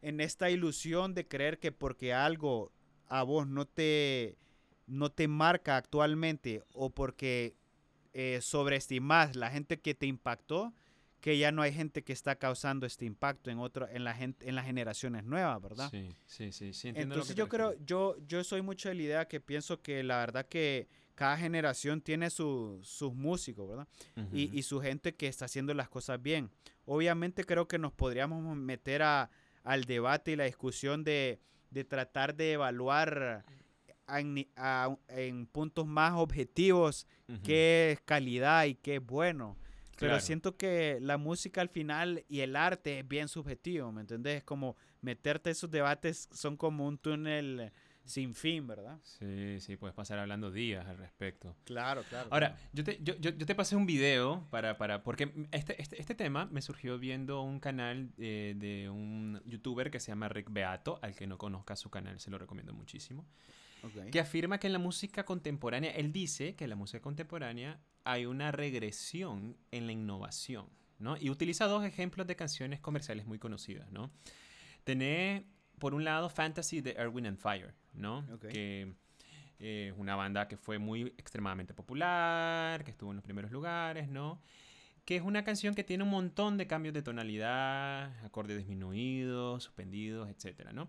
en 0.00 0.20
esta 0.20 0.48
ilusión 0.48 1.12
de 1.12 1.28
creer 1.28 1.58
que 1.58 1.70
porque 1.70 2.14
algo 2.14 2.72
a 3.08 3.22
vos 3.22 3.46
no 3.46 3.66
te 3.66 4.38
no 4.86 5.12
te 5.12 5.28
marca 5.28 5.76
actualmente 5.76 6.62
o 6.72 6.88
porque 6.88 7.54
eh, 8.14 8.38
sobreestimas 8.40 9.36
la 9.36 9.50
gente 9.50 9.78
que 9.80 9.94
te 9.94 10.06
impactó, 10.06 10.72
que 11.20 11.36
ya 11.36 11.52
no 11.52 11.60
hay 11.60 11.74
gente 11.74 12.02
que 12.02 12.14
está 12.14 12.36
causando 12.36 12.86
este 12.86 13.04
impacto 13.04 13.50
en 13.50 13.58
otro 13.58 13.86
en 13.86 14.02
la 14.02 14.14
gente 14.14 14.48
en 14.48 14.54
las 14.54 14.64
generaciones 14.64 15.24
nuevas, 15.24 15.60
¿verdad? 15.60 15.90
Sí, 15.90 16.16
sí, 16.24 16.52
sí, 16.52 16.72
sí, 16.72 16.92
lo 16.92 16.98
Entonces 17.00 17.34
que 17.34 17.38
yo 17.38 17.50
creo, 17.50 17.74
yo, 17.84 18.16
yo 18.26 18.42
soy 18.44 18.62
mucho 18.62 18.88
de 18.88 18.94
la 18.94 19.02
idea 19.02 19.28
que 19.28 19.40
pienso 19.40 19.82
que 19.82 20.02
la 20.02 20.16
verdad 20.16 20.46
que 20.46 20.88
cada 21.20 21.36
generación 21.36 22.00
tiene 22.00 22.30
su- 22.30 22.80
sus 22.82 23.12
músicos, 23.12 23.68
¿verdad? 23.68 23.86
Y, 24.32 24.58
y 24.58 24.62
su 24.62 24.80
gente 24.80 25.14
que 25.14 25.26
está 25.28 25.44
haciendo 25.44 25.74
las 25.74 25.90
cosas 25.90 26.22
bien. 26.22 26.50
Obviamente 26.86 27.44
creo 27.44 27.68
que 27.68 27.76
nos 27.78 27.92
podríamos 27.92 28.56
meter 28.56 29.02
a, 29.02 29.30
al 29.62 29.84
debate 29.84 30.32
y 30.32 30.36
la 30.36 30.44
discusión 30.44 31.04
de, 31.04 31.38
de 31.70 31.84
tratar 31.84 32.34
de 32.34 32.52
evaluar 32.52 33.44
en, 34.08 34.32
ni- 34.32 34.48
a- 34.56 34.96
en 35.08 35.44
puntos 35.46 35.86
más 35.86 36.14
objetivos 36.14 37.06
qué 37.44 37.92
es 37.92 38.00
calidad 38.00 38.64
y 38.64 38.76
qué 38.76 38.96
es 38.96 39.04
bueno. 39.04 39.58
Pero 39.98 40.12
Claro. 40.12 40.20
siento 40.24 40.56
que 40.56 40.96
la 41.02 41.18
música 41.18 41.60
al 41.60 41.68
final 41.68 42.24
y 42.30 42.40
el 42.40 42.56
arte 42.56 43.00
es 43.00 43.06
bien 43.06 43.28
subjetivo, 43.28 43.92
¿me 43.92 44.00
entendés? 44.00 44.38
Es 44.38 44.44
como 44.44 44.74
meterte 45.02 45.50
esos 45.50 45.70
debates 45.70 46.30
son 46.32 46.56
como 46.56 46.86
un 46.88 46.96
túnel 46.96 47.70
sin 48.10 48.34
fin, 48.34 48.66
¿verdad? 48.66 48.98
Sí, 49.02 49.60
sí, 49.60 49.76
puedes 49.76 49.94
pasar 49.94 50.18
hablando 50.18 50.50
días 50.50 50.86
al 50.86 50.98
respecto. 50.98 51.56
Claro, 51.64 52.02
claro. 52.08 52.28
Ahora, 52.30 52.58
yo 52.72 52.84
te, 52.84 52.98
yo, 53.02 53.16
yo- 53.18 53.34
te 53.34 53.54
pasé 53.54 53.76
un 53.76 53.86
video 53.86 54.46
para, 54.50 54.76
para 54.76 55.02
porque 55.02 55.32
este, 55.52 55.80
este, 55.80 56.00
este 56.00 56.14
tema 56.14 56.46
me 56.46 56.60
surgió 56.60 56.98
viendo 56.98 57.40
un 57.42 57.60
canal 57.60 58.10
eh, 58.18 58.54
de 58.56 58.90
un 58.90 59.40
youtuber 59.46 59.90
que 59.90 60.00
se 60.00 60.08
llama 60.12 60.28
Rick 60.28 60.50
Beato, 60.52 60.98
al 61.02 61.14
que 61.14 61.26
no 61.26 61.38
conozca 61.38 61.76
su 61.76 61.88
canal 61.90 62.20
se 62.20 62.30
lo 62.30 62.36
recomiendo 62.38 62.74
muchísimo, 62.74 63.24
que 64.10 64.20
afirma 64.20 64.58
que 64.58 64.66
en 64.66 64.74
la 64.74 64.78
música 64.78 65.24
contemporánea, 65.24 65.92
él 65.92 66.12
dice 66.12 66.54
que 66.54 66.64
en 66.64 66.70
la 66.70 66.76
música 66.76 67.00
contemporánea 67.00 67.80
hay 68.04 68.26
una 68.26 68.52
regresión 68.52 69.56
en 69.70 69.86
la 69.86 69.92
innovación, 69.92 70.66
¿no? 70.98 71.16
Y 71.16 71.30
utiliza 71.30 71.66
dos 71.66 71.84
ejemplos 71.84 72.26
de 72.26 72.36
canciones 72.36 72.80
comerciales 72.80 73.24
muy 73.26 73.38
conocidas, 73.38 73.90
¿no? 73.90 74.10
Tenés, 74.84 75.44
por 75.80 75.94
un 75.94 76.04
lado, 76.04 76.28
Fantasy 76.30 76.80
de 76.80 76.92
Erwin 76.92 77.26
and 77.26 77.38
Fire, 77.38 77.74
¿no? 77.94 78.24
Que 78.38 78.94
eh, 79.58 79.88
es 79.92 79.98
una 79.98 80.14
banda 80.14 80.46
que 80.46 80.56
fue 80.56 80.78
muy 80.78 81.02
extremadamente 81.18 81.74
popular, 81.74 82.84
que 82.84 82.92
estuvo 82.92 83.10
en 83.10 83.16
los 83.16 83.24
primeros 83.24 83.50
lugares, 83.50 84.08
¿no? 84.08 84.40
Que 85.04 85.16
es 85.16 85.22
una 85.22 85.42
canción 85.42 85.74
que 85.74 85.82
tiene 85.82 86.04
un 86.04 86.10
montón 86.10 86.56
de 86.56 86.66
cambios 86.68 86.94
de 86.94 87.02
tonalidad, 87.02 88.24
acordes 88.24 88.58
disminuidos, 88.58 89.64
suspendidos, 89.64 90.28
etcétera, 90.28 90.72
¿no? 90.72 90.88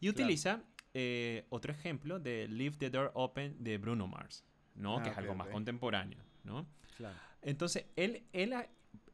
Y 0.00 0.08
Claro. 0.08 0.12
utiliza 0.24 0.62
eh, 0.92 1.46
otro 1.50 1.72
ejemplo 1.72 2.18
de 2.18 2.48
Leave 2.48 2.76
the 2.76 2.90
Door 2.90 3.12
Open 3.14 3.62
de 3.62 3.78
Bruno 3.78 4.08
Mars, 4.08 4.44
¿no? 4.74 4.98
Ah, 4.98 5.02
que 5.02 5.10
es 5.10 5.16
algo 5.18 5.34
más 5.36 5.46
contemporáneo, 5.48 6.18
¿no? 6.42 6.66
Claro. 6.96 7.16
Entonces, 7.42 7.86
él, 7.96 8.24
él 8.32 8.52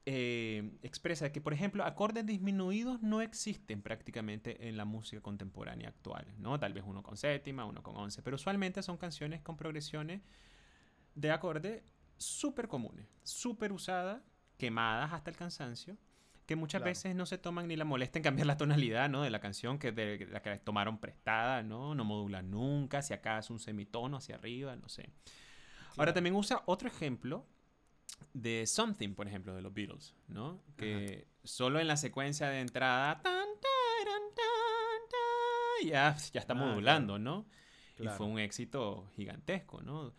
eh, 0.08 0.78
expresa 0.82 1.32
que, 1.32 1.40
por 1.40 1.52
ejemplo, 1.52 1.84
acordes 1.84 2.25
disminuidos 2.25 3.02
no 3.02 3.20
existen 3.20 3.82
prácticamente 3.82 4.69
en 4.69 4.76
la 4.76 4.84
música 4.84 5.21
contemporánea 5.21 5.88
actual, 5.88 6.25
¿no? 6.38 6.58
Tal 6.60 6.73
vez 6.73 6.84
uno 6.86 7.02
con 7.02 7.16
séptima, 7.16 7.64
uno 7.64 7.82
con 7.82 7.97
once, 7.97 8.23
pero 8.23 8.36
usualmente 8.36 8.82
son 8.84 8.97
canciones 8.99 9.42
con 9.42 9.56
progresiones 9.56 10.23
de 11.16 11.32
acorde 11.32 11.82
súper 12.16 12.69
comunes, 12.69 13.08
súper 13.25 13.73
usadas, 13.73 14.23
quemadas 14.58 15.12
hasta 15.12 15.28
el 15.30 15.36
cansancio, 15.36 15.97
que 16.47 16.54
muchas 16.54 16.78
Claro. 16.82 16.90
veces 16.90 17.16
no 17.16 17.26
se 17.26 17.36
toman 17.36 17.66
ni 17.66 17.75
la 17.75 17.84
molestia 17.84 18.21
en 18.21 18.23
cambiar 18.23 18.47
la 18.47 18.56
tonalidad, 18.56 19.08
¿no? 19.10 19.23
De 19.23 19.30
la 19.30 19.40
canción 19.40 19.80
que 19.80 19.90
de 19.90 20.25
la 20.30 20.40
que 20.40 20.56
tomaron 20.60 20.99
prestada, 20.99 21.64
¿no? 21.64 21.97
No 21.97 22.04
modulan 22.04 22.49
nunca, 22.49 23.02
si 23.02 23.12
acaso 23.12 23.52
un 23.52 23.58
semitono 23.58 24.19
hacia 24.19 24.36
arriba, 24.36 24.76
no 24.76 24.88
sé. 24.88 25.10
Ahora 25.97 26.12
también 26.14 26.36
usa 26.36 26.62
otro 26.66 26.86
ejemplo 26.88 27.45
de 28.32 28.66
Something, 28.66 29.14
por 29.14 29.26
ejemplo, 29.28 29.54
de 29.54 29.62
los 29.62 29.72
Beatles, 29.72 30.14
¿no? 30.28 30.60
Que 30.76 31.26
solo 31.44 31.80
en 31.80 31.88
la 31.88 31.96
secuencia 31.96 32.48
de 32.50 32.60
entrada 32.60 33.20
tan, 33.22 33.46
taran, 33.60 34.22
tan, 34.34 35.08
tan, 35.10 35.88
ya, 35.88 36.16
ya 36.32 36.40
está 36.40 36.52
Ah, 36.52 36.56
modulando, 36.56 37.18
¿no? 37.18 37.46
Y 37.98 38.08
fue 38.08 38.26
un 38.26 38.38
éxito 38.38 39.08
gigantesco, 39.16 39.80
¿no? 39.82 40.12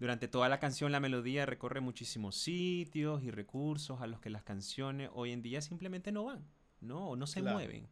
Durante 0.00 0.26
toda 0.26 0.48
la 0.48 0.58
canción 0.58 0.90
la 0.90 0.98
melodía 0.98 1.46
recorre 1.46 1.80
muchísimos 1.80 2.34
sitios 2.36 3.22
y 3.22 3.30
recursos 3.30 4.00
a 4.00 4.08
los 4.08 4.20
que 4.20 4.30
las 4.30 4.42
canciones 4.42 5.08
hoy 5.14 5.30
en 5.30 5.42
día 5.42 5.60
simplemente 5.60 6.10
no 6.10 6.24
van, 6.24 6.44
¿no? 6.80 7.10
O 7.10 7.16
no 7.16 7.28
se 7.28 7.40
Claro. 7.40 7.54
mueven. 7.58 7.88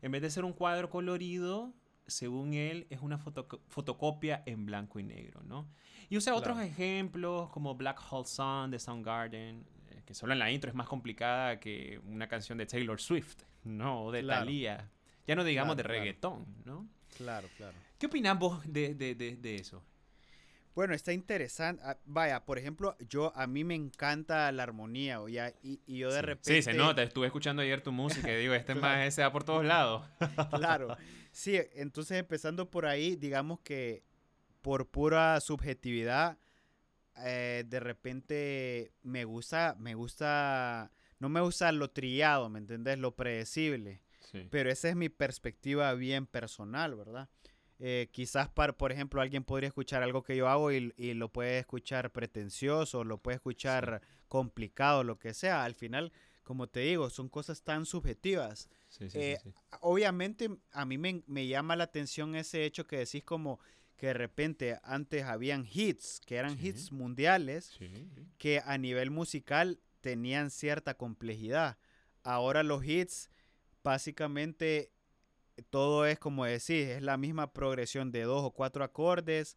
En 0.00 0.10
vez 0.12 0.22
de 0.22 0.30
ser 0.30 0.44
un 0.44 0.54
cuadro 0.54 0.88
colorido, 0.88 1.74
según 2.06 2.54
él, 2.54 2.86
es 2.90 3.00
una 3.00 3.18
foto- 3.18 3.48
fotocopia 3.68 4.42
en 4.46 4.66
blanco 4.66 4.98
y 4.98 5.02
negro, 5.04 5.42
¿no? 5.42 5.68
Y 6.08 6.16
usa 6.16 6.34
otros 6.34 6.58
ejemplos 6.60 7.50
como 7.50 7.74
Black 7.74 8.00
Hole 8.10 8.26
Sun 8.26 8.70
de 8.70 8.78
Soundgarden, 8.78 9.64
eh, 9.90 10.02
que 10.04 10.14
solo 10.14 10.32
en 10.34 10.38
la 10.38 10.50
intro 10.50 10.68
es 10.70 10.76
más 10.76 10.86
complicada 10.88 11.58
que 11.58 12.00
una 12.06 12.28
canción 12.28 12.58
de 12.58 12.66
Taylor 12.66 13.00
Swift, 13.00 13.38
¿no? 13.64 14.04
O 14.04 14.12
de 14.12 14.20
Claro. 14.22 14.40
Thalía. 14.42 14.90
Ya 15.26 15.34
no 15.34 15.44
digamos 15.44 15.74
Claro, 15.76 15.88
de 15.88 15.94
reggaetón, 15.98 16.46
¿no? 16.64 16.86
Claro, 17.16 17.48
claro. 17.56 17.76
¿Qué 17.98 18.06
opinas 18.06 18.38
vos 18.38 18.60
de, 18.70 18.94
de- 18.94 19.14
de- 19.14 19.36
de 19.36 19.54
eso? 19.54 19.82
Bueno, 20.74 20.92
está 20.92 21.12
interesante. 21.12 21.80
Ah, 21.86 21.96
Vaya, 22.04 22.44
por 22.44 22.58
ejemplo, 22.58 22.96
yo 23.08 23.32
a 23.36 23.46
mí 23.46 23.62
me 23.62 23.76
encanta 23.76 24.50
la 24.50 24.64
armonía, 24.64 25.22
o 25.22 25.28
ya, 25.28 25.52
y, 25.62 25.80
y 25.86 25.98
yo 25.98 26.08
de 26.12 26.16
Sí. 26.20 26.26
repente... 26.26 26.54
Sí, 26.56 26.62
se 26.62 26.74
nota. 26.74 27.02
Estuve 27.02 27.26
escuchando 27.26 27.62
ayer 27.62 27.80
tu 27.80 27.92
música 27.92 28.30
y 28.32 28.36
digo, 28.36 28.54
este 28.54 28.72
Claro. 28.74 28.96
más 28.96 29.06
ese 29.06 29.22
va 29.22 29.30
por 29.32 29.44
todos 29.44 29.64
lados. 29.64 30.04
Claro. 30.50 30.96
Sí, 31.34 31.60
entonces 31.74 32.16
empezando 32.16 32.70
por 32.70 32.86
ahí, 32.86 33.16
digamos 33.16 33.58
que 33.60 34.04
por 34.62 34.88
pura 34.88 35.40
subjetividad, 35.40 36.38
eh, 37.24 37.64
de 37.66 37.80
repente 37.80 38.92
me 39.02 39.24
gusta, 39.24 39.74
me 39.80 39.96
gusta, 39.96 40.92
no 41.18 41.28
me 41.28 41.40
gusta 41.40 41.72
lo 41.72 41.90
trillado, 41.90 42.48
¿me 42.48 42.60
entendés? 42.60 43.00
Lo 43.00 43.16
predecible. 43.16 44.00
Sí. 44.20 44.46
Pero 44.48 44.70
esa 44.70 44.88
es 44.88 44.94
mi 44.94 45.08
perspectiva 45.08 45.92
bien 45.94 46.26
personal, 46.26 46.94
¿verdad? 46.94 47.28
Eh, 47.80 48.10
quizás, 48.12 48.48
para, 48.48 48.72
por 48.72 48.92
ejemplo, 48.92 49.20
alguien 49.20 49.42
podría 49.42 49.66
escuchar 49.66 50.04
algo 50.04 50.22
que 50.22 50.36
yo 50.36 50.48
hago 50.48 50.70
y, 50.70 50.94
y 50.96 51.14
lo 51.14 51.32
puede 51.32 51.58
escuchar 51.58 52.12
pretencioso, 52.12 53.02
lo 53.02 53.18
puede 53.18 53.34
escuchar 53.34 54.02
complicado, 54.28 55.02
lo 55.02 55.18
que 55.18 55.34
sea. 55.34 55.64
Al 55.64 55.74
final, 55.74 56.12
como 56.44 56.68
te 56.68 56.80
digo, 56.80 57.10
son 57.10 57.28
cosas 57.28 57.62
tan 57.62 57.86
subjetivas. 57.86 58.68
Sí, 58.88 59.10
sí, 59.10 59.18
Eh, 59.18 59.38
sí. 59.42 59.52
Obviamente, 59.80 60.50
a 60.72 60.84
mí 60.84 60.98
me, 60.98 61.22
me 61.26 61.46
llama 61.46 61.74
la 61.74 61.84
atención 61.84 62.36
ese 62.36 62.64
hecho 62.64 62.86
que 62.86 62.98
decís 62.98 63.24
como 63.24 63.58
que 63.96 64.08
de 64.08 64.14
repente 64.14 64.78
antes 64.82 65.24
habían 65.24 65.66
hits, 65.72 66.20
que 66.26 66.36
eran 66.36 66.58
hits 66.60 66.92
mundiales, 66.92 67.78
que 68.38 68.60
a 68.64 68.76
nivel 68.78 69.10
musical 69.10 69.80
tenían 70.00 70.50
cierta 70.50 70.94
complejidad. 70.94 71.78
Ahora 72.22 72.62
los 72.62 72.84
hits, 72.84 73.30
básicamente, 73.82 74.90
todo 75.70 76.06
es 76.06 76.18
como 76.18 76.44
decís, 76.44 76.88
es 76.88 77.02
la 77.02 77.16
misma 77.16 77.52
progresión 77.52 78.10
de 78.10 78.22
dos 78.22 78.42
o 78.44 78.50
cuatro 78.50 78.84
acordes, 78.84 79.56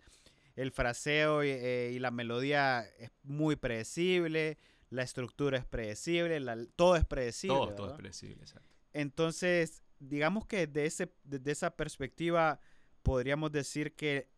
el 0.55 0.71
fraseo 0.71 1.43
y, 1.43 1.49
eh, 1.49 1.91
y 1.93 1.99
la 1.99 2.11
melodía 2.11 2.81
es 2.99 3.11
muy 3.23 3.55
predecible, 3.55 4.57
la 4.89 5.03
estructura 5.03 5.57
es 5.57 5.65
predecible, 5.65 6.39
la- 6.39 6.65
todo 6.75 6.95
es 6.95 7.05
predecible. 7.05 7.55
Todo, 7.57 7.75
todo 7.75 7.87
es 7.91 7.93
predecible, 7.97 8.41
exacto. 8.43 8.69
Entonces, 8.93 9.83
digamos 9.99 10.45
que 10.45 10.67
desde, 10.67 10.85
ese, 10.85 11.13
desde 11.23 11.51
esa 11.51 11.75
perspectiva 11.75 12.59
podríamos 13.03 13.51
decir 13.51 13.95
que 13.95 14.29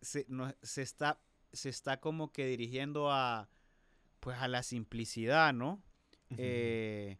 se, 0.00 0.24
no- 0.28 0.54
se, 0.62 0.82
está, 0.82 1.20
se 1.52 1.68
está 1.68 2.00
como 2.00 2.32
que 2.32 2.46
dirigiendo 2.46 3.10
a, 3.10 3.48
pues 4.20 4.38
a 4.38 4.48
la 4.48 4.62
simplicidad, 4.62 5.52
¿no? 5.52 5.82
Eh, 6.36 7.18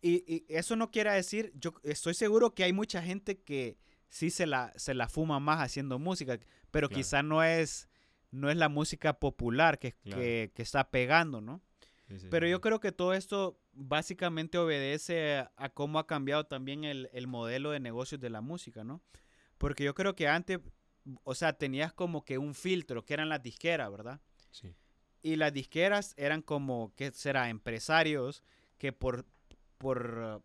y, 0.00 0.24
y 0.34 0.44
eso 0.48 0.76
no 0.76 0.90
quiere 0.90 1.10
decir, 1.12 1.52
yo 1.56 1.74
estoy 1.82 2.14
seguro 2.14 2.54
que 2.54 2.64
hay 2.64 2.72
mucha 2.72 3.02
gente 3.02 3.38
que 3.42 3.76
sí 4.08 4.30
se 4.30 4.46
la, 4.46 4.72
se 4.76 4.94
la 4.94 5.08
fuma 5.08 5.40
más 5.40 5.60
haciendo 5.60 5.98
música, 5.98 6.38
pero 6.70 6.88
Claro. 6.88 6.98
quizá 6.98 7.22
no 7.22 7.42
es, 7.44 7.88
no 8.30 8.50
es 8.50 8.56
la 8.56 8.68
música 8.68 9.18
popular 9.18 9.78
que, 9.78 9.92
Claro. 9.92 10.22
que, 10.22 10.52
que 10.54 10.62
está 10.62 10.90
pegando, 10.90 11.40
¿no? 11.40 11.60
Sí, 12.08 12.20
sí, 12.20 12.28
Pero 12.30 12.46
yo 12.46 12.60
creo 12.60 12.78
que 12.78 12.92
todo 12.92 13.14
esto 13.14 13.58
básicamente 13.72 14.58
obedece 14.58 15.38
a, 15.38 15.52
a 15.56 15.68
cómo 15.70 15.98
ha 15.98 16.06
cambiado 16.06 16.44
también 16.44 16.84
el, 16.84 17.10
el 17.12 17.26
modelo 17.26 17.70
de 17.70 17.80
negocios 17.80 18.20
de 18.20 18.30
la 18.30 18.40
música, 18.40 18.84
¿no? 18.84 19.02
Porque 19.58 19.84
yo 19.84 19.94
creo 19.94 20.14
que 20.14 20.28
antes, 20.28 20.60
o 21.24 21.34
sea, 21.34 21.54
tenías 21.54 21.92
como 21.92 22.24
que 22.24 22.38
un 22.38 22.54
filtro, 22.54 23.04
que 23.04 23.14
eran 23.14 23.28
las 23.28 23.42
disqueras, 23.42 23.90
¿verdad? 23.90 24.20
Sí. 24.50 24.74
Y 25.22 25.36
las 25.36 25.52
disqueras 25.52 26.14
eran 26.16 26.42
como, 26.42 26.92
¿qué 26.94 27.10
será? 27.10 27.48
Empresarios 27.48 28.44
que 28.78 28.92
por, 28.92 29.26
por, 29.78 30.42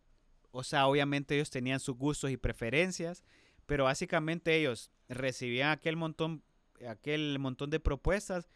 o 0.51 0.63
sea, 0.63 0.87
obviamente 0.87 1.35
ellos 1.35 1.49
tenían 1.49 1.79
sus 1.79 1.95
gustos 1.95 2.31
y 2.31 2.37
preferencias, 2.37 3.23
pero 3.65 3.83
básicamente 3.83 4.55
ellos 4.55 4.91
recibían 5.09 5.69
aquel 5.69 5.95
montón, 5.95 6.43
aquel 6.87 7.37
montón 7.39 7.69
de 7.69 7.79
propuestas 7.79 8.49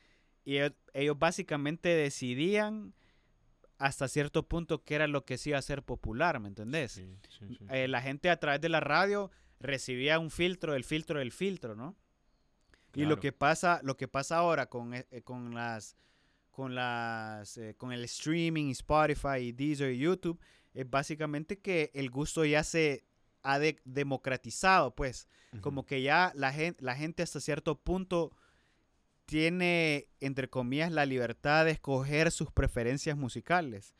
y 0.46 0.58
ellos, 0.58 0.74
ellos 0.94 1.18
básicamente 1.20 1.90
decidían 1.90 2.94
hasta 3.78 4.08
cierto 4.08 4.48
punto 4.48 4.84
qué 4.86 4.96
era 4.96 5.08
lo 5.08 5.26
que 5.26 5.38
sí 5.38 5.50
iba 5.50 5.60
a 5.60 5.62
ser 5.62 5.84
popular, 5.84 6.40
¿me 6.40 6.48
entendés? 6.48 6.94
Sí, 6.94 7.18
sí, 7.30 7.56
sí, 7.58 7.66
Eh, 7.70 7.88
la 7.90 8.02
gente 8.02 8.30
a 8.30 8.40
través 8.40 8.62
de 8.62 8.70
la 8.70 8.80
radio 8.80 9.32
recibía 9.60 10.18
un 10.20 10.32
filtro, 10.32 10.76
el 10.76 10.84
filtro 10.86 11.20
del 11.20 11.32
filtro, 11.34 11.76
¿no? 11.76 11.96
Y 12.94 13.06
lo 13.06 13.20
que 13.20 13.34
pasa, 13.34 13.82
lo 13.84 13.98
que 13.98 14.08
pasa 14.08 14.38
ahora 14.38 14.68
con, 14.70 14.94
eh, 14.94 15.06
eh, 15.12 15.22
con 15.22 15.54
las 15.54 15.98
con 16.52 16.74
las 16.74 17.58
eh, 17.58 17.76
con 17.78 17.92
el 17.92 18.06
streaming, 18.06 18.72
Spotify, 18.72 19.40
y 19.40 19.52
Deezer 19.52 19.92
y 19.92 19.98
YouTube, 19.98 20.40
es 20.74 20.90
básicamente 20.90 21.60
que 21.60 21.92
el 21.94 22.10
gusto 22.10 22.46
ya 22.46 22.64
se 22.64 23.04
ha 23.42 23.60
de- 23.60 23.82
democratizado, 23.84 24.96
pues, 24.96 25.28
como 25.60 25.86
que 25.86 26.02
ya 26.02 26.32
la 26.36 26.52
gente 26.54 27.24
hasta 27.24 27.42
cierto 27.42 27.76
punto 27.78 28.32
tiene, 29.26 30.08
entre 30.20 30.50
comillas, 30.50 30.92
la 30.92 31.06
libertad 31.06 31.66
de 31.66 31.72
escoger 31.72 32.32
sus 32.32 32.52
preferencias 32.52 33.18
musicales. 33.18 33.96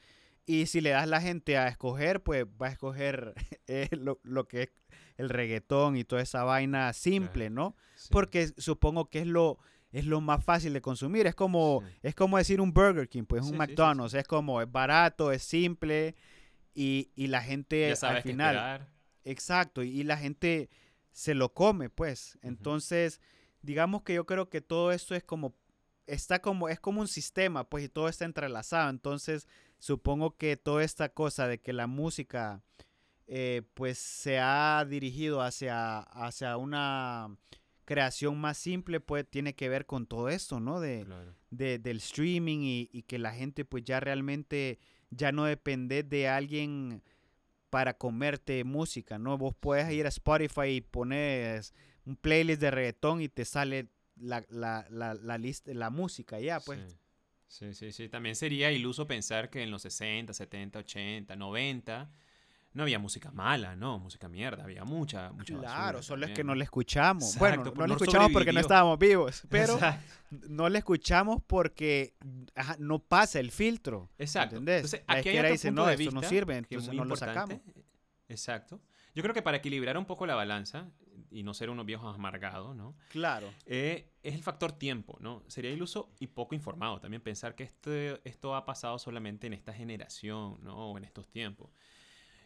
Y 0.46 0.68
si 0.68 0.80
le 0.82 0.92
das 0.92 1.04
a 1.04 1.08
la 1.08 1.22
gente 1.22 1.58
a 1.58 1.68
escoger, 1.68 2.22
pues 2.22 2.46
va 2.46 2.68
a 2.68 2.72
escoger 2.72 3.34
eh, 3.68 3.90
lo, 3.92 4.20
lo 4.24 4.48
que 4.48 4.64
es 4.64 4.70
el 5.18 5.30
reggaetón 5.30 5.96
y 5.98 6.04
toda 6.04 6.22
esa 6.22 6.44
vaina 6.44 6.92
simple, 6.94 7.50
¿no? 7.50 7.76
Sí. 7.96 8.10
Porque 8.12 8.50
supongo 8.58 9.10
que 9.10 9.20
es 9.22 9.28
lo, 9.28 9.58
es 9.92 10.06
lo 10.06 10.22
más 10.22 10.44
fácil 10.44 10.74
de 10.74 10.82
consumir. 10.82 11.26
Es 11.26 11.36
como, 11.36 11.82
Sí. 11.82 11.98
es 12.04 12.16
como 12.16 12.38
decir 12.38 12.62
un 12.62 12.74
Burger 12.74 13.08
King, 13.10 13.24
pues 13.24 13.46
Sí, 13.46 13.52
un. 13.52 13.58
McDonald's. 13.58 14.14
Es 14.14 14.28
como, 14.28 14.62
es 14.62 14.72
barato, 14.72 15.32
es 15.32 15.42
simple 15.42 16.16
y, 16.74 17.10
y 17.16 17.28
la 17.28 17.42
gente 17.42 17.90
ya 17.90 17.96
sabes 17.96 18.18
al 18.18 18.24
final... 18.24 18.88
Exacto, 19.28 19.82
y 19.82 20.04
la 20.04 20.18
gente 20.18 20.70
se 21.12 21.34
lo 21.34 21.52
come, 21.52 21.90
pues. 21.90 22.38
Entonces, 22.44 23.20
digamos 23.66 24.04
que 24.04 24.14
yo 24.14 24.26
creo 24.26 24.50
que 24.50 24.62
todo 24.62 24.92
esto 24.92 25.16
es 25.16 25.24
como, 25.24 25.54
está 26.08 26.40
como, 26.42 26.70
es 26.70 26.80
como 26.80 27.02
un 27.02 27.08
sistema, 27.08 27.64
pues, 27.70 27.86
y 27.86 27.90
todo 27.90 28.08
está 28.08 28.26
entrelazado. 28.26 28.90
Entonces, 28.90 29.48
supongo 29.80 30.38
que 30.38 30.56
toda 30.58 30.84
esta 30.84 31.10
cosa 31.10 31.48
de 31.48 31.60
que 31.60 31.74
la 31.74 31.88
música, 31.88 32.62
eh, 33.28 33.64
pues, 33.74 33.98
se 33.98 34.40
ha 34.40 34.86
dirigido 34.88 35.42
hacia, 35.42 36.00
hacia 36.00 36.58
una 36.58 37.36
creación 37.86 38.40
más 38.40 38.58
simple, 38.58 39.00
pues, 39.00 39.28
tiene 39.30 39.54
que 39.56 39.70
ver 39.70 39.86
con 39.86 40.06
todo 40.08 40.30
esto, 40.30 40.60
¿no? 40.60 40.80
De, 40.80 41.04
Claro. 41.06 41.36
de- 41.52 41.80
del 41.80 41.98
streaming 41.98 42.60
y, 42.62 42.90
y 42.92 43.04
que 43.04 43.20
la 43.20 43.32
gente 43.34 43.64
pues 43.66 43.84
ya 43.84 44.00
realmente 44.00 44.80
ya 45.12 45.32
no 45.32 45.46
depende 45.46 46.02
de 46.04 46.28
alguien 46.28 47.04
para 47.70 47.96
comerte 47.98 48.64
música, 48.64 49.18
¿no? 49.20 49.38
Vos 49.38 49.54
puedes 49.60 49.92
ir 49.92 50.06
a 50.06 50.10
Spotify 50.10 50.68
y 50.78 50.82
pones 50.82 51.74
un 52.06 52.16
playlist 52.16 52.62
de 52.62 52.72
reggaetón 52.72 53.22
y 53.22 53.30
te 53.30 53.46
sale 53.46 53.88
la, 54.16 54.46
la, 54.50 54.86
la, 54.90 55.14
la 55.14 55.38
lista, 55.38 55.74
la 55.74 55.90
música 55.90 56.40
ya, 56.40 56.60
pues. 56.60 56.80
Sí. 57.48 57.74
sí, 57.74 57.74
sí, 57.74 57.92
sí. 57.92 58.10
También 58.10 58.36
sería 58.36 58.72
iluso 58.72 59.08
pensar 59.08 59.50
que 59.50 59.64
en 59.64 59.72
los 59.72 59.82
60, 59.82 60.34
70, 60.34 60.80
80, 60.80 61.36
90 61.36 62.10
no 62.76 62.84
había 62.84 63.00
música 63.00 63.32
mala, 63.32 63.76
¿no? 63.78 64.00
Música 64.00 64.28
mierda, 64.28 64.66
había 64.66 64.84
mucha, 64.84 65.32
mucha 65.32 65.58
Claro, 65.58 66.04
solo 66.04 66.26
es 66.26 66.34
que 66.34 66.44
no 66.44 66.56
la 66.56 66.66
escuchamos. 66.66 67.36
Exacto, 67.36 67.40
bueno, 67.40 67.64
pues 67.64 67.78
no 67.78 67.88
la 67.88 67.94
escuchamos 67.94 68.32
porque 68.34 68.52
no 68.52 68.60
estábamos 68.60 69.00
vivos, 69.00 69.44
pero 69.50 69.76
Exacto. 69.76 70.04
no 70.50 70.68
la 70.68 70.78
escuchamos 70.80 71.42
porque 71.48 72.16
ajá, 72.54 72.76
no 72.78 73.00
pasa 73.00 73.40
el 73.40 73.52
filtro. 73.52 74.10
Exacto. 74.18 74.58
¿Entendés? 74.58 74.84
Entonces, 74.84 75.04
La 75.08 75.14
aquí 75.16 75.30
hay 75.30 75.38
otro 75.38 75.52
dice, 75.52 75.68
punto 75.70 75.82
no, 75.82 75.88
de 75.88 75.94
esto 75.94 76.12
no 76.12 76.24
sirve, 76.24 76.58
entonces 76.58 76.94
no 76.94 77.06
lo 77.06 77.16
sacamos. 77.16 77.62
Exacto. 78.28 78.82
Yo 79.14 79.24
creo 79.24 79.34
que 79.34 79.42
para 79.42 79.58
equilibrar 79.58 79.98
un 79.98 80.06
poco 80.06 80.26
la 80.26 80.36
balanza 80.36 80.90
y 81.36 81.44
no 81.44 81.54
ser 81.54 81.70
unos 81.70 81.86
viejos 81.86 82.16
amargados, 82.16 82.76
¿no? 82.78 82.96
Claro. 83.10 83.54
Eh, 83.66 84.14
es 84.24 84.36
el 84.36 84.42
factor 84.42 84.72
tiempo, 84.72 85.18
¿no? 85.20 85.44
Sería 85.48 85.70
iluso 85.70 86.14
y 86.20 86.28
poco 86.28 86.56
informado 86.56 87.02
también 87.02 87.22
pensar 87.22 87.56
que 87.56 87.64
este, 87.64 88.22
esto 88.28 88.56
ha 88.56 88.66
pasado 88.66 88.98
solamente 88.98 89.46
en 89.46 89.54
esta 89.54 89.74
generación, 89.74 90.58
¿no? 90.64 90.92
O 90.92 90.98
en 90.98 91.04
estos 91.04 91.28
tiempos. 91.28 91.72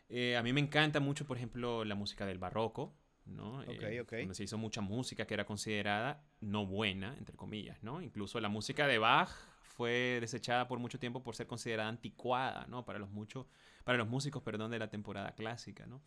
Eh, 0.09 0.35
a 0.35 0.41
mí 0.41 0.53
me 0.53 0.59
encanta 0.59 0.99
mucho, 0.99 1.27
por 1.27 1.37
ejemplo, 1.37 1.85
la 1.85 1.93
música 1.93 2.25
del 2.25 2.39
barroco, 2.39 2.95
¿no? 3.25 3.59
Ok, 3.59 3.83
Eh, 3.83 4.01
ok. 4.01 4.11
Donde 4.13 4.33
se 4.33 4.45
hizo 4.45 4.57
mucha 4.57 4.81
música 4.81 5.27
que 5.27 5.35
era 5.35 5.45
considerada 5.45 6.25
no 6.41 6.65
buena, 6.65 7.15
entre 7.19 7.35
comillas, 7.35 7.83
¿no? 7.83 8.01
Incluso 8.01 8.39
la 8.39 8.49
música 8.49 8.87
de 8.87 8.97
Bach 8.97 9.29
fue 9.61 10.17
desechada 10.19 10.67
por 10.67 10.79
mucho 10.79 10.97
tiempo 10.97 11.21
por 11.21 11.35
ser 11.35 11.45
considerada 11.45 11.89
anticuada, 11.89 12.65
¿no? 12.67 12.85
Para 12.85 12.97
los, 12.97 13.11
muchos 13.11 13.45
para 13.83 13.99
los 13.99 14.07
músicos, 14.07 14.41
perdón, 14.41 14.71
de 14.71 14.79
la 14.79 14.89
temporada 14.89 15.33
clásica, 15.33 15.85
¿no? 15.85 16.01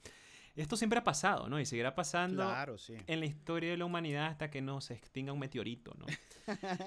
Esto 0.54 0.76
siempre 0.76 0.98
ha 0.98 1.04
pasado, 1.04 1.48
¿no? 1.48 1.58
Y 1.58 1.64
seguirá 1.66 1.94
pasando 1.94 2.42
Claro, 2.44 2.76
sí. 2.78 2.94
en 3.06 3.20
la 3.20 3.26
historia 3.26 3.70
de 3.70 3.76
la 3.78 3.84
humanidad 3.86 4.26
hasta 4.26 4.50
que 4.50 4.60
no 4.60 4.80
se 4.80 4.94
extinga 4.94 5.32
un 5.32 5.38
meteorito, 5.38 5.94
¿no? 5.98 6.04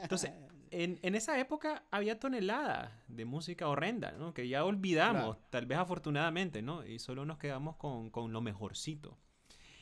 Entonces, 0.03 0.31
en, 0.71 0.99
en 1.01 1.15
esa 1.15 1.39
época 1.39 1.83
había 1.89 2.19
toneladas 2.19 2.91
de 3.07 3.25
música 3.25 3.67
horrenda, 3.67 4.11
¿no? 4.11 4.33
Que 4.33 4.47
ya 4.47 4.63
olvidamos, 4.63 5.35
Claro. 5.37 5.47
tal 5.49 5.65
vez 5.65 5.77
afortunadamente, 5.79 6.61
¿no? 6.61 6.85
Y 6.85 6.99
solo 6.99 7.25
nos 7.25 7.37
quedamos 7.39 7.75
con, 7.77 8.09
con 8.11 8.31
lo 8.33 8.41
mejorcito. 8.41 9.17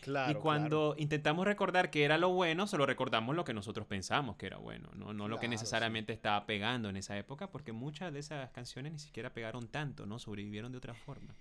Claro, 0.02 0.32
y 0.32 0.36
cuando 0.42 0.96
intentamos 0.98 1.46
recordar 1.46 1.90
que 1.90 2.04
era 2.04 2.18
lo 2.18 2.28
bueno, 2.30 2.68
solo 2.68 2.86
recordamos 2.86 3.38
lo 3.38 3.46
que 3.46 3.54
nosotros 3.54 3.88
pensamos 3.88 4.36
que 4.36 4.48
era 4.48 4.58
bueno, 4.58 4.90
¿no? 4.96 5.14
No 5.14 5.30
lo 5.30 5.40
que 5.40 5.46
sí. 5.46 5.52
necesariamente 5.52 6.12
estaba 6.12 6.46
pegando 6.46 6.90
en 6.90 6.98
esa 6.98 7.18
época, 7.18 7.50
porque 7.52 7.72
muchas 7.72 8.12
de 8.12 8.20
esas 8.20 8.50
canciones 8.52 8.92
ni 8.92 9.00
siquiera 9.00 9.34
pegaron 9.34 9.68
tanto, 9.70 10.06
¿no? 10.06 10.20
Sobrevivieron 10.20 10.74
de 10.74 10.78
otra 10.78 10.94
forma. 10.94 11.34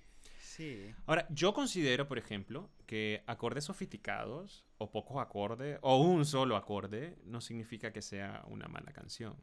Sí. 0.57 0.93
Ahora, 1.07 1.27
yo 1.31 1.55
considero, 1.55 2.07
por 2.09 2.19
ejemplo, 2.19 2.69
que 2.87 3.23
acordes 3.27 3.65
sofisticados, 3.65 4.65
o 4.79 4.91
pocos 4.91 5.17
acordes, 5.21 5.79
o 5.81 5.97
un 6.03 6.27
solo 6.27 6.57
acorde, 6.57 7.17
no 7.25 7.41
significa 7.41 7.91
que 7.93 8.03
sea 8.03 8.45
una 8.49 8.69
mala 8.69 8.93
canción. 8.93 9.35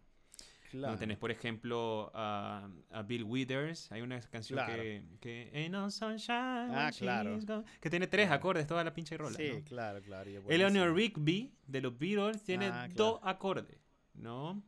Claro. 0.70 0.94
No 0.94 1.00
tenés, 1.00 1.18
por 1.18 1.32
ejemplo, 1.32 2.12
a, 2.14 2.70
a 2.92 3.02
Bill 3.02 3.24
Withers, 3.24 3.92
hay 3.92 4.02
una 4.04 4.20
canción 4.22 4.58
Claro. 4.60 4.84
que, 4.84 5.04
que 5.20 5.52
Ain't 5.56 5.72
no 5.72 5.90
sunshine 5.90 6.70
Ah, 6.76 6.92
claro. 6.96 7.34
she's 7.34 7.46
gone", 7.48 7.64
que 7.82 7.90
tiene 7.90 8.06
tres 8.06 8.30
acordes, 8.30 8.68
toda 8.68 8.84
la 8.84 8.94
pinche 8.94 9.18
rola. 9.18 9.36
Sí, 9.36 9.50
¿no? 9.52 9.64
claro, 9.64 10.00
claro. 10.04 10.30
Eleanor. 10.48 10.94
Rigby 10.94 11.52
de 11.66 11.82
los 11.82 11.98
Beatles 11.98 12.44
tiene 12.44 12.68
Ah, 12.68 12.88
dos 12.94 13.20
acordes, 13.24 13.80
¿no? 14.14 14.62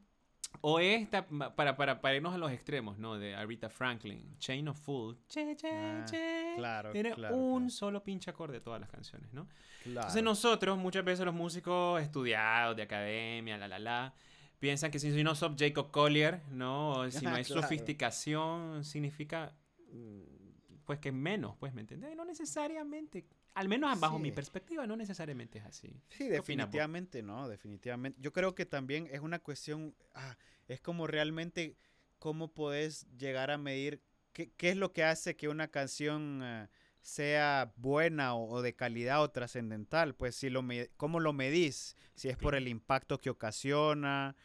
O 0.59 0.79
esta, 0.79 1.25
para, 1.55 1.75
para, 1.75 2.01
para 2.01 2.15
irnos 2.15 2.35
a 2.35 2.37
los 2.37 2.51
extremos, 2.51 2.99
¿no? 2.99 3.17
De 3.17 3.33
Aretha 3.33 3.69
Franklin, 3.69 4.37
Chain 4.37 4.67
of 4.67 4.77
Fool. 4.79 5.17
Che, 5.27 5.55
che, 5.55 5.69
Ah, 5.71 6.05
che. 6.05 6.53
claro, 6.57 6.91
Tiene 6.91 7.13
claro, 7.13 7.35
un 7.35 7.61
claro. 7.61 7.69
solo 7.69 8.03
pinche 8.03 8.29
acorde 8.29 8.55
de 8.55 8.61
todas 8.61 8.79
las 8.79 8.89
canciones, 8.89 9.33
¿no? 9.33 9.47
Claro. 9.83 10.01
Entonces 10.01 10.21
nosotros, 10.23 10.77
muchas 10.77 11.03
veces 11.03 11.25
los 11.25 11.33
músicos 11.33 12.01
estudiados 12.01 12.75
de 12.75 12.83
academia, 12.83 13.57
la, 13.57 13.67
la, 13.67 13.79
la, 13.79 14.13
piensan 14.59 14.91
que 14.91 14.99
si 14.99 15.23
no 15.23 15.33
sos 15.33 15.53
Jacob 15.57 15.89
Collier, 15.89 16.41
¿no? 16.51 16.91
O 16.91 17.09
si 17.11 17.25
no 17.25 17.33
hay 17.33 17.43
sofisticación, 17.43 18.83
significa, 18.83 19.55
mm, 19.91 20.40
pues 20.85 20.99
que 20.99 21.09
es 21.09 21.15
menos, 21.15 21.55
pues, 21.57 21.73
¿me 21.73 21.81
entiendes? 21.81 22.15
No 22.15 22.25
necesariamente, 22.25 23.25
al 23.53 23.67
menos 23.67 23.99
bajo 23.99 24.19
mi 24.19 24.31
perspectiva, 24.31 24.85
no 24.87 24.95
necesariamente 24.95 25.59
es 25.59 25.65
así. 25.65 26.01
Sí, 26.09 26.27
definitivamente 26.29 27.21
no, 27.21 27.47
definitivamente. 27.47 28.19
Yo 28.21 28.31
creo 28.31 28.55
que 28.55 28.65
también 28.65 29.07
es 29.11 29.21
una 29.21 29.39
cuestión, 29.39 29.95
ah, 30.13 30.37
es 30.67 30.81
como 30.81 31.07
realmente 31.07 31.75
cómo 32.19 32.53
podés 32.53 33.07
llegar 33.17 33.51
a 33.51 33.57
medir 33.57 34.01
qué, 34.33 34.51
qué 34.57 34.69
es 34.69 34.77
lo 34.77 34.91
que 34.93 35.03
hace 35.03 35.35
que 35.35 35.47
una 35.49 35.67
canción 35.69 36.41
ah, 36.43 36.69
sea 37.01 37.73
buena 37.77 38.35
o, 38.35 38.47
o 38.49 38.61
de 38.61 38.75
calidad 38.75 39.21
o 39.23 39.29
trascendental. 39.31 40.15
Pues 40.15 40.35
si 40.35 40.49
lo 40.49 40.61
me- 40.61 40.89
cómo 40.97 41.19
lo 41.19 41.33
medís, 41.33 41.95
si 42.15 42.29
es 42.29 42.37
por 42.37 42.55
el 42.55 42.67
impacto 42.67 43.19
que 43.19 43.29
ocasiona, 43.29 44.35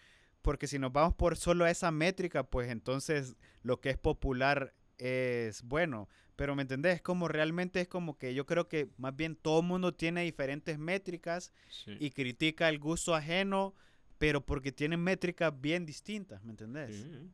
porque 0.42 0.66
si 0.66 0.78
nos 0.78 0.92
vamos 0.92 1.14
por 1.14 1.36
solo 1.36 1.66
esa 1.66 1.90
métrica, 1.90 2.44
pues 2.44 2.70
entonces 2.70 3.36
lo 3.62 3.80
que 3.80 3.90
es 3.90 3.98
popular 3.98 4.74
es 4.98 5.62
bueno. 5.62 6.08
Pero 6.36 6.54
¿me 6.54 6.62
entendés? 6.62 7.00
Como 7.02 7.28
realmente 7.28 7.80
es 7.80 7.88
como 7.88 8.18
que 8.18 8.34
yo 8.34 8.44
creo 8.46 8.68
que 8.68 8.90
más 8.98 9.16
bien 9.16 9.36
todo 9.36 9.62
mundo 9.62 9.94
tiene 9.94 10.22
diferentes 10.22 10.78
métricas 10.78 11.52
Sí. 11.68 11.96
y 11.98 12.10
critica 12.10 12.68
el 12.68 12.78
gusto 12.78 13.14
ajeno, 13.14 13.74
pero 14.18 14.44
porque 14.44 14.70
tienen 14.72 15.00
métricas 15.00 15.58
bien 15.60 15.86
distintas, 15.86 16.42
¿me 16.44 16.50
entendés? 16.50 16.94
Sí. 16.94 17.30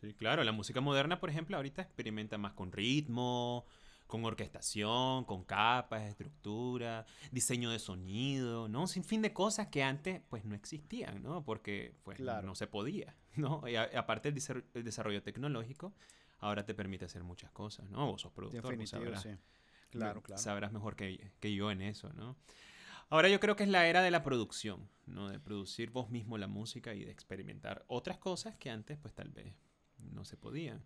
Sí, 0.00 0.14
claro. 0.14 0.42
La 0.42 0.50
música 0.50 0.80
moderna, 0.80 1.20
por 1.20 1.30
ejemplo, 1.30 1.56
ahorita 1.56 1.82
experimenta 1.82 2.36
más 2.36 2.52
con 2.54 2.72
ritmo, 2.72 3.64
con 4.08 4.24
orquestación, 4.24 5.24
con 5.24 5.44
capas, 5.44 6.02
estructura, 6.02 7.06
diseño 7.30 7.70
de 7.70 7.78
sonido, 7.78 8.68
¿no? 8.68 8.88
Sin 8.88 9.04
fin 9.04 9.22
de 9.22 9.32
cosas 9.32 9.68
que 9.68 9.84
antes, 9.84 10.20
pues, 10.28 10.44
no 10.44 10.56
existían, 10.56 11.22
¿no? 11.22 11.44
Porque, 11.44 11.94
pues, 12.02 12.16
Claro. 12.18 12.44
no 12.46 12.54
se 12.56 12.66
podía. 12.66 13.14
¿no? 13.36 13.66
Y 13.66 13.76
a- 13.76 13.88
aparte 13.96 14.28
el, 14.28 14.36
el 14.74 14.84
desarrollo 14.84 15.22
tecnológico, 15.22 15.94
ahora 16.42 16.64
te 16.66 16.74
permite 16.74 17.06
hacer 17.06 17.22
muchas 17.24 17.50
cosas, 17.50 17.88
¿no? 17.88 18.06
Vos 18.06 18.20
sos 18.20 18.32
productor, 18.32 18.62
vos 18.62 18.70
Definitivo, 18.70 19.04
sabrás, 19.16 19.22
sí. 19.22 19.30
Claro, 19.90 20.22
claro. 20.22 20.40
sabrás 20.42 20.72
mejor 20.72 20.96
que, 20.96 21.32
que 21.40 21.54
yo 21.54 21.70
en 21.70 21.80
eso, 21.82 22.12
¿no? 22.12 22.36
Ahora 23.08 23.28
yo 23.28 23.40
creo 23.40 23.56
que 23.56 23.62
es 23.64 23.68
la 23.68 23.86
era 23.86 24.02
de 24.02 24.10
la 24.10 24.22
producción, 24.22 24.88
¿no? 25.06 25.28
De 25.28 25.38
producir 25.38 25.90
vos 25.90 26.10
mismo 26.10 26.38
la 26.38 26.46
música 26.48 26.94
y 26.94 27.04
de 27.04 27.10
experimentar 27.10 27.84
otras 27.88 28.18
cosas 28.18 28.56
que 28.56 28.70
antes, 28.70 28.98
pues 28.98 29.14
tal 29.14 29.28
vez 29.30 29.54
no 29.98 30.24
se 30.24 30.36
podían. 30.36 30.82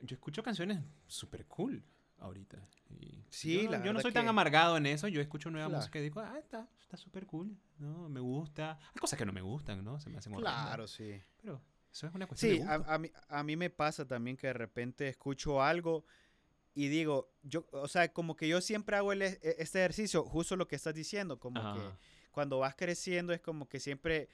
Yo 0.00 0.14
escucho 0.14 0.42
canciones 0.42 0.80
súper 1.08 1.46
cool 1.46 1.82
ahorita. 2.18 2.58
y 2.90 3.24
Sí, 3.30 3.64
yo, 3.64 3.70
la 3.70 3.84
yo 3.84 3.92
no 3.92 4.00
soy 4.00 4.12
tan 4.12 4.28
amargado 4.28 4.76
en 4.76 4.86
eso. 4.86 5.08
Yo 5.08 5.20
escucho 5.20 5.50
nueva 5.50 5.66
Claro. 5.68 5.80
música 5.80 5.98
y 5.98 6.02
digo, 6.02 6.20
ah, 6.20 6.38
está 6.38 6.68
está 6.80 6.96
súper 6.96 7.26
cool, 7.26 7.54
¿no? 7.78 8.08
Me 8.08 8.20
gusta. 8.20 8.78
Hay 8.94 9.00
cosas 9.00 9.18
que 9.18 9.26
no 9.26 9.32
me 9.32 9.42
gustan, 9.42 9.84
¿no? 9.84 10.00
Se 10.00 10.08
me 10.08 10.18
hacen 10.18 10.32
Claro, 10.34 10.86
sí. 10.86 11.20
Pero 11.42 11.60
eso 11.98 12.06
es 12.06 12.14
una 12.14 12.26
cuestión 12.26 12.52
Sí, 12.52 12.58
de 12.60 12.64
a, 12.68 12.76
gusto. 12.78 12.92
a 12.92 12.98
mí, 12.98 13.10
a 13.28 13.42
mí 13.42 13.56
me 13.56 13.70
pasa 13.70 14.06
también 14.06 14.36
que 14.36 14.46
de 14.46 14.52
repente 14.52 15.08
escucho 15.08 15.62
algo 15.62 16.04
y 16.74 16.88
digo, 16.88 17.32
yo, 17.42 17.66
o 17.72 17.88
sea, 17.88 18.12
como 18.12 18.36
que 18.36 18.46
yo 18.46 18.60
siempre 18.60 18.96
hago 18.96 19.12
el 19.12 19.22
e- 19.22 19.38
este 19.58 19.80
ejercicio, 19.80 20.22
justo 20.24 20.54
lo 20.56 20.68
que 20.68 20.76
estás 20.76 20.94
diciendo, 20.94 21.38
como 21.40 21.60
que 21.74 21.80
cuando 22.30 22.60
vas 22.60 22.76
creciendo 22.76 23.32
es 23.32 23.40
como 23.40 23.68
que 23.68 23.80
siempre 23.80 24.28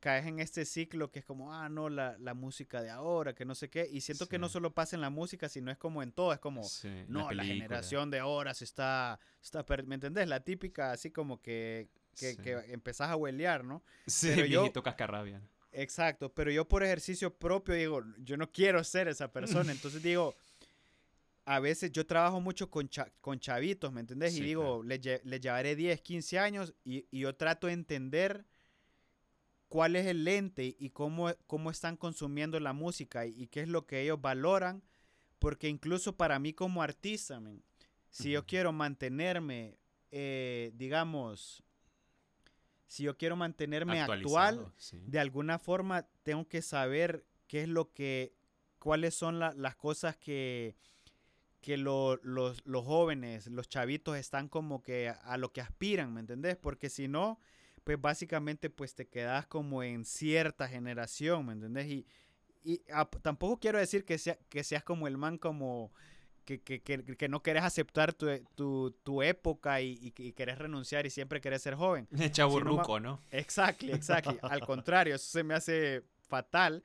caes 0.00 0.26
en 0.26 0.40
este 0.40 0.64
ciclo 0.64 1.10
que 1.12 1.20
es 1.20 1.24
como, 1.24 1.54
ah, 1.54 1.68
no, 1.68 1.88
la, 1.88 2.18
la 2.18 2.34
música 2.34 2.82
de 2.82 2.90
ahora, 2.90 3.34
que 3.34 3.44
no 3.44 3.54
sé 3.54 3.70
qué, 3.70 3.88
y 3.90 4.00
siento 4.00 4.28
que 4.28 4.38
no 4.38 4.48
solo 4.48 4.74
pasa 4.74 4.96
en 4.96 5.00
la 5.02 5.08
música, 5.08 5.48
sino 5.48 5.70
es 5.70 5.78
como 5.78 6.02
en 6.02 6.10
todo, 6.12 6.32
es 6.32 6.40
como, 6.40 6.64
Sí, 6.64 6.88
la 6.88 7.04
no, 7.08 7.20
la, 7.20 7.28
película. 7.28 7.44
generación 7.44 8.10
de 8.10 8.18
ahora 8.18 8.52
se 8.54 8.64
está, 8.64 9.18
está 9.40 9.64
¿me 9.86 9.94
entendés? 9.94 10.26
La 10.28 10.40
típica, 10.40 10.90
así 10.90 11.10
como 11.12 11.40
que, 11.40 11.88
que, 12.18 12.32
Sí. 12.32 12.36
que 12.42 12.52
empezás 12.72 13.08
a 13.08 13.16
huelear, 13.16 13.64
¿no? 13.64 13.82
Sí, 14.06 14.30
pero 14.34 14.46
yo- 14.46 14.60
viejito 14.62 14.82
cascarrabia. 14.82 15.40
Exacto, 15.76 16.32
pero 16.32 16.50
yo 16.52 16.66
por 16.66 16.82
ejercicio 16.84 17.34
propio 17.34 17.74
digo, 17.74 18.02
yo 18.18 18.36
no 18.36 18.50
quiero 18.50 18.82
ser 18.84 19.08
esa 19.08 19.30
persona, 19.32 19.72
entonces 19.72 20.02
digo, 20.02 20.34
a 21.46 21.58
veces 21.60 21.90
yo 21.92 22.06
trabajo 22.06 22.40
mucho 22.40 22.70
con, 22.70 22.88
cha- 22.88 23.10
con 23.20 23.38
chavitos, 23.40 23.92
¿me 23.92 24.00
entendés? 24.00 24.32
y 24.34 24.40
digo, 24.46 24.82
les, 24.84 25.00
les 25.24 25.40
llevaré 25.40 25.74
10, 25.76 26.00
15 26.00 26.38
años 26.38 26.72
y, 26.84 27.06
y 27.10 27.20
yo 27.20 27.34
trato 27.34 27.66
de 27.66 27.72
entender 27.74 28.44
cuál 29.68 29.96
es 29.96 30.06
el 30.06 30.24
lente 30.24 30.76
y 30.78 30.90
cómo, 30.90 31.32
cómo 31.46 31.70
están 31.70 31.96
consumiendo 31.96 32.60
la 32.60 32.72
música 32.72 33.26
y, 33.26 33.42
y 33.42 33.46
qué 33.48 33.60
es 33.62 33.68
lo 33.68 33.86
que 33.86 34.00
ellos 34.02 34.20
valoran, 34.20 34.82
porque 35.38 35.68
incluso 35.68 36.16
para 36.16 36.38
mí 36.38 36.52
como 36.52 36.82
artista, 36.82 37.42
si 38.10 38.30
yo 38.30 38.46
quiero 38.46 38.72
mantenerme, 38.72 39.76
eh, 40.12 40.70
digamos, 40.74 41.62
si 42.94 43.02
yo 43.02 43.16
quiero 43.16 43.34
mantenerme 43.34 43.94
actual, 44.28 44.72
sí. 44.76 45.02
de 45.06 45.18
alguna 45.18 45.58
forma 45.58 46.06
tengo 46.22 46.46
que 46.46 46.62
saber 46.62 47.24
qué 47.48 47.62
es 47.62 47.68
lo 47.68 47.92
que, 47.92 48.32
cuáles 48.78 49.14
son 49.14 49.40
la- 49.40 49.52
las 49.54 49.74
cosas 49.74 50.16
que, 50.16 50.76
que 51.60 51.76
lo- 51.76 52.16
los, 52.22 52.64
los 52.64 52.84
jóvenes, 52.84 53.48
los 53.48 53.68
chavitos 53.68 54.16
están 54.16 54.48
como 54.48 54.80
que 54.80 55.08
a, 55.08 55.14
a 55.14 55.36
lo 55.38 55.52
que 55.52 55.60
aspiran, 55.60 56.14
¿me 56.14 56.20
entendés? 56.20 56.56
Porque 56.56 56.88
si 56.88 57.08
no, 57.08 57.40
pues 57.82 58.00
básicamente 58.00 58.70
pues 58.70 58.94
te 58.94 59.08
quedas 59.08 59.46
como 59.48 59.82
en 59.82 60.04
cierta 60.04 60.68
generación, 60.68 61.46
¿me 61.46 61.52
entendés? 61.54 61.86
Y, 61.88 62.06
y 62.62 62.78
tampoco 63.22 63.58
quiero 63.58 63.78
decir 63.78 64.04
que, 64.04 64.18
sea, 64.18 64.38
que 64.48 64.62
seas 64.62 64.84
como 64.84 65.08
el 65.08 65.16
man 65.18 65.36
como... 65.36 65.92
Que, 66.44 66.60
que, 66.60 66.82
que, 66.82 67.02
que 67.02 67.28
no 67.28 67.42
querés 67.42 67.62
aceptar 67.62 68.12
tu, 68.12 68.26
tu, 68.54 68.90
tu 69.02 69.22
época 69.22 69.80
y, 69.80 69.92
y, 70.02 70.12
y 70.16 70.32
querés 70.32 70.58
renunciar 70.58 71.06
y 71.06 71.10
siempre 71.10 71.40
querés 71.40 71.62
ser 71.62 71.74
joven. 71.74 72.06
Chaburruco, 72.32 73.00
¿no? 73.00 73.20
Exactly, 73.30 73.92
exactly. 73.92 74.38
Al 74.42 74.60
contrario, 74.66 75.14
eso 75.14 75.26
se 75.26 75.42
me 75.42 75.54
hace 75.54 76.02
fatal. 76.28 76.84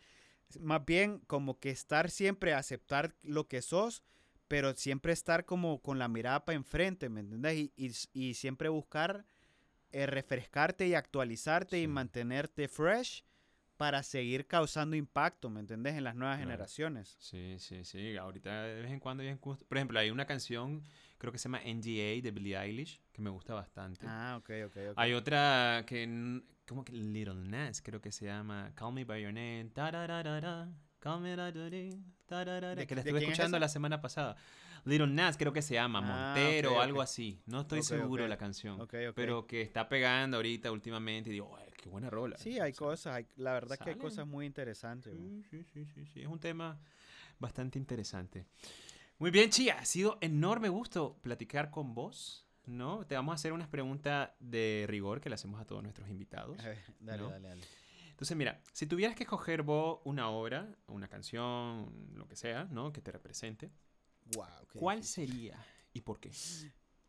Más 0.59 0.85
bien 0.85 1.19
como 1.27 1.59
que 1.59 1.69
estar 1.69 2.09
siempre, 2.09 2.53
aceptar 2.53 3.13
lo 3.21 3.47
que 3.47 3.61
sos, 3.61 4.03
pero 4.47 4.73
siempre 4.73 5.13
estar 5.13 5.45
como 5.45 5.79
con 5.81 5.99
la 5.99 6.07
mirada 6.07 6.43
para 6.43 6.55
enfrente, 6.55 7.07
¿me 7.07 7.19
entendés? 7.19 7.69
Y, 7.75 7.93
y, 8.13 8.33
siempre 8.33 8.67
buscar 8.67 9.25
eh, 9.91 10.07
refrescarte 10.07 10.87
y 10.87 10.95
actualizarte 10.95 11.79
y 11.79 11.87
mantenerte 11.87 12.67
fresh 12.67 13.23
para 13.79 14.03
seguir 14.03 14.45
causando 14.45 14.97
impacto, 14.97 15.49
¿me 15.49 15.61
entendés? 15.61 15.95
En 15.95 16.03
las 16.03 16.13
nuevas 16.13 16.35
Claro. 16.35 16.49
generaciones. 16.49 17.15
Sí, 17.17 17.55
sí, 17.59 17.85
sí. 17.85 18.17
Ahorita 18.17 18.63
de 18.63 18.81
vez 18.81 18.91
en 18.91 18.99
cuando 18.99 19.23
Por 19.41 19.77
ejemplo, 19.77 19.97
hay 19.97 20.09
una 20.11 20.25
canción, 20.25 20.83
creo 21.17 21.31
que 21.31 21.37
se 21.39 21.47
llama 21.47 21.61
NGA 21.63 22.21
de 22.21 22.31
Billie 22.31 22.57
Eilish, 22.59 22.99
que 23.13 23.21
me 23.21 23.29
gusta 23.29 23.53
bastante. 23.53 24.05
Ah, 24.05 24.35
ok, 24.37 24.49
ok, 24.65 24.77
ok. 24.91 24.93
Hay 24.97 25.13
otra 25.13 25.85
que, 25.87 26.41
como 26.67 26.83
que 26.83 26.91
Little 26.91 27.35
Nas, 27.35 27.81
creo 27.81 28.01
que 28.01 28.11
se 28.11 28.25
llama 28.25 28.73
Call 28.75 28.91
Me 28.91 29.05
By 29.05 29.21
Your 29.23 29.31
Name, 29.31 29.69
tarararara, 29.73 30.67
call 30.99 31.21
me 31.21 31.29
¿De- 31.29 32.85
que 32.85 32.95
la 32.95 33.01
de 33.01 33.09
estuve 33.09 33.19
es 33.19 33.23
escuchando 33.23 33.57
la 33.59 33.69
semana 33.69 34.01
pasada. 34.01 34.35
Little 34.83 35.07
Nas 35.07 35.37
creo 35.37 35.53
que 35.53 35.61
se 35.61 35.75
llama, 35.75 35.99
Ah, 35.99 36.33
Montero 36.33 36.75
o 36.75 36.79
algo 36.81 37.01
así. 37.01 37.41
No 37.45 37.61
estoy 37.61 37.81
seguro 37.81 38.25
ok. 38.25 38.29
la 38.29 38.37
canción. 38.37 38.85
Pero 39.15 39.47
que 39.47 39.61
está 39.61 39.87
pegando 39.87 40.35
ahorita 40.35 40.69
últimamente 40.69 41.29
y 41.29 41.33
digo, 41.33 41.55
"Ay, 41.57 41.68
qué 41.81 41.89
buena 41.89 42.09
rola. 42.09 42.37
Sí, 42.37 42.59
hay 42.59 42.71
O 42.71 42.75
sea, 42.75 42.87
cosas, 42.87 43.15
hay- 43.15 43.27
la 43.37 43.53
verdad 43.53 43.77
que 43.77 43.89
hay 43.89 43.95
salen. 43.95 43.99
cosas 43.99 44.27
muy 44.27 44.45
interesantes. 44.45 45.13
Sí, 45.13 45.43
sí, 45.49 45.63
sí, 45.63 45.85
sí, 45.85 46.05
sí. 46.05 46.21
Es 46.21 46.27
un 46.27 46.39
tema 46.39 46.79
bastante 47.39 47.77
interesante. 47.79 48.45
Muy 49.17 49.31
bien, 49.31 49.49
Chía. 49.49 49.79
Ha 49.79 49.85
sido 49.85 50.17
enorme 50.21 50.69
gusto 50.69 51.17
platicar 51.21 51.71
con 51.71 51.93
vos. 51.93 52.45
¿no? 52.65 53.03
Te 53.07 53.15
vamos 53.15 53.31
a 53.31 53.35
hacer 53.35 53.51
unas 53.51 53.67
preguntas 53.67 54.29
de 54.39 54.85
rigor 54.87 55.21
que 55.21 55.29
le 55.29 55.33
hacemos 55.35 55.59
a 55.59 55.65
todos 55.65 55.81
nuestros 55.81 56.07
invitados. 56.07 56.59
A 56.59 56.67
ver, 56.67 56.77
dale, 56.99 57.23
¿no? 57.23 57.29
dale, 57.31 57.47
dale. 57.47 57.63
Entonces, 58.11 58.37
mira, 58.37 58.61
si 58.73 58.85
tuvieras 58.85 59.15
que 59.15 59.23
escoger 59.23 59.63
vos 59.63 60.01
una 60.03 60.29
obra, 60.29 60.67
una 60.85 61.07
canción, 61.07 61.91
lo 62.13 62.27
que 62.27 62.35
sea, 62.35 62.65
¿no? 62.65 62.93
Que 62.93 63.01
te 63.01 63.11
represente, 63.11 63.71
Wow, 64.35 64.45
¿cuál 64.75 64.99
difícil. 64.99 65.27
sería 65.29 65.65
y 65.93 66.01
por 66.01 66.19
qué? 66.19 66.31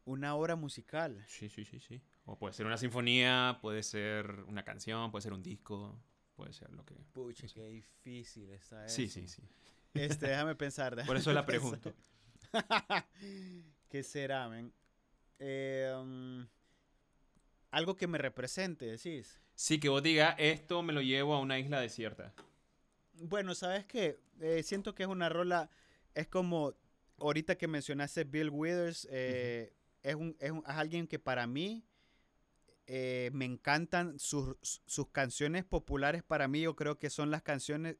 Una 0.06 0.34
obra 0.34 0.56
musical. 0.56 1.22
Sí, 1.28 1.50
sí, 1.50 1.66
sí, 1.66 1.78
sí. 1.78 2.00
O 2.32 2.38
puede 2.38 2.54
ser 2.54 2.64
una 2.64 2.76
sinfonía, 2.78 3.58
puede 3.60 3.82
ser 3.82 4.30
una 4.46 4.62
canción, 4.62 5.10
puede 5.10 5.22
ser 5.22 5.32
un 5.32 5.42
disco, 5.42 6.00
puede 6.36 6.52
ser 6.52 6.70
lo 6.70 6.84
que... 6.84 6.94
Pucha, 7.12 7.42
No 7.42 7.48
sé. 7.48 7.54
qué 7.56 7.66
difícil 7.68 8.50
está 8.50 8.86
eso. 8.86 8.94
Sí, 8.94 9.08
sí, 9.08 9.26
sí. 9.26 9.42
Este, 9.94 10.28
déjame 10.28 10.54
pensar. 10.54 11.04
Por 11.06 11.16
eso 11.16 11.32
la 11.32 11.44
pregunto. 11.44 11.92
¿Qué 13.88 14.02
será, 14.04 14.48
men? 14.48 14.72
Eh, 15.40 15.92
um, 16.00 16.46
algo 17.72 17.96
que 17.96 18.06
me 18.06 18.16
represente, 18.18 18.86
decís. 18.86 19.40
Sí, 19.56 19.80
que 19.80 19.88
vos 19.88 20.00
digas, 20.02 20.36
esto 20.38 20.82
me 20.84 20.92
lo 20.92 21.02
llevo 21.02 21.34
a 21.34 21.40
una 21.40 21.58
isla 21.58 21.80
desierta. 21.80 22.32
Bueno, 23.14 23.56
¿sabes 23.56 23.84
qué? 23.86 24.20
Eh, 24.40 24.62
siento 24.62 24.94
que 24.94 25.02
es 25.02 25.08
una 25.08 25.28
rola, 25.28 25.68
es 26.14 26.28
como, 26.28 26.74
ahorita 27.18 27.56
que 27.58 27.66
mencionaste 27.66 28.22
Bill 28.22 28.50
Withers, 28.50 29.08
eh, 29.10 29.74
es, 30.04 30.14
un, 30.14 30.36
es, 30.38 30.52
un- 30.52 30.58
es 30.64 30.74
alguien 30.76 31.08
que 31.08 31.18
para 31.18 31.46
mí 31.48 31.84
eh, 32.86 33.30
me 33.32 33.44
encantan 33.44 34.18
sus, 34.18 34.56
sus 34.86 35.08
canciones 35.10 35.64
populares, 35.64 36.22
para 36.22 36.48
mí 36.48 36.62
yo 36.62 36.74
creo 36.76 36.98
que 36.98 37.10
son 37.10 37.30
las 37.30 37.42
canciones 37.42 37.96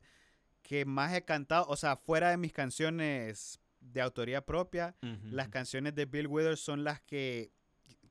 que 0.62 0.85
más 0.85 1.14
he 1.14 1.25
cantado, 1.25 1.66
o 1.69 1.77
sea, 1.77 1.97
fuera 1.97 2.31
de 2.31 2.37
mis 2.37 2.53
canciones 2.53 3.61
de 3.81 4.01
autoría 4.01 4.45
propia, 4.45 4.95
las 5.33 5.49
canciones 5.49 5.95
de 5.95 6.05
Bill 6.05 6.27
Withers 6.27 6.61
son 6.61 6.85
las 6.85 7.01
que 7.01 7.51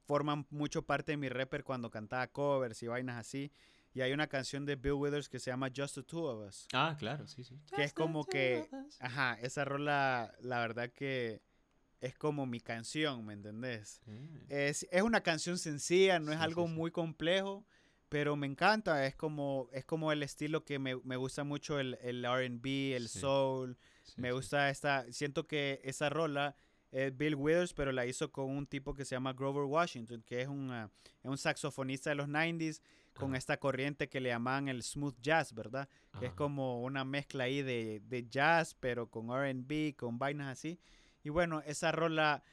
forman 0.05 0.47
mucho 0.49 0.81
parte 0.81 1.11
de 1.11 1.17
mi 1.17 1.29
rapper 1.29 1.63
cuando 1.63 1.89
cantaba 1.91 2.25
covers 2.27 2.81
y 2.81 2.87
vainas 2.87 3.17
así. 3.17 3.51
Y 3.93 4.01
hay 4.01 4.11
una 4.13 4.27
canción 4.27 4.65
de 4.65 4.75
Bill 4.75 4.93
Withers 4.93 5.29
que 5.29 5.39
se 5.39 5.51
llama 5.51 5.69
Just 5.75 5.95
the 5.95 6.03
Two 6.03 6.23
of 6.23 6.47
Us. 6.47 6.67
Ah, 6.73 6.95
claro, 6.97 7.27
sí, 7.27 7.43
sí. 7.43 7.59
Que 7.75 7.83
es 7.83 7.93
como 7.93 8.23
que- 8.25 8.67
Ajá, 8.99 9.37
esa 9.41 9.65
rola, 9.65 10.33
la 10.41 10.59
verdad 10.59 10.91
que 10.91 11.41
es 12.01 12.15
como 12.15 12.45
mi 12.45 12.59
canción, 12.59 13.25
¿me 13.25 13.33
entendés? 13.33 14.01
Sí. 14.05 14.29
Es, 14.47 14.87
es 14.91 15.01
una 15.01 15.21
canción 15.21 15.57
sencilla, 15.57 16.19
no 16.19 16.31
es 16.31 16.39
algo 16.39 16.63
sí, 16.65 16.69
sí. 16.69 16.75
muy 16.75 16.91
complejo, 16.91 17.65
pero 18.09 18.35
me 18.35 18.47
encanta, 18.47 19.05
es 19.05 19.15
como, 19.15 19.69
es 19.71 19.85
como 19.85 20.11
el 20.11 20.23
estilo 20.23 20.65
que 20.65 20.79
me, 20.79 20.95
me 21.03 21.17
gusta 21.17 21.43
mucho, 21.43 21.79
el, 21.79 21.97
el 22.01 22.25
RB, 22.25 22.95
el 22.95 23.09
soul, 23.09 23.77
me 24.17 24.31
gusta 24.31 24.69
esta, 24.69 25.05
siento 25.11 25.47
que 25.47 25.79
esa 25.83 26.09
rola 26.09 26.55
es 26.91 27.15
Bill 27.15 27.35
Withers, 27.35 27.73
pero 27.73 27.91
la 27.91 28.05
hizo 28.05 28.31
con 28.31 28.49
un 28.49 28.65
tipo 28.65 28.93
que 28.93 29.05
se 29.05 29.15
llama 29.15 29.33
Grover 29.33 29.65
Washington, 29.65 30.23
que 30.25 30.41
es 30.41 30.47
un, 30.47 30.71
ah, 30.71 30.89
es 31.23 31.29
un 31.29 31.37
saxofonista 31.37 32.09
de 32.09 32.15
los 32.15 32.27
90s, 32.27 32.81
con 33.13 33.31
Ajá. 33.31 33.37
esta 33.37 33.57
corriente 33.57 34.07
que 34.07 34.21
le 34.21 34.29
llaman 34.29 34.69
el 34.69 34.81
smooth 34.81 35.19
jazz, 35.21 35.53
¿verdad? 35.53 35.89
Que 36.19 36.27
es 36.27 36.33
como 36.33 36.81
una 36.81 37.03
mezcla 37.03 37.43
ahí 37.43 37.61
de, 37.61 38.01
de 38.05 38.27
jazz, 38.27 38.75
pero 38.79 39.09
con 39.09 39.27
RB, 39.27 39.95
con 39.95 40.17
vainas 40.17 40.47
así. 40.47 40.79
Y 41.23 41.29
bueno, 41.29 41.61
esa 41.65 41.91
rola 41.91 42.43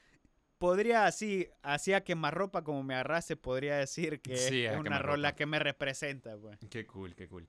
podría 0.59 1.07
así, 1.07 1.49
así 1.63 1.93
a 1.93 2.03
quemarropa 2.05 2.65
como 2.65 2.83
me 2.83 2.95
agarrase, 2.95 3.37
podría 3.37 3.77
decir 3.77 4.21
que 4.21 4.37
Sí, 4.37 4.65
es 4.65 4.77
una 4.77 4.99
rola 4.99 5.35
que 5.35 5.47
me 5.47 5.59
representa, 5.59 6.37
pues. 6.37 6.59
Qué 6.71 6.87
cool, 6.87 7.15
qué 7.15 7.29
cool. 7.29 7.49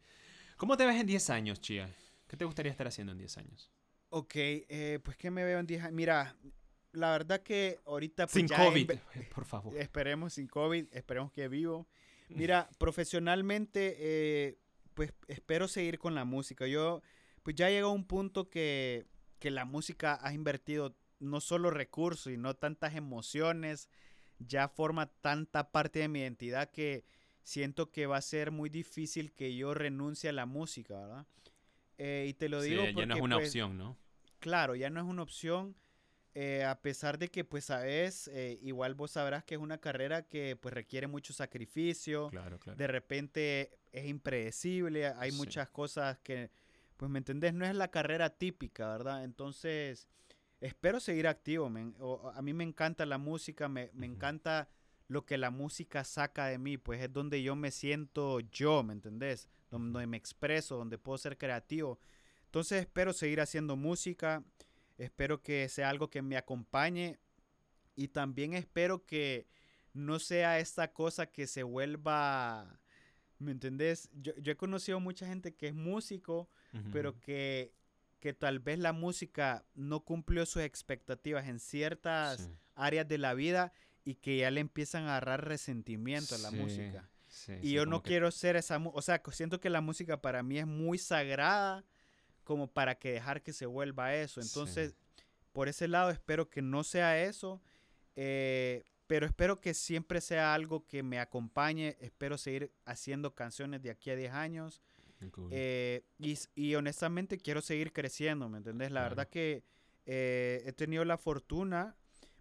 ¿Cómo 0.58 0.75
te 0.77 0.86
ves 0.86 0.99
en 0.99 1.08
10 1.08 1.30
años, 1.30 1.62
Chía? 1.62 1.89
¿Qué 2.27 2.36
te 2.36 2.45
gustaría 2.45 2.71
estar 2.71 2.88
haciendo 2.88 3.13
en 3.13 3.19
10 3.19 3.38
años? 3.38 3.71
Ok, 4.10 4.34
eh, 4.36 4.99
pues 5.03 5.17
que 5.17 5.32
me 5.32 5.43
veo 5.43 5.60
en 5.60 5.67
10 5.67 5.84
años. 5.84 5.93
Mira, 5.93 6.36
la 6.93 7.12
verdad 7.12 7.41
que 7.41 7.80
ahorita... 7.86 8.25
pues, 8.25 8.34
Sin 8.34 8.47
ya 8.47 8.58
COVID, 8.58 8.91
por 9.36 9.45
favor. 9.45 9.77
Esperemos 9.77 10.34
sin 10.34 10.47
COVID, 10.47 10.88
esperemos 10.91 11.32
que 11.32 11.47
vivo. 11.47 11.88
Mira, 12.30 12.69
profesionalmente, 12.77 13.95
eh, 13.99 14.58
pues 14.93 15.13
espero 15.27 15.67
seguir 15.67 15.99
con 15.99 16.15
la 16.15 16.25
música. 16.25 16.67
Yo, 16.67 17.01
pues 17.43 17.56
ya 17.56 17.69
llegó 17.69 17.91
un 17.91 18.06
punto 18.06 18.49
que, 18.49 19.06
que 19.39 19.51
la 19.51 19.63
música 19.65 20.19
ha 20.21 20.34
invertido 20.34 20.97
no 21.19 21.41
solo 21.41 21.71
recursos, 21.71 22.32
y 22.34 22.38
no 22.38 22.53
tantas 22.56 22.95
emociones, 22.95 23.89
ya 24.39 24.67
forma 24.69 25.08
tanta 25.21 25.71
parte 25.71 25.99
de 25.99 26.08
mi 26.08 26.19
identidad 26.19 26.69
que 26.71 27.06
siento 27.43 27.91
que 27.91 28.06
va 28.08 28.17
a 28.17 28.21
ser 28.21 28.51
muy 28.51 28.69
difícil 28.69 29.32
que 29.34 29.56
yo 29.56 29.73
renuncie 29.73 30.30
a 30.30 30.34
la 30.34 30.45
música, 30.45 30.99
¿verdad? 30.99 31.25
Eh, 31.97 32.27
y 32.30 32.34
te 32.34 32.49
lo 32.49 32.62
digo 32.62 32.86
sí, 32.86 32.91
porque... 32.93 33.01
ya 33.01 33.06
no 33.08 33.15
es 33.15 33.21
una 33.21 33.36
pues, 33.38 33.47
opción, 33.47 33.77
¿no? 33.77 33.97
Claro, 34.39 34.75
ya 34.75 34.89
no 34.89 34.99
es 34.99 35.06
una 35.08 35.23
opción. 35.23 35.75
eh, 36.39 36.63
a 36.63 36.80
pesar 36.84 37.17
de 37.17 37.30
que, 37.30 37.43
pues, 37.43 37.65
sabes, 37.65 38.27
eh, 38.27 38.60
igual 38.62 38.93
vos 38.93 39.10
sabrás 39.10 39.43
que 39.43 39.56
es 39.56 39.60
una 39.60 39.80
carrera 39.80 40.21
que, 40.27 40.56
pues, 40.56 40.71
requiere 40.71 41.08
mucho 41.08 41.34
sacrificio. 41.34 42.30
Claro, 42.30 42.60
claro. 42.60 42.77
De 42.77 42.86
repente 42.86 43.80
es 43.91 44.06
impredecible, 44.06 45.08
hay 45.08 45.32
Sí. 45.32 45.38
muchas 45.38 45.67
cosas 45.71 46.19
que, 46.19 46.51
pues, 46.95 47.10
¿me 47.10 47.17
entendés? 47.17 47.56
No 47.56 47.65
es 47.65 47.73
la 47.73 47.88
carrera 47.89 48.30
típica, 48.30 48.88
¿verdad? 48.89 49.23
Entonces, 49.23 50.08
espero 50.61 50.99
seguir 50.99 51.27
activo. 51.27 51.71
O- 51.99 52.29
a 52.33 52.41
mí 52.41 52.53
me 52.53 52.63
encanta 52.63 53.05
la 53.05 53.17
música, 53.17 53.67
me, 53.67 53.91
encanta 54.01 54.69
lo 55.07 55.25
que 55.25 55.37
la 55.37 55.51
música 55.51 56.03
saca 56.03 56.47
de 56.47 56.57
mí, 56.57 56.77
pues 56.77 57.01
es 57.01 57.11
donde 57.11 57.41
yo 57.41 57.55
me 57.55 57.71
siento 57.71 58.39
yo, 58.41 58.83
¿me 58.83 58.93
entendés? 58.93 59.47
Donde 59.69 60.05
me 60.07 60.17
expreso, 60.17 60.77
donde 60.77 60.97
puedo 60.97 61.17
ser 61.17 61.37
creativo. 61.37 61.99
Entonces 62.45 62.81
espero 62.81 63.13
seguir 63.13 63.39
haciendo 63.41 63.75
música, 63.75 64.43
espero 64.97 65.41
que 65.41 65.69
sea 65.69 65.89
algo 65.89 66.09
que 66.09 66.21
me 66.21 66.37
acompañe 66.37 67.19
y 67.95 68.09
también 68.09 68.53
espero 68.53 69.05
que 69.05 69.47
no 69.93 70.19
sea 70.19 70.59
esta 70.59 70.91
cosa 70.93 71.27
que 71.27 71.47
se 71.47 71.63
vuelva, 71.63 72.79
¿me 73.39 73.51
entendés? 73.51 74.09
Yo, 74.13 74.33
yo 74.37 74.51
he 74.51 74.57
conocido 74.57 74.99
mucha 74.99 75.25
gente 75.27 75.55
que 75.55 75.67
es 75.67 75.75
músico, 75.75 76.49
pero 76.91 77.19
que, 77.19 77.73
que 78.27 78.33
tal 78.33 78.59
vez 78.59 78.77
la 78.77 78.91
música 78.91 79.63
no 79.73 80.01
cumplió 80.01 80.45
sus 80.45 80.61
expectativas 80.63 81.47
en 81.47 81.59
ciertas 81.61 82.41
Sí, 82.41 82.51
áreas 82.75 83.07
de 83.07 83.17
la 83.17 83.33
vida 83.33 83.71
y 84.03 84.15
que 84.15 84.35
ya 84.39 84.51
le 84.51 84.59
empiezan 84.59 85.03
a 85.05 85.11
agarrar 85.15 85.47
resentimiento 85.47 86.35
a 86.35 86.37
la 86.39 86.49
Sí, 86.49 86.57
música. 86.57 87.09
sí, 87.29 87.53
Y 87.61 87.71
yo 87.71 87.85
no 87.85 88.03
que- 88.03 88.09
quiero 88.09 88.29
ser 88.31 88.57
esa, 88.57 88.79
o 88.79 89.01
sea, 89.01 89.21
siento 89.31 89.61
que 89.61 89.69
la 89.69 89.79
música 89.79 90.19
para 90.21 90.43
mí 90.43 90.59
es 90.59 90.67
muy 90.67 90.97
sagrada 90.97 91.85
como 92.43 92.67
para 92.67 92.95
que 92.95 93.13
dejar 93.13 93.41
que 93.43 93.53
se 93.53 93.65
vuelva 93.65 94.13
eso. 94.13 94.41
Entonces, 94.41 94.93
por 95.53 95.69
ese 95.69 95.87
lado 95.87 96.09
espero 96.09 96.49
que 96.49 96.61
no 96.61 96.83
sea 96.83 97.23
eso, 97.23 97.61
eh, 98.17 98.83
pero 99.07 99.25
espero 99.25 99.61
que 99.61 99.73
siempre 99.73 100.19
sea 100.19 100.53
algo 100.53 100.85
que 100.85 101.01
me 101.01 101.17
acompañe, 101.19 101.95
espero 102.01 102.37
seguir 102.37 102.73
haciendo 102.83 103.33
canciones 103.33 103.81
de 103.81 103.89
aquí 103.91 104.09
a 104.09 104.17
10 104.17 104.33
años. 104.33 104.81
Cool. 105.32 105.49
Eh, 105.51 106.03
y, 106.19 106.38
y 106.56 106.75
honestamente 106.75 107.38
quiero 107.38 107.62
seguir 107.62 107.91
creciendo, 107.91 108.49
¿me 108.49 108.58
entendés? 108.60 108.91
La 108.91 109.01
Claro. 109.01 109.15
verdad 109.15 109.30
que 109.30 109.63
eh, 110.06 110.63
he 110.65 110.73
tenido 110.73 111.03
la 111.06 111.17
fortuna. 111.17 111.95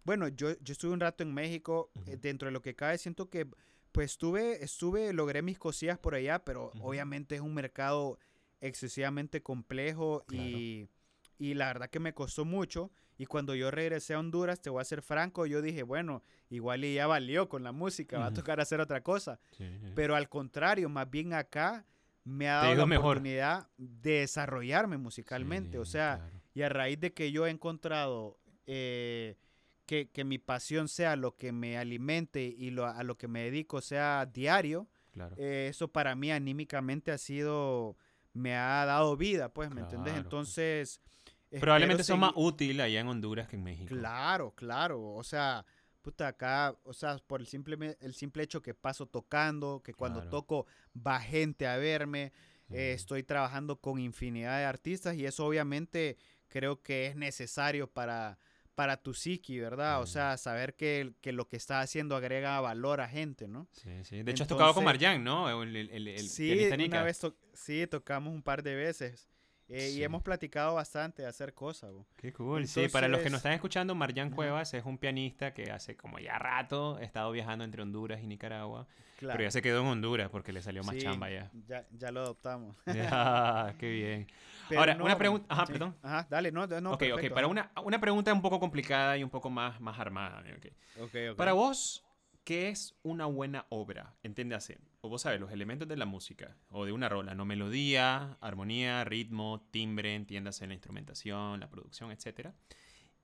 Bueno, 0.04 0.28
yo, 0.28 0.56
yo 0.60 0.72
estuve 0.72 0.92
un 0.92 1.00
rato 1.00 1.22
en 1.22 1.32
México, 1.34 1.90
eh, 2.06 2.12
Ujú. 2.12 2.20
dentro 2.20 2.46
de 2.46 2.52
lo 2.52 2.62
que 2.62 2.74
cabe, 2.76 2.98
siento 2.98 3.28
que 3.28 3.48
pues 3.92 4.12
estuve, 4.12 4.62
estuve, 4.62 5.12
logré 5.14 5.40
mis 5.40 5.58
cosillas 5.58 5.98
por 5.98 6.14
allá, 6.14 6.44
pero 6.44 6.70
Ujú. 6.74 6.88
obviamente 6.90 7.34
es 7.36 7.40
un 7.40 7.54
mercado 7.54 8.18
excesivamente 8.60 9.42
complejo 9.42 10.24
y, 10.30 10.88
y 11.38 11.54
la 11.54 11.68
verdad 11.68 11.88
que 11.90 12.00
me 12.00 12.12
costó 12.12 12.44
mucho. 12.44 12.90
Y 13.18 13.24
cuando 13.24 13.54
yo 13.54 13.70
regresé 13.70 14.12
a 14.12 14.18
Honduras, 14.18 14.60
te 14.60 14.68
voy 14.68 14.82
a 14.82 14.84
ser 14.84 15.00
franco, 15.00 15.46
yo 15.46 15.62
dije, 15.62 15.82
bueno, 15.82 16.22
igual 16.50 16.84
y 16.84 16.94
ya 16.94 17.06
valió 17.06 17.48
con 17.48 17.62
la 17.62 17.72
música, 17.72 18.18
va 18.18 18.26
a 18.26 18.34
tocar 18.34 18.60
hacer 18.60 18.78
otra 18.80 19.02
cosa. 19.02 19.40
Sí. 19.52 19.64
Pero 19.94 20.14
al 20.14 20.28
contrario, 20.28 20.90
más 20.90 21.08
bien 21.10 21.32
acá 21.32 21.86
me 22.26 22.48
ha 22.48 22.56
dado 22.56 22.74
la 22.74 22.86
mejor. 22.86 23.04
oportunidad 23.16 23.68
de 23.78 24.20
desarrollarme 24.20 24.98
musicalmente. 24.98 25.78
o 25.78 25.84
sea, 25.84 26.16
claro. 26.18 26.40
y 26.54 26.62
a 26.62 26.68
raíz 26.68 26.98
de 27.00 27.12
que 27.14 27.30
yo 27.32 27.46
he 27.46 27.50
encontrado 27.50 28.38
eh, 28.66 29.36
que, 29.86 30.10
que 30.10 30.24
mi 30.24 30.38
pasión 30.38 30.88
sea 30.88 31.14
lo 31.14 31.36
que 31.36 31.52
me 31.52 31.78
alimente 31.78 32.42
y 32.42 32.70
lo, 32.70 32.84
a 32.86 33.02
lo 33.04 33.16
que 33.16 33.28
me 33.28 33.44
dedico 33.44 33.80
sea 33.80 34.26
diario, 34.26 34.88
Claro. 35.12 35.34
eh, 35.38 35.68
eso 35.70 35.88
para 35.88 36.14
mí 36.14 36.30
anímicamente 36.30 37.10
ha 37.12 37.16
sido, 37.18 37.96
me 38.34 38.54
ha 38.56 38.84
dado 38.84 39.16
vida, 39.16 39.48
pues, 39.48 39.70
¿me? 39.70 39.82
Claro, 39.86 40.02
pues. 40.02 40.16
Entonces... 40.16 41.00
Probablemente 41.60 42.02
son 42.04 42.20
más 42.20 42.32
útil 42.34 42.80
allá 42.80 43.00
en 43.00 43.06
Honduras 43.06 43.46
que 43.48 43.56
en 43.56 43.62
México. 43.62 43.86
Claro, 43.88 44.50
claro. 44.56 45.14
O 45.14 45.22
sea, 45.22 45.64
puta, 46.06 46.28
acá, 46.28 46.76
o 46.84 46.92
sea, 46.92 47.18
por 47.26 47.40
el 47.40 47.48
simple, 47.48 47.96
el 48.00 48.14
simple 48.14 48.44
hecho 48.44 48.62
que 48.62 48.74
paso 48.74 49.06
tocando, 49.06 49.82
que 49.84 49.92
cuando 49.92 50.20
Claro. 50.20 50.30
toco 50.30 50.66
va 50.96 51.18
gente 51.18 51.66
a 51.66 51.78
verme, 51.78 52.32
eh, 52.70 52.92
estoy 52.94 53.24
trabajando 53.24 53.80
con 53.80 53.98
infinidad 53.98 54.56
de 54.58 54.66
artistas 54.66 55.16
y 55.16 55.26
eso 55.26 55.44
obviamente 55.44 56.16
creo 56.46 56.80
que 56.80 57.08
es 57.08 57.16
necesario 57.16 57.88
para, 57.90 58.38
para 58.76 58.98
tu 58.98 59.14
psiqui, 59.14 59.58
¿verdad? 59.58 60.00
O 60.00 60.06
sea, 60.06 60.36
saber 60.36 60.76
que, 60.76 61.12
que 61.20 61.32
lo 61.32 61.48
que 61.48 61.56
estás 61.56 61.82
haciendo 61.82 62.14
agrega 62.14 62.60
valor 62.60 63.00
a 63.00 63.08
gente, 63.08 63.48
¿no? 63.48 63.66
Sí, 63.72 64.04
sí. 64.04 64.22
De 64.22 64.30
hecho, 64.30 64.44
has 64.44 64.48
tocado 64.48 64.74
con 64.74 64.84
Marjan, 64.84 65.24
¿no? 65.24 65.60
El, 65.60 65.74
el, 65.74 66.06
el, 66.06 66.20
sí, 66.20 66.68
una 66.86 67.02
vez 67.02 67.18
to- 67.18 67.36
sí, 67.52 67.84
tocamos 67.88 68.32
un 68.32 68.44
par 68.44 68.62
de 68.62 68.76
veces 68.76 69.28
eh, 69.68 69.80
Sí. 69.90 69.98
y 69.98 70.04
hemos 70.04 70.22
platicado 70.22 70.74
bastante 70.74 71.22
de 71.22 71.28
hacer 71.28 71.54
cosas. 71.54 71.92
bo. 71.92 72.06
Qué 72.16 72.32
cool. 72.32 72.66
sí, 72.66 72.88
para 72.88 73.08
los 73.08 73.20
que 73.20 73.30
nos 73.30 73.38
están 73.38 73.52
escuchando, 73.52 73.94
Marjan. 73.94 74.30
Cuevas 74.30 74.72
es 74.74 74.84
un 74.84 74.98
pianista 74.98 75.52
que 75.52 75.70
hace 75.70 75.96
como 75.96 76.18
ya 76.18 76.38
rato 76.38 76.96
ha 76.96 77.02
estado 77.02 77.30
viajando 77.32 77.64
entre 77.64 77.82
Honduras 77.82 78.20
y 78.22 78.26
Nicaragua. 78.26 78.86
Claro. 79.18 79.38
Pero 79.38 79.44
ya 79.48 79.50
se 79.50 79.62
quedó 79.62 79.80
en 79.80 79.86
Honduras 79.86 80.28
porque 80.28 80.52
le 80.52 80.60
salió 80.60 80.84
más 80.84 80.94
Sí, 80.94 81.00
chamba 81.00 81.30
ya. 81.30 81.50
ya. 81.66 81.86
Ya 81.90 82.10
lo 82.10 82.20
adoptamos. 82.20 82.76
Ya, 82.86 83.74
qué 83.78 83.90
bien. 83.90 84.26
Pero 84.68 84.80
Ahora, 84.80 84.94
no, 84.94 85.04
una 85.04 85.16
pregunta- 85.16 85.46
ajá, 85.48 85.66
sí. 85.66 85.72
perdón. 85.72 85.96
Ajá, 86.02 86.26
dale, 86.28 86.52
no, 86.52 86.66
no. 86.66 86.90
ok, 86.90 86.94
ok. 86.94 86.98
perfecto, 87.00 87.34
Para 87.34 87.46
ajá. 87.46 87.50
una, 87.50 87.70
una 87.82 88.00
pregunta 88.00 88.32
un 88.32 88.42
poco 88.42 88.60
complicada 88.60 89.16
y 89.16 89.24
un 89.24 89.30
poco 89.30 89.48
más, 89.48 89.80
más 89.80 89.98
armada. 89.98 90.40
ok. 90.56 90.66
Ok, 91.04 91.14
ok. 91.30 91.36
Para 91.36 91.54
vos, 91.54 92.04
¿qué 92.44 92.68
es 92.68 92.94
una 93.02 93.24
buena 93.26 93.64
obra? 93.70 94.14
Entiéndase. 94.22 94.78
O 95.06 95.08
vos 95.08 95.22
sabes, 95.22 95.38
los 95.38 95.52
elementos 95.52 95.86
de 95.86 95.96
la 95.96 96.04
música 96.04 96.56
o 96.68 96.84
de 96.84 96.90
una 96.90 97.08
rola, 97.08 97.32
¿no? 97.36 97.44
Melodía, 97.44 98.36
armonía, 98.40 99.04
ritmo, 99.04 99.64
timbre, 99.70 100.16
entiéndase 100.16 100.66
la 100.66 100.74
instrumentación, 100.74 101.60
la 101.60 101.70
producción, 101.70 102.10
etc. 102.10 102.48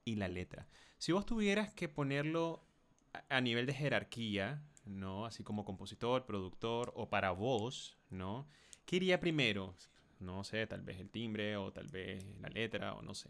Y 0.05 0.15
la 0.15 0.29
letra. 0.29 0.69
Si 0.97 1.11
vos 1.11 1.27
tuvieras 1.27 1.73
que 1.73 1.89
ponerlo 1.89 2.65
a, 3.29 3.41
nivel 3.41 3.67
de 3.67 3.75
jerarquía, 3.75 4.63
¿no? 4.85 5.27
Así 5.27 5.43
como 5.43 5.65
compositor, 5.65 6.25
productor, 6.25 6.93
o 6.95 7.11
para 7.11 7.33
vos, 7.33 7.99
¿no? 8.11 8.47
¿Qué 8.85 8.97
iría 8.97 9.19
primero? 9.19 9.75
No 10.21 10.45
sé, 10.45 10.65
tal 10.69 10.83
vez 10.83 11.01
el 11.01 11.11
timbre 11.11 11.57
o 11.57 11.73
tal 11.73 11.89
vez 11.89 12.25
la 12.39 12.49
letra 12.49 12.95
o 12.95 13.03
no 13.03 13.13
sé. 13.13 13.29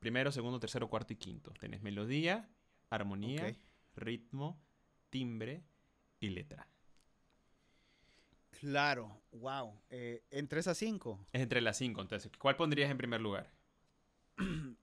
Primero, 0.00 0.32
segundo, 0.32 0.58
tercero, 0.58 0.90
cuarto 0.90 1.12
y 1.12 1.16
quinto. 1.16 1.52
Tenés 1.60 1.80
melodía, 1.80 2.50
armonía, 2.90 3.54
ritmo, 3.94 4.60
timbre 5.10 5.62
y 6.18 6.30
letra. 6.30 6.66
Claro, 8.64 9.20
wow. 9.32 9.78
Eh, 9.90 10.22
en 10.30 10.48
3 10.48 10.66
a 10.68 10.74
5. 10.74 11.20
Es 11.32 11.42
entre 11.42 11.60
las 11.60 11.76
cinco, 11.76 12.00
entonces, 12.00 12.32
¿cuál 12.38 12.56
pondrías 12.56 12.90
en 12.90 12.96
primer 12.96 13.20
lugar? 13.20 13.52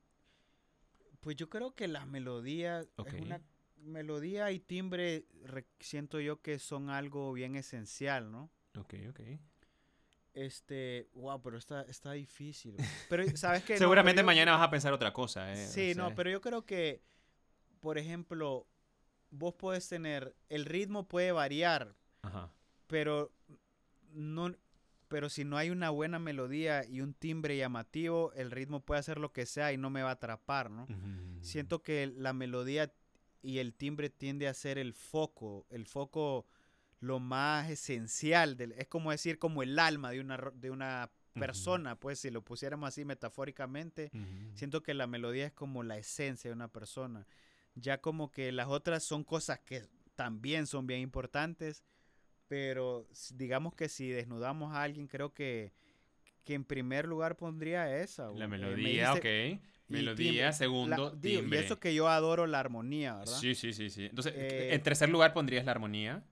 Pues 1.20 1.36
yo 1.36 1.50
creo 1.50 1.76
que 1.76 1.88
las 1.88 2.08
melodías, 2.08 2.88
es 3.06 3.14
una 3.14 3.42
melodía 3.78 4.52
y 4.52 4.60
timbre, 4.60 5.26
re- 5.44 5.68
siento 5.80 6.20
yo 6.20 6.42
que 6.42 6.58
son 6.58 6.90
algo 6.90 7.32
bien 7.32 7.56
esencial, 7.56 8.32
¿no? 8.32 8.50
Ok, 8.76 8.96
ok. 9.10 9.20
Este, 10.34 11.10
wow, 11.14 11.40
pero 11.42 11.58
está, 11.60 11.84
está 11.84 12.14
difícil. 12.14 12.76
Pero 13.08 13.24
sabes 13.38 13.64
que 13.64 13.78
Seguramente 13.78 14.24
mañana 14.24 14.54
vas 14.54 14.68
a 14.68 14.72
pensar 14.72 14.94
otra 14.94 15.14
cosa, 15.14 15.54
¿eh? 15.54 15.58
Sí, 15.58 15.92
O 15.92 15.96
no, 15.96 16.16
pero 16.16 16.32
yo 16.32 16.42
creo 16.42 16.66
que, 16.66 17.04
por 17.82 18.00
ejemplo, 18.00 18.68
vos 19.30 19.54
puedes 19.54 19.88
tener, 19.88 20.36
el 20.50 20.66
ritmo 20.66 21.08
puede 21.08 21.32
variar, 21.32 21.96
Ajá. 22.24 22.52
pero 22.88 23.32
no 24.14 24.56
pero 25.12 25.30
si 25.30 25.44
no 25.44 25.58
hay 25.58 25.72
una 25.72 25.90
buena 25.90 26.20
melodía 26.20 26.86
y 26.86 27.02
un 27.02 27.14
timbre 27.14 27.58
llamativo, 27.58 28.32
el 28.34 28.50
ritmo 28.50 28.80
puede 28.80 29.02
hacer 29.02 29.20
lo 29.20 29.34
que 29.34 29.46
sea 29.46 29.74
y 29.74 29.78
no 29.78 29.90
me 29.90 30.04
va 30.04 30.10
a 30.12 30.14
atrapar, 30.14 30.72
¿no? 30.72 30.88
Siento 31.42 31.84
que 31.84 32.08
la 32.08 32.32
melodía 32.32 32.94
y 33.42 33.58
el 33.58 33.74
timbre 33.74 34.10
tiende 34.10 34.48
a 34.48 34.54
ser 34.54 34.78
el 34.78 34.94
foco, 34.94 35.66
el 35.70 35.86
foco 35.86 36.46
lo 37.02 37.20
más 37.20 37.70
esencial, 37.70 38.56
del, 38.56 38.72
es 38.72 38.88
como 38.88 39.12
decir 39.12 39.38
como 39.38 39.64
el 39.64 39.78
alma 39.80 40.12
de 40.12 40.22
una, 40.22 40.38
de 40.54 40.72
una 40.72 41.12
persona, 41.34 42.00
pues 42.00 42.20
si 42.20 42.30
lo 42.30 42.42
pusiéramos 42.42 42.88
así 42.88 43.04
metafóricamente, 43.04 44.12
siento 44.54 44.82
que 44.82 44.94
la 44.94 45.08
melodía 45.08 45.48
es 45.48 45.52
como 45.52 45.84
la 45.84 45.98
esencia 45.98 46.50
de 46.50 46.56
una 46.56 46.70
persona. 46.70 47.28
Ya 47.76 48.00
como 48.00 48.32
que 48.32 48.54
las 48.54 48.68
otras 48.68 49.04
son 49.04 49.26
cosas 49.26 49.60
que 49.60 49.90
también 50.16 50.68
son 50.68 50.88
bien 50.88 51.02
importantes, 51.02 51.84
pero 52.52 53.08
digamos 53.36 53.74
que 53.76 53.88
si 53.88 54.10
desnudamos 54.10 54.74
a 54.76 54.84
alguien, 54.84 55.08
creo 55.08 55.34
que, 55.34 55.72
que 56.44 56.54
en 56.54 56.66
primer 56.66 57.08
lugar 57.08 57.38
pondría 57.38 57.96
esa. 57.96 58.30
La. 58.30 58.44
Eh, 58.44 58.48
me 58.50 58.58
melodía, 58.58 59.14
dijiste- 59.14 59.56
ok. 59.56 59.62
Melodía, 59.88 60.32
timbre. 60.32 60.54
Segundo, 60.54 61.18
timbre. 61.18 61.62
Y 61.62 61.64
eso 61.64 61.80
que 61.80 61.96
yo 61.96 62.10
adoro 62.10 62.48
la 62.48 62.60
armonía, 62.60 63.16
¿verdad? 63.16 63.38
Sí, 63.38 63.56
sí, 63.56 63.72
sí, 63.72 63.90
sí. 63.90 64.08
Entonces, 64.08 64.34
Eh, 64.36 64.74
en 64.74 64.84
tercer 64.84 65.08
lugar 65.08 65.32
pondrías 65.34 65.64
la 65.64 65.72
armonía. 65.72 66.26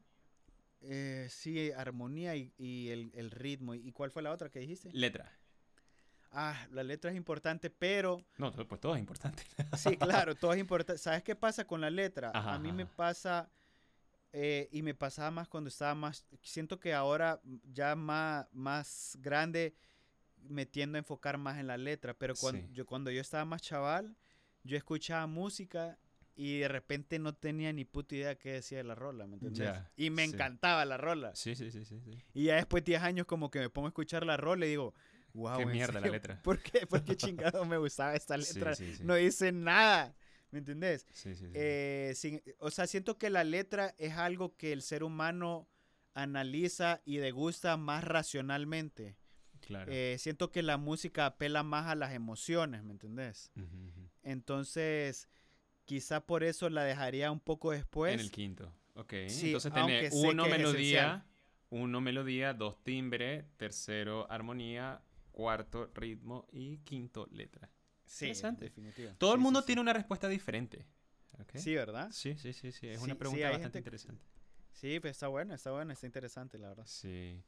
Eh, 0.82 1.28
sí, 1.30 1.72
armonía 1.72 2.36
y, 2.36 2.52
y 2.58 2.90
el, 2.90 3.12
el 3.16 3.32
ritmo. 3.32 3.74
¿Y 3.76 3.94
cuál 3.94 4.12
fue 4.12 4.22
la 4.22 4.32
otra 4.34 4.50
que 4.50 4.60
dijiste? 4.60 4.90
Letra. 4.92 5.32
Ah, 6.34 6.68
la 6.72 6.84
letra 6.84 7.12
es 7.12 7.16
importante, 7.18 7.70
pero 7.70 8.18
No, 8.38 8.52
pues 8.52 8.82
todo 8.82 8.94
es 8.96 9.00
importante. 9.00 9.44
sí, 9.78 9.96
claro, 9.96 10.36
todo 10.36 10.52
es 10.52 10.60
importante. 10.60 11.02
¿Sabes 11.02 11.24
qué 11.24 11.34
pasa 11.38 11.66
con 11.66 11.80
la 11.80 11.90
letra? 11.90 12.32
Ajá, 12.34 12.56
a 12.56 12.60
mí 12.60 12.74
me 12.74 12.86
pasa, 12.86 13.50
eh, 14.32 14.70
y 14.72 14.82
me 14.84 14.94
pasaba 14.94 15.32
más 15.32 15.48
cuando 15.48 15.68
estaba 15.70 15.96
más, 15.96 16.26
siento 16.44 16.80
que 16.80 16.94
ahora 16.94 17.42
ya 17.74 17.96
más, 17.96 18.48
más 18.54 19.18
grande 19.22 19.76
me 20.48 20.66
tiendo 20.66 20.98
a 20.98 21.00
enfocar 21.00 21.38
más 21.38 21.58
en 21.60 21.68
la 21.68 21.78
letra, 21.78 22.14
pero 22.14 22.36
cuando, 22.36 22.62
Sí. 22.68 22.74
yo, 22.74 22.86
cuando 22.86 23.12
yo 23.12 23.22
estaba 23.22 23.46
más 23.46 23.62
chaval, 23.62 24.16
yo 24.64 24.78
escuchaba 24.78 25.28
música 25.28 25.98
y 26.36 26.60
de 26.60 26.68
repente 26.70 27.20
no 27.20 27.34
tenía 27.36 27.74
ni 27.74 27.84
puta 27.86 28.16
idea 28.16 28.36
qué 28.38 28.54
decía 28.54 28.82
la 28.84 28.96
rola, 28.96 29.28
¿me 29.28 29.36
entendés? 29.36 29.60
Ya, 29.60 29.92
y 29.98 30.10
me 30.10 30.26
sí. 30.26 30.32
encantaba 30.34 30.86
la 30.86 30.98
rola. 30.98 31.36
Sí, 31.36 31.56
sí, 31.56 31.70
sí, 31.72 31.84
sí. 31.84 32.00
sí. 32.00 32.12
Y 32.34 32.46
ya 32.46 32.56
después 32.56 32.84
de 32.86 32.92
10 32.92 33.02
años 33.04 33.26
como 33.26 33.52
que 33.52 33.60
me 33.60 33.70
pongo 33.70 33.88
a 33.88 33.90
escuchar 33.90 34.26
la 34.26 34.38
rola 34.38 34.66
y 34.66 34.70
digo, 34.70 34.94
wow, 35.34 35.58
Qué 35.58 35.62
¿en 35.64 35.70
mierda 35.72 35.94
la 35.96 36.00
serio? 36.00 36.14
letra. 36.14 36.42
¿Por 36.44 36.60
qué? 36.60 36.88
¿Por 36.88 37.04
qué 37.04 37.18
chingado 37.18 37.66
me 37.66 37.78
gustaba 37.78 38.16
esta 38.16 38.38
letra? 38.38 38.74
No 39.04 39.16
dice 39.16 39.52
nada, 39.52 40.16
¿me 40.52 40.60
entendés? 40.60 41.06
Sí, 41.12 41.36
sí, 41.36 41.46
sí. 41.46 41.52
Eh, 41.54 42.14
sin- 42.16 42.42
o 42.60 42.72
sea, 42.72 42.88
siento 42.88 43.18
que 43.18 43.30
la 43.30 43.44
letra 43.44 43.96
es 43.98 44.14
algo 44.14 44.56
que 44.58 44.72
el 44.74 44.82
ser 44.82 45.04
humano 45.04 45.68
analiza 46.14 47.02
y 47.06 47.18
degusta 47.18 47.78
más 47.78 48.04
racionalmente. 48.04 49.18
claro. 49.62 49.92
Eh, 49.94 50.16
siento 50.20 50.52
que 50.52 50.64
la 50.64 50.78
música 50.78 51.26
apela 51.26 51.64
más 51.64 51.88
a 51.88 51.96
las 51.96 52.14
emociones, 52.14 52.84
¿me 52.84 52.92
entendés? 52.94 53.52
Ujú, 53.56 53.66
ujú. 53.88 54.10
Entonces, 54.24 55.30
quizá 55.86 56.26
por 56.26 56.44
eso 56.44 56.70
la 56.70 56.84
dejaría 56.84 57.32
un 57.32 57.40
poco 57.40 57.72
después. 57.72 58.14
en 58.14 58.20
el 58.20 58.32
quinto. 58.32 58.74
Ok. 58.96 59.14
Sí, 59.28 59.48
Entonces 59.48 59.72
tiene 59.74 60.10
uno 60.12 60.48
melodía, 60.48 61.26
uno 61.70 62.02
melodía, 62.02 62.54
dos 62.54 62.84
timbre, 62.84 63.46
tercero 63.58 64.30
armonía, 64.32 65.02
cuarto 65.32 65.90
ritmo 65.94 66.48
y 66.52 66.78
quinto 66.80 67.28
letra. 67.32 67.70
Sí, 68.10 68.26
interesante. 68.26 68.66
definitivo. 68.66 69.12
Todo 69.18 69.34
el 69.34 69.40
Sí, 69.40 69.44
mundo 69.44 69.60
sí. 69.62 69.66
tiene 69.68 69.82
una 69.82 69.94
respuesta 69.94 70.28
diferente. 70.28 70.86
Sí, 71.56 71.74
¿verdad? 71.74 72.10
Sí, 72.12 72.36
sí, 72.38 72.52
sí, 72.52 72.72
sí. 72.72 72.88
Es 72.90 73.00
Sí, 73.00 73.06
una 73.06 73.16
pregunta 73.16 73.44
bastante 73.46 73.64
gente- 73.64 73.80
interesante. 73.80 74.24
Sí, 74.74 75.00
pues 75.00 75.12
está 75.12 75.28
bueno, 75.30 75.54
está 75.54 75.72
bueno, 75.72 75.94
está 75.94 76.06
interesante, 76.06 76.58
la 76.58 76.70
verdad. 76.70 76.86
Sí. 76.86 77.42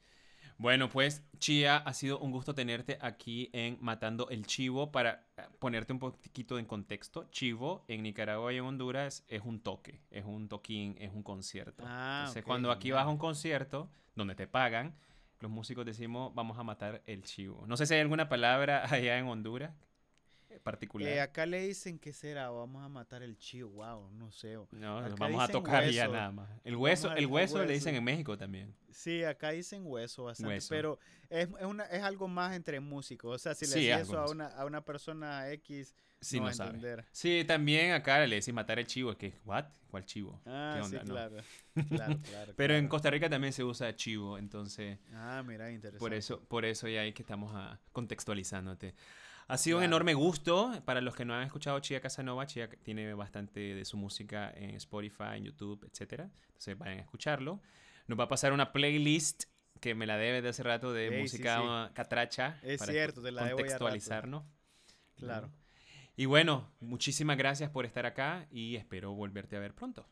Bueno, 0.57 0.89
pues 0.89 1.23
Chía, 1.39 1.77
ha 1.77 1.93
sido 1.93 2.19
un 2.19 2.31
gusto 2.31 2.53
tenerte 2.55 2.97
aquí 3.01 3.49
en 3.53 3.77
Matando 3.81 4.29
el 4.29 4.45
Chivo. 4.45 4.91
Para 4.91 5.27
eh, 5.37 5.43
ponerte 5.59 5.91
un 5.93 5.99
poquito 5.99 6.57
en 6.59 6.65
contexto, 6.65 7.25
Chivo 7.31 7.83
en 7.87 8.03
Nicaragua 8.03 8.53
y 8.53 8.57
en 8.57 8.63
Honduras 8.63 9.23
es 9.27 9.41
un 9.43 9.59
toque, 9.61 10.01
es 10.09 10.23
un 10.25 10.47
toquín, 10.49 10.95
es 10.99 11.11
un 11.13 11.23
concierto. 11.23 11.83
Ah, 11.85 12.19
Entonces, 12.21 12.43
cuando 12.43 12.71
aquí 12.71 12.91
vas 12.91 13.05
a 13.05 13.09
un 13.09 13.17
concierto 13.17 13.89
donde 14.15 14.35
te 14.35 14.47
pagan, 14.47 14.95
los 15.39 15.49
músicos 15.51 15.85
decimos 15.85 16.33
vamos 16.35 16.57
a 16.59 16.63
matar 16.63 17.01
el 17.05 17.23
chivo. 17.23 17.65
No 17.67 17.75
sé 17.77 17.85
si 17.85 17.93
hay 17.95 18.01
alguna 18.01 18.29
palabra 18.29 18.83
allá 18.91 19.17
en 19.17 19.25
Honduras 19.27 19.73
particular. 20.59 21.09
Eh, 21.09 21.19
acá 21.21 21.45
le 21.45 21.61
dicen 21.67 21.99
que 21.99 22.13
será, 22.13 22.49
vamos 22.49 22.83
a 22.83 22.89
matar 22.89 23.23
el 23.23 23.37
chivo, 23.37 23.71
wow, 23.71 24.09
no 24.11 24.31
sé. 24.31 24.57
o- 24.57 24.69
no, 24.71 24.97
acá 24.99 25.15
vamos 25.17 25.43
a 25.43 25.47
dicen 25.47 25.51
tocar 25.51 25.83
ya 25.89 26.07
hueso. 26.07 26.11
nada 26.13 26.31
más. 26.31 26.49
El 26.63 26.75
hueso, 26.75 27.09
a 27.09 27.15
el 27.15 27.27
dejar 27.27 27.31
hueso 27.33 27.63
le 27.65 27.73
hueso. 27.73 27.73
dicen 27.73 27.95
en 27.95 28.03
México 28.03 28.37
también. 28.37 28.73
Sí, 28.91 29.23
acá 29.23 29.51
dicen 29.51 29.83
hueso 29.85 30.25
bastante, 30.25 30.57
Hueso. 30.57 30.69
pero 30.69 30.99
es, 31.29 31.47
es, 31.59 31.65
una, 31.65 31.85
es 31.85 32.03
algo 32.03 32.27
más 32.27 32.53
entre 32.55 32.79
músicos. 32.79 33.35
O 33.35 33.39
sea, 33.39 33.55
si 33.55 33.65
le 33.65 33.77
Sí, 33.77 33.87
decís 33.87 33.95
eso 34.09 34.17
a 34.19 34.27
una, 34.29 34.47
a 34.47 34.65
una 34.65 34.83
persona 34.83 35.49
X, 35.51 35.95
Sí, 36.19 36.37
no 36.37 36.41
no, 36.41 36.45
va 36.45 36.49
a 36.49 36.53
entender. 36.53 37.05
Sí, 37.11 37.43
también 37.47 37.93
acá 37.93 38.25
le 38.25 38.35
decís 38.35 38.53
matar 38.53 38.79
el 38.79 38.85
chivo, 38.87 39.15
que, 39.17 39.33
¿what? 39.43 39.65
¿Cuál 39.89 40.05
chivo? 40.05 40.39
Ah, 40.45 40.73
¿Qué 40.75 40.81
sí, 40.83 40.95
onda? 40.97 41.03
No. 41.03 41.15
claro. 41.15 41.37
claro, 41.89 42.19
claro. 42.21 42.55
Pero 42.55 42.75
en 42.75 42.83
claro. 42.83 42.89
Costa 42.89 43.09
Rica 43.09 43.29
también 43.29 43.53
se 43.53 43.63
usa 43.63 43.95
chivo, 43.95 44.37
entonces 44.37 44.99
Ah, 45.13 45.43
mira, 45.45 45.71
interesante. 45.71 45.99
por 45.99 46.13
eso, 46.13 46.41
por 46.45 46.65
eso 46.65 46.87
ya 46.87 47.01
ahí 47.01 47.13
que 47.13 47.23
estamos 47.23 47.51
ah, 47.55 47.79
contextualizándote. 47.91 48.95
Ha 49.47 49.57
sido 49.57 49.79
un 49.79 49.83
enorme 49.83 50.13
gusto 50.13 50.71
para 50.85 51.01
los 51.01 51.15
que 51.15 51.25
no 51.25 51.33
han 51.33 51.43
escuchado 51.43 51.79
Chía 51.79 51.99
Casanova. 51.99 52.45
Chía 52.45 52.69
tiene 52.69 53.13
bastante 53.13 53.59
de 53.59 53.85
su 53.85 53.97
música 53.97 54.51
en 54.55 54.71
Spotify, 54.75 55.35
en 55.35 55.45
YouTube, 55.45 55.85
etcétera. 55.91 56.29
Entonces 56.47 56.77
vayan 56.77 56.99
a 56.99 57.01
escucharlo. 57.01 57.61
Nos 58.07 58.19
va 58.19 58.25
a 58.25 58.27
pasar 58.27 58.53
una 58.53 58.71
playlist 58.71 59.45
que 59.79 59.95
me 59.95 60.05
la 60.05 60.17
debe 60.17 60.41
de 60.41 60.49
hace 60.49 60.63
rato 60.63 60.93
de 60.93 61.19
música 61.19 61.87
sí. 61.87 61.93
catracha. 61.93 62.59
Es 62.61 62.79
para 62.79 62.91
cierto, 62.91 63.21
te 63.21 63.31
la 63.31 63.49
contextualizarnos. 63.51 64.43
Claro. 65.15 65.51
Y 66.15 66.25
bueno, 66.25 66.71
muchísimas 66.79 67.37
gracias 67.37 67.69
por 67.69 67.85
estar 67.85 68.05
acá 68.05 68.47
y 68.51 68.75
espero 68.75 69.13
volverte 69.13 69.55
a 69.55 69.59
ver 69.59 69.73
pronto. 69.73 70.07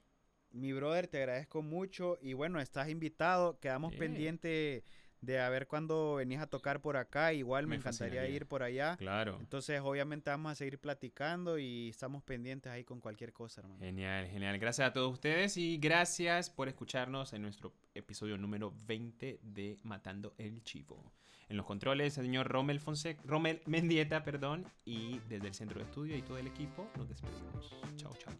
Mi 0.51 0.73
brother, 0.73 1.07
te 1.07 1.19
agradezco 1.19 1.61
mucho 1.61 2.17
y 2.21 2.33
bueno, 2.33 2.59
estás 2.59 2.89
invitado. 2.89 3.59
Quedamos 3.59 3.91
Yeah. 3.91 3.99
pendiente 3.99 4.83
de 5.21 5.39
a 5.39 5.49
ver 5.49 5.67
cuándo 5.67 6.15
venís 6.15 6.39
a 6.39 6.47
tocar 6.47 6.81
por 6.81 6.97
acá. 6.97 7.33
Igual 7.33 7.65
me, 7.65 7.71
Me 7.71 7.75
encantaría 7.77 8.27
ir 8.27 8.45
por 8.45 8.63
allá. 8.63 8.97
Claro. 8.97 9.37
Entonces, 9.39 9.81
obviamente 9.81 10.29
vamos 10.29 10.51
a 10.51 10.55
seguir 10.55 10.79
platicando 10.79 11.57
y 11.57 11.89
estamos 11.89 12.23
pendientes 12.23 12.71
ahí 12.71 12.83
con 12.83 12.99
cualquier 12.99 13.33
cosa, 13.33 13.61
hermano. 13.61 13.79
Genial, 13.79 14.27
genial. 14.27 14.57
Gracias 14.59 14.87
a 14.87 14.93
todos 14.93 15.11
ustedes 15.13 15.57
y 15.57 15.77
gracias 15.77 16.49
por 16.49 16.67
escucharnos 16.67 17.33
en 17.33 17.41
nuestro 17.41 17.73
episodio 17.93 18.37
número 18.37 18.73
20 18.85 19.39
de 19.41 19.77
Matando 19.83 20.33
el 20.37 20.63
Chivo. 20.63 21.11
En 21.49 21.57
los 21.57 21.65
controles, 21.65 22.17
el 22.19 22.25
señor 22.25 22.47
Rommel 22.47 22.79
Fonseca, 22.79 23.21
Rommel 23.25 23.61
Mendieta, 23.65 24.23
perdón, 24.23 24.65
y 24.85 25.19
desde 25.29 25.47
el 25.47 25.53
centro 25.55 25.79
de 25.79 25.85
estudio 25.85 26.15
y 26.15 26.21
todo 26.21 26.37
el 26.37 26.45
equipo 26.45 26.87
nos 26.95 27.09
despedimos. 27.09 27.75
Chao, 27.97 28.15
chao. 28.15 28.33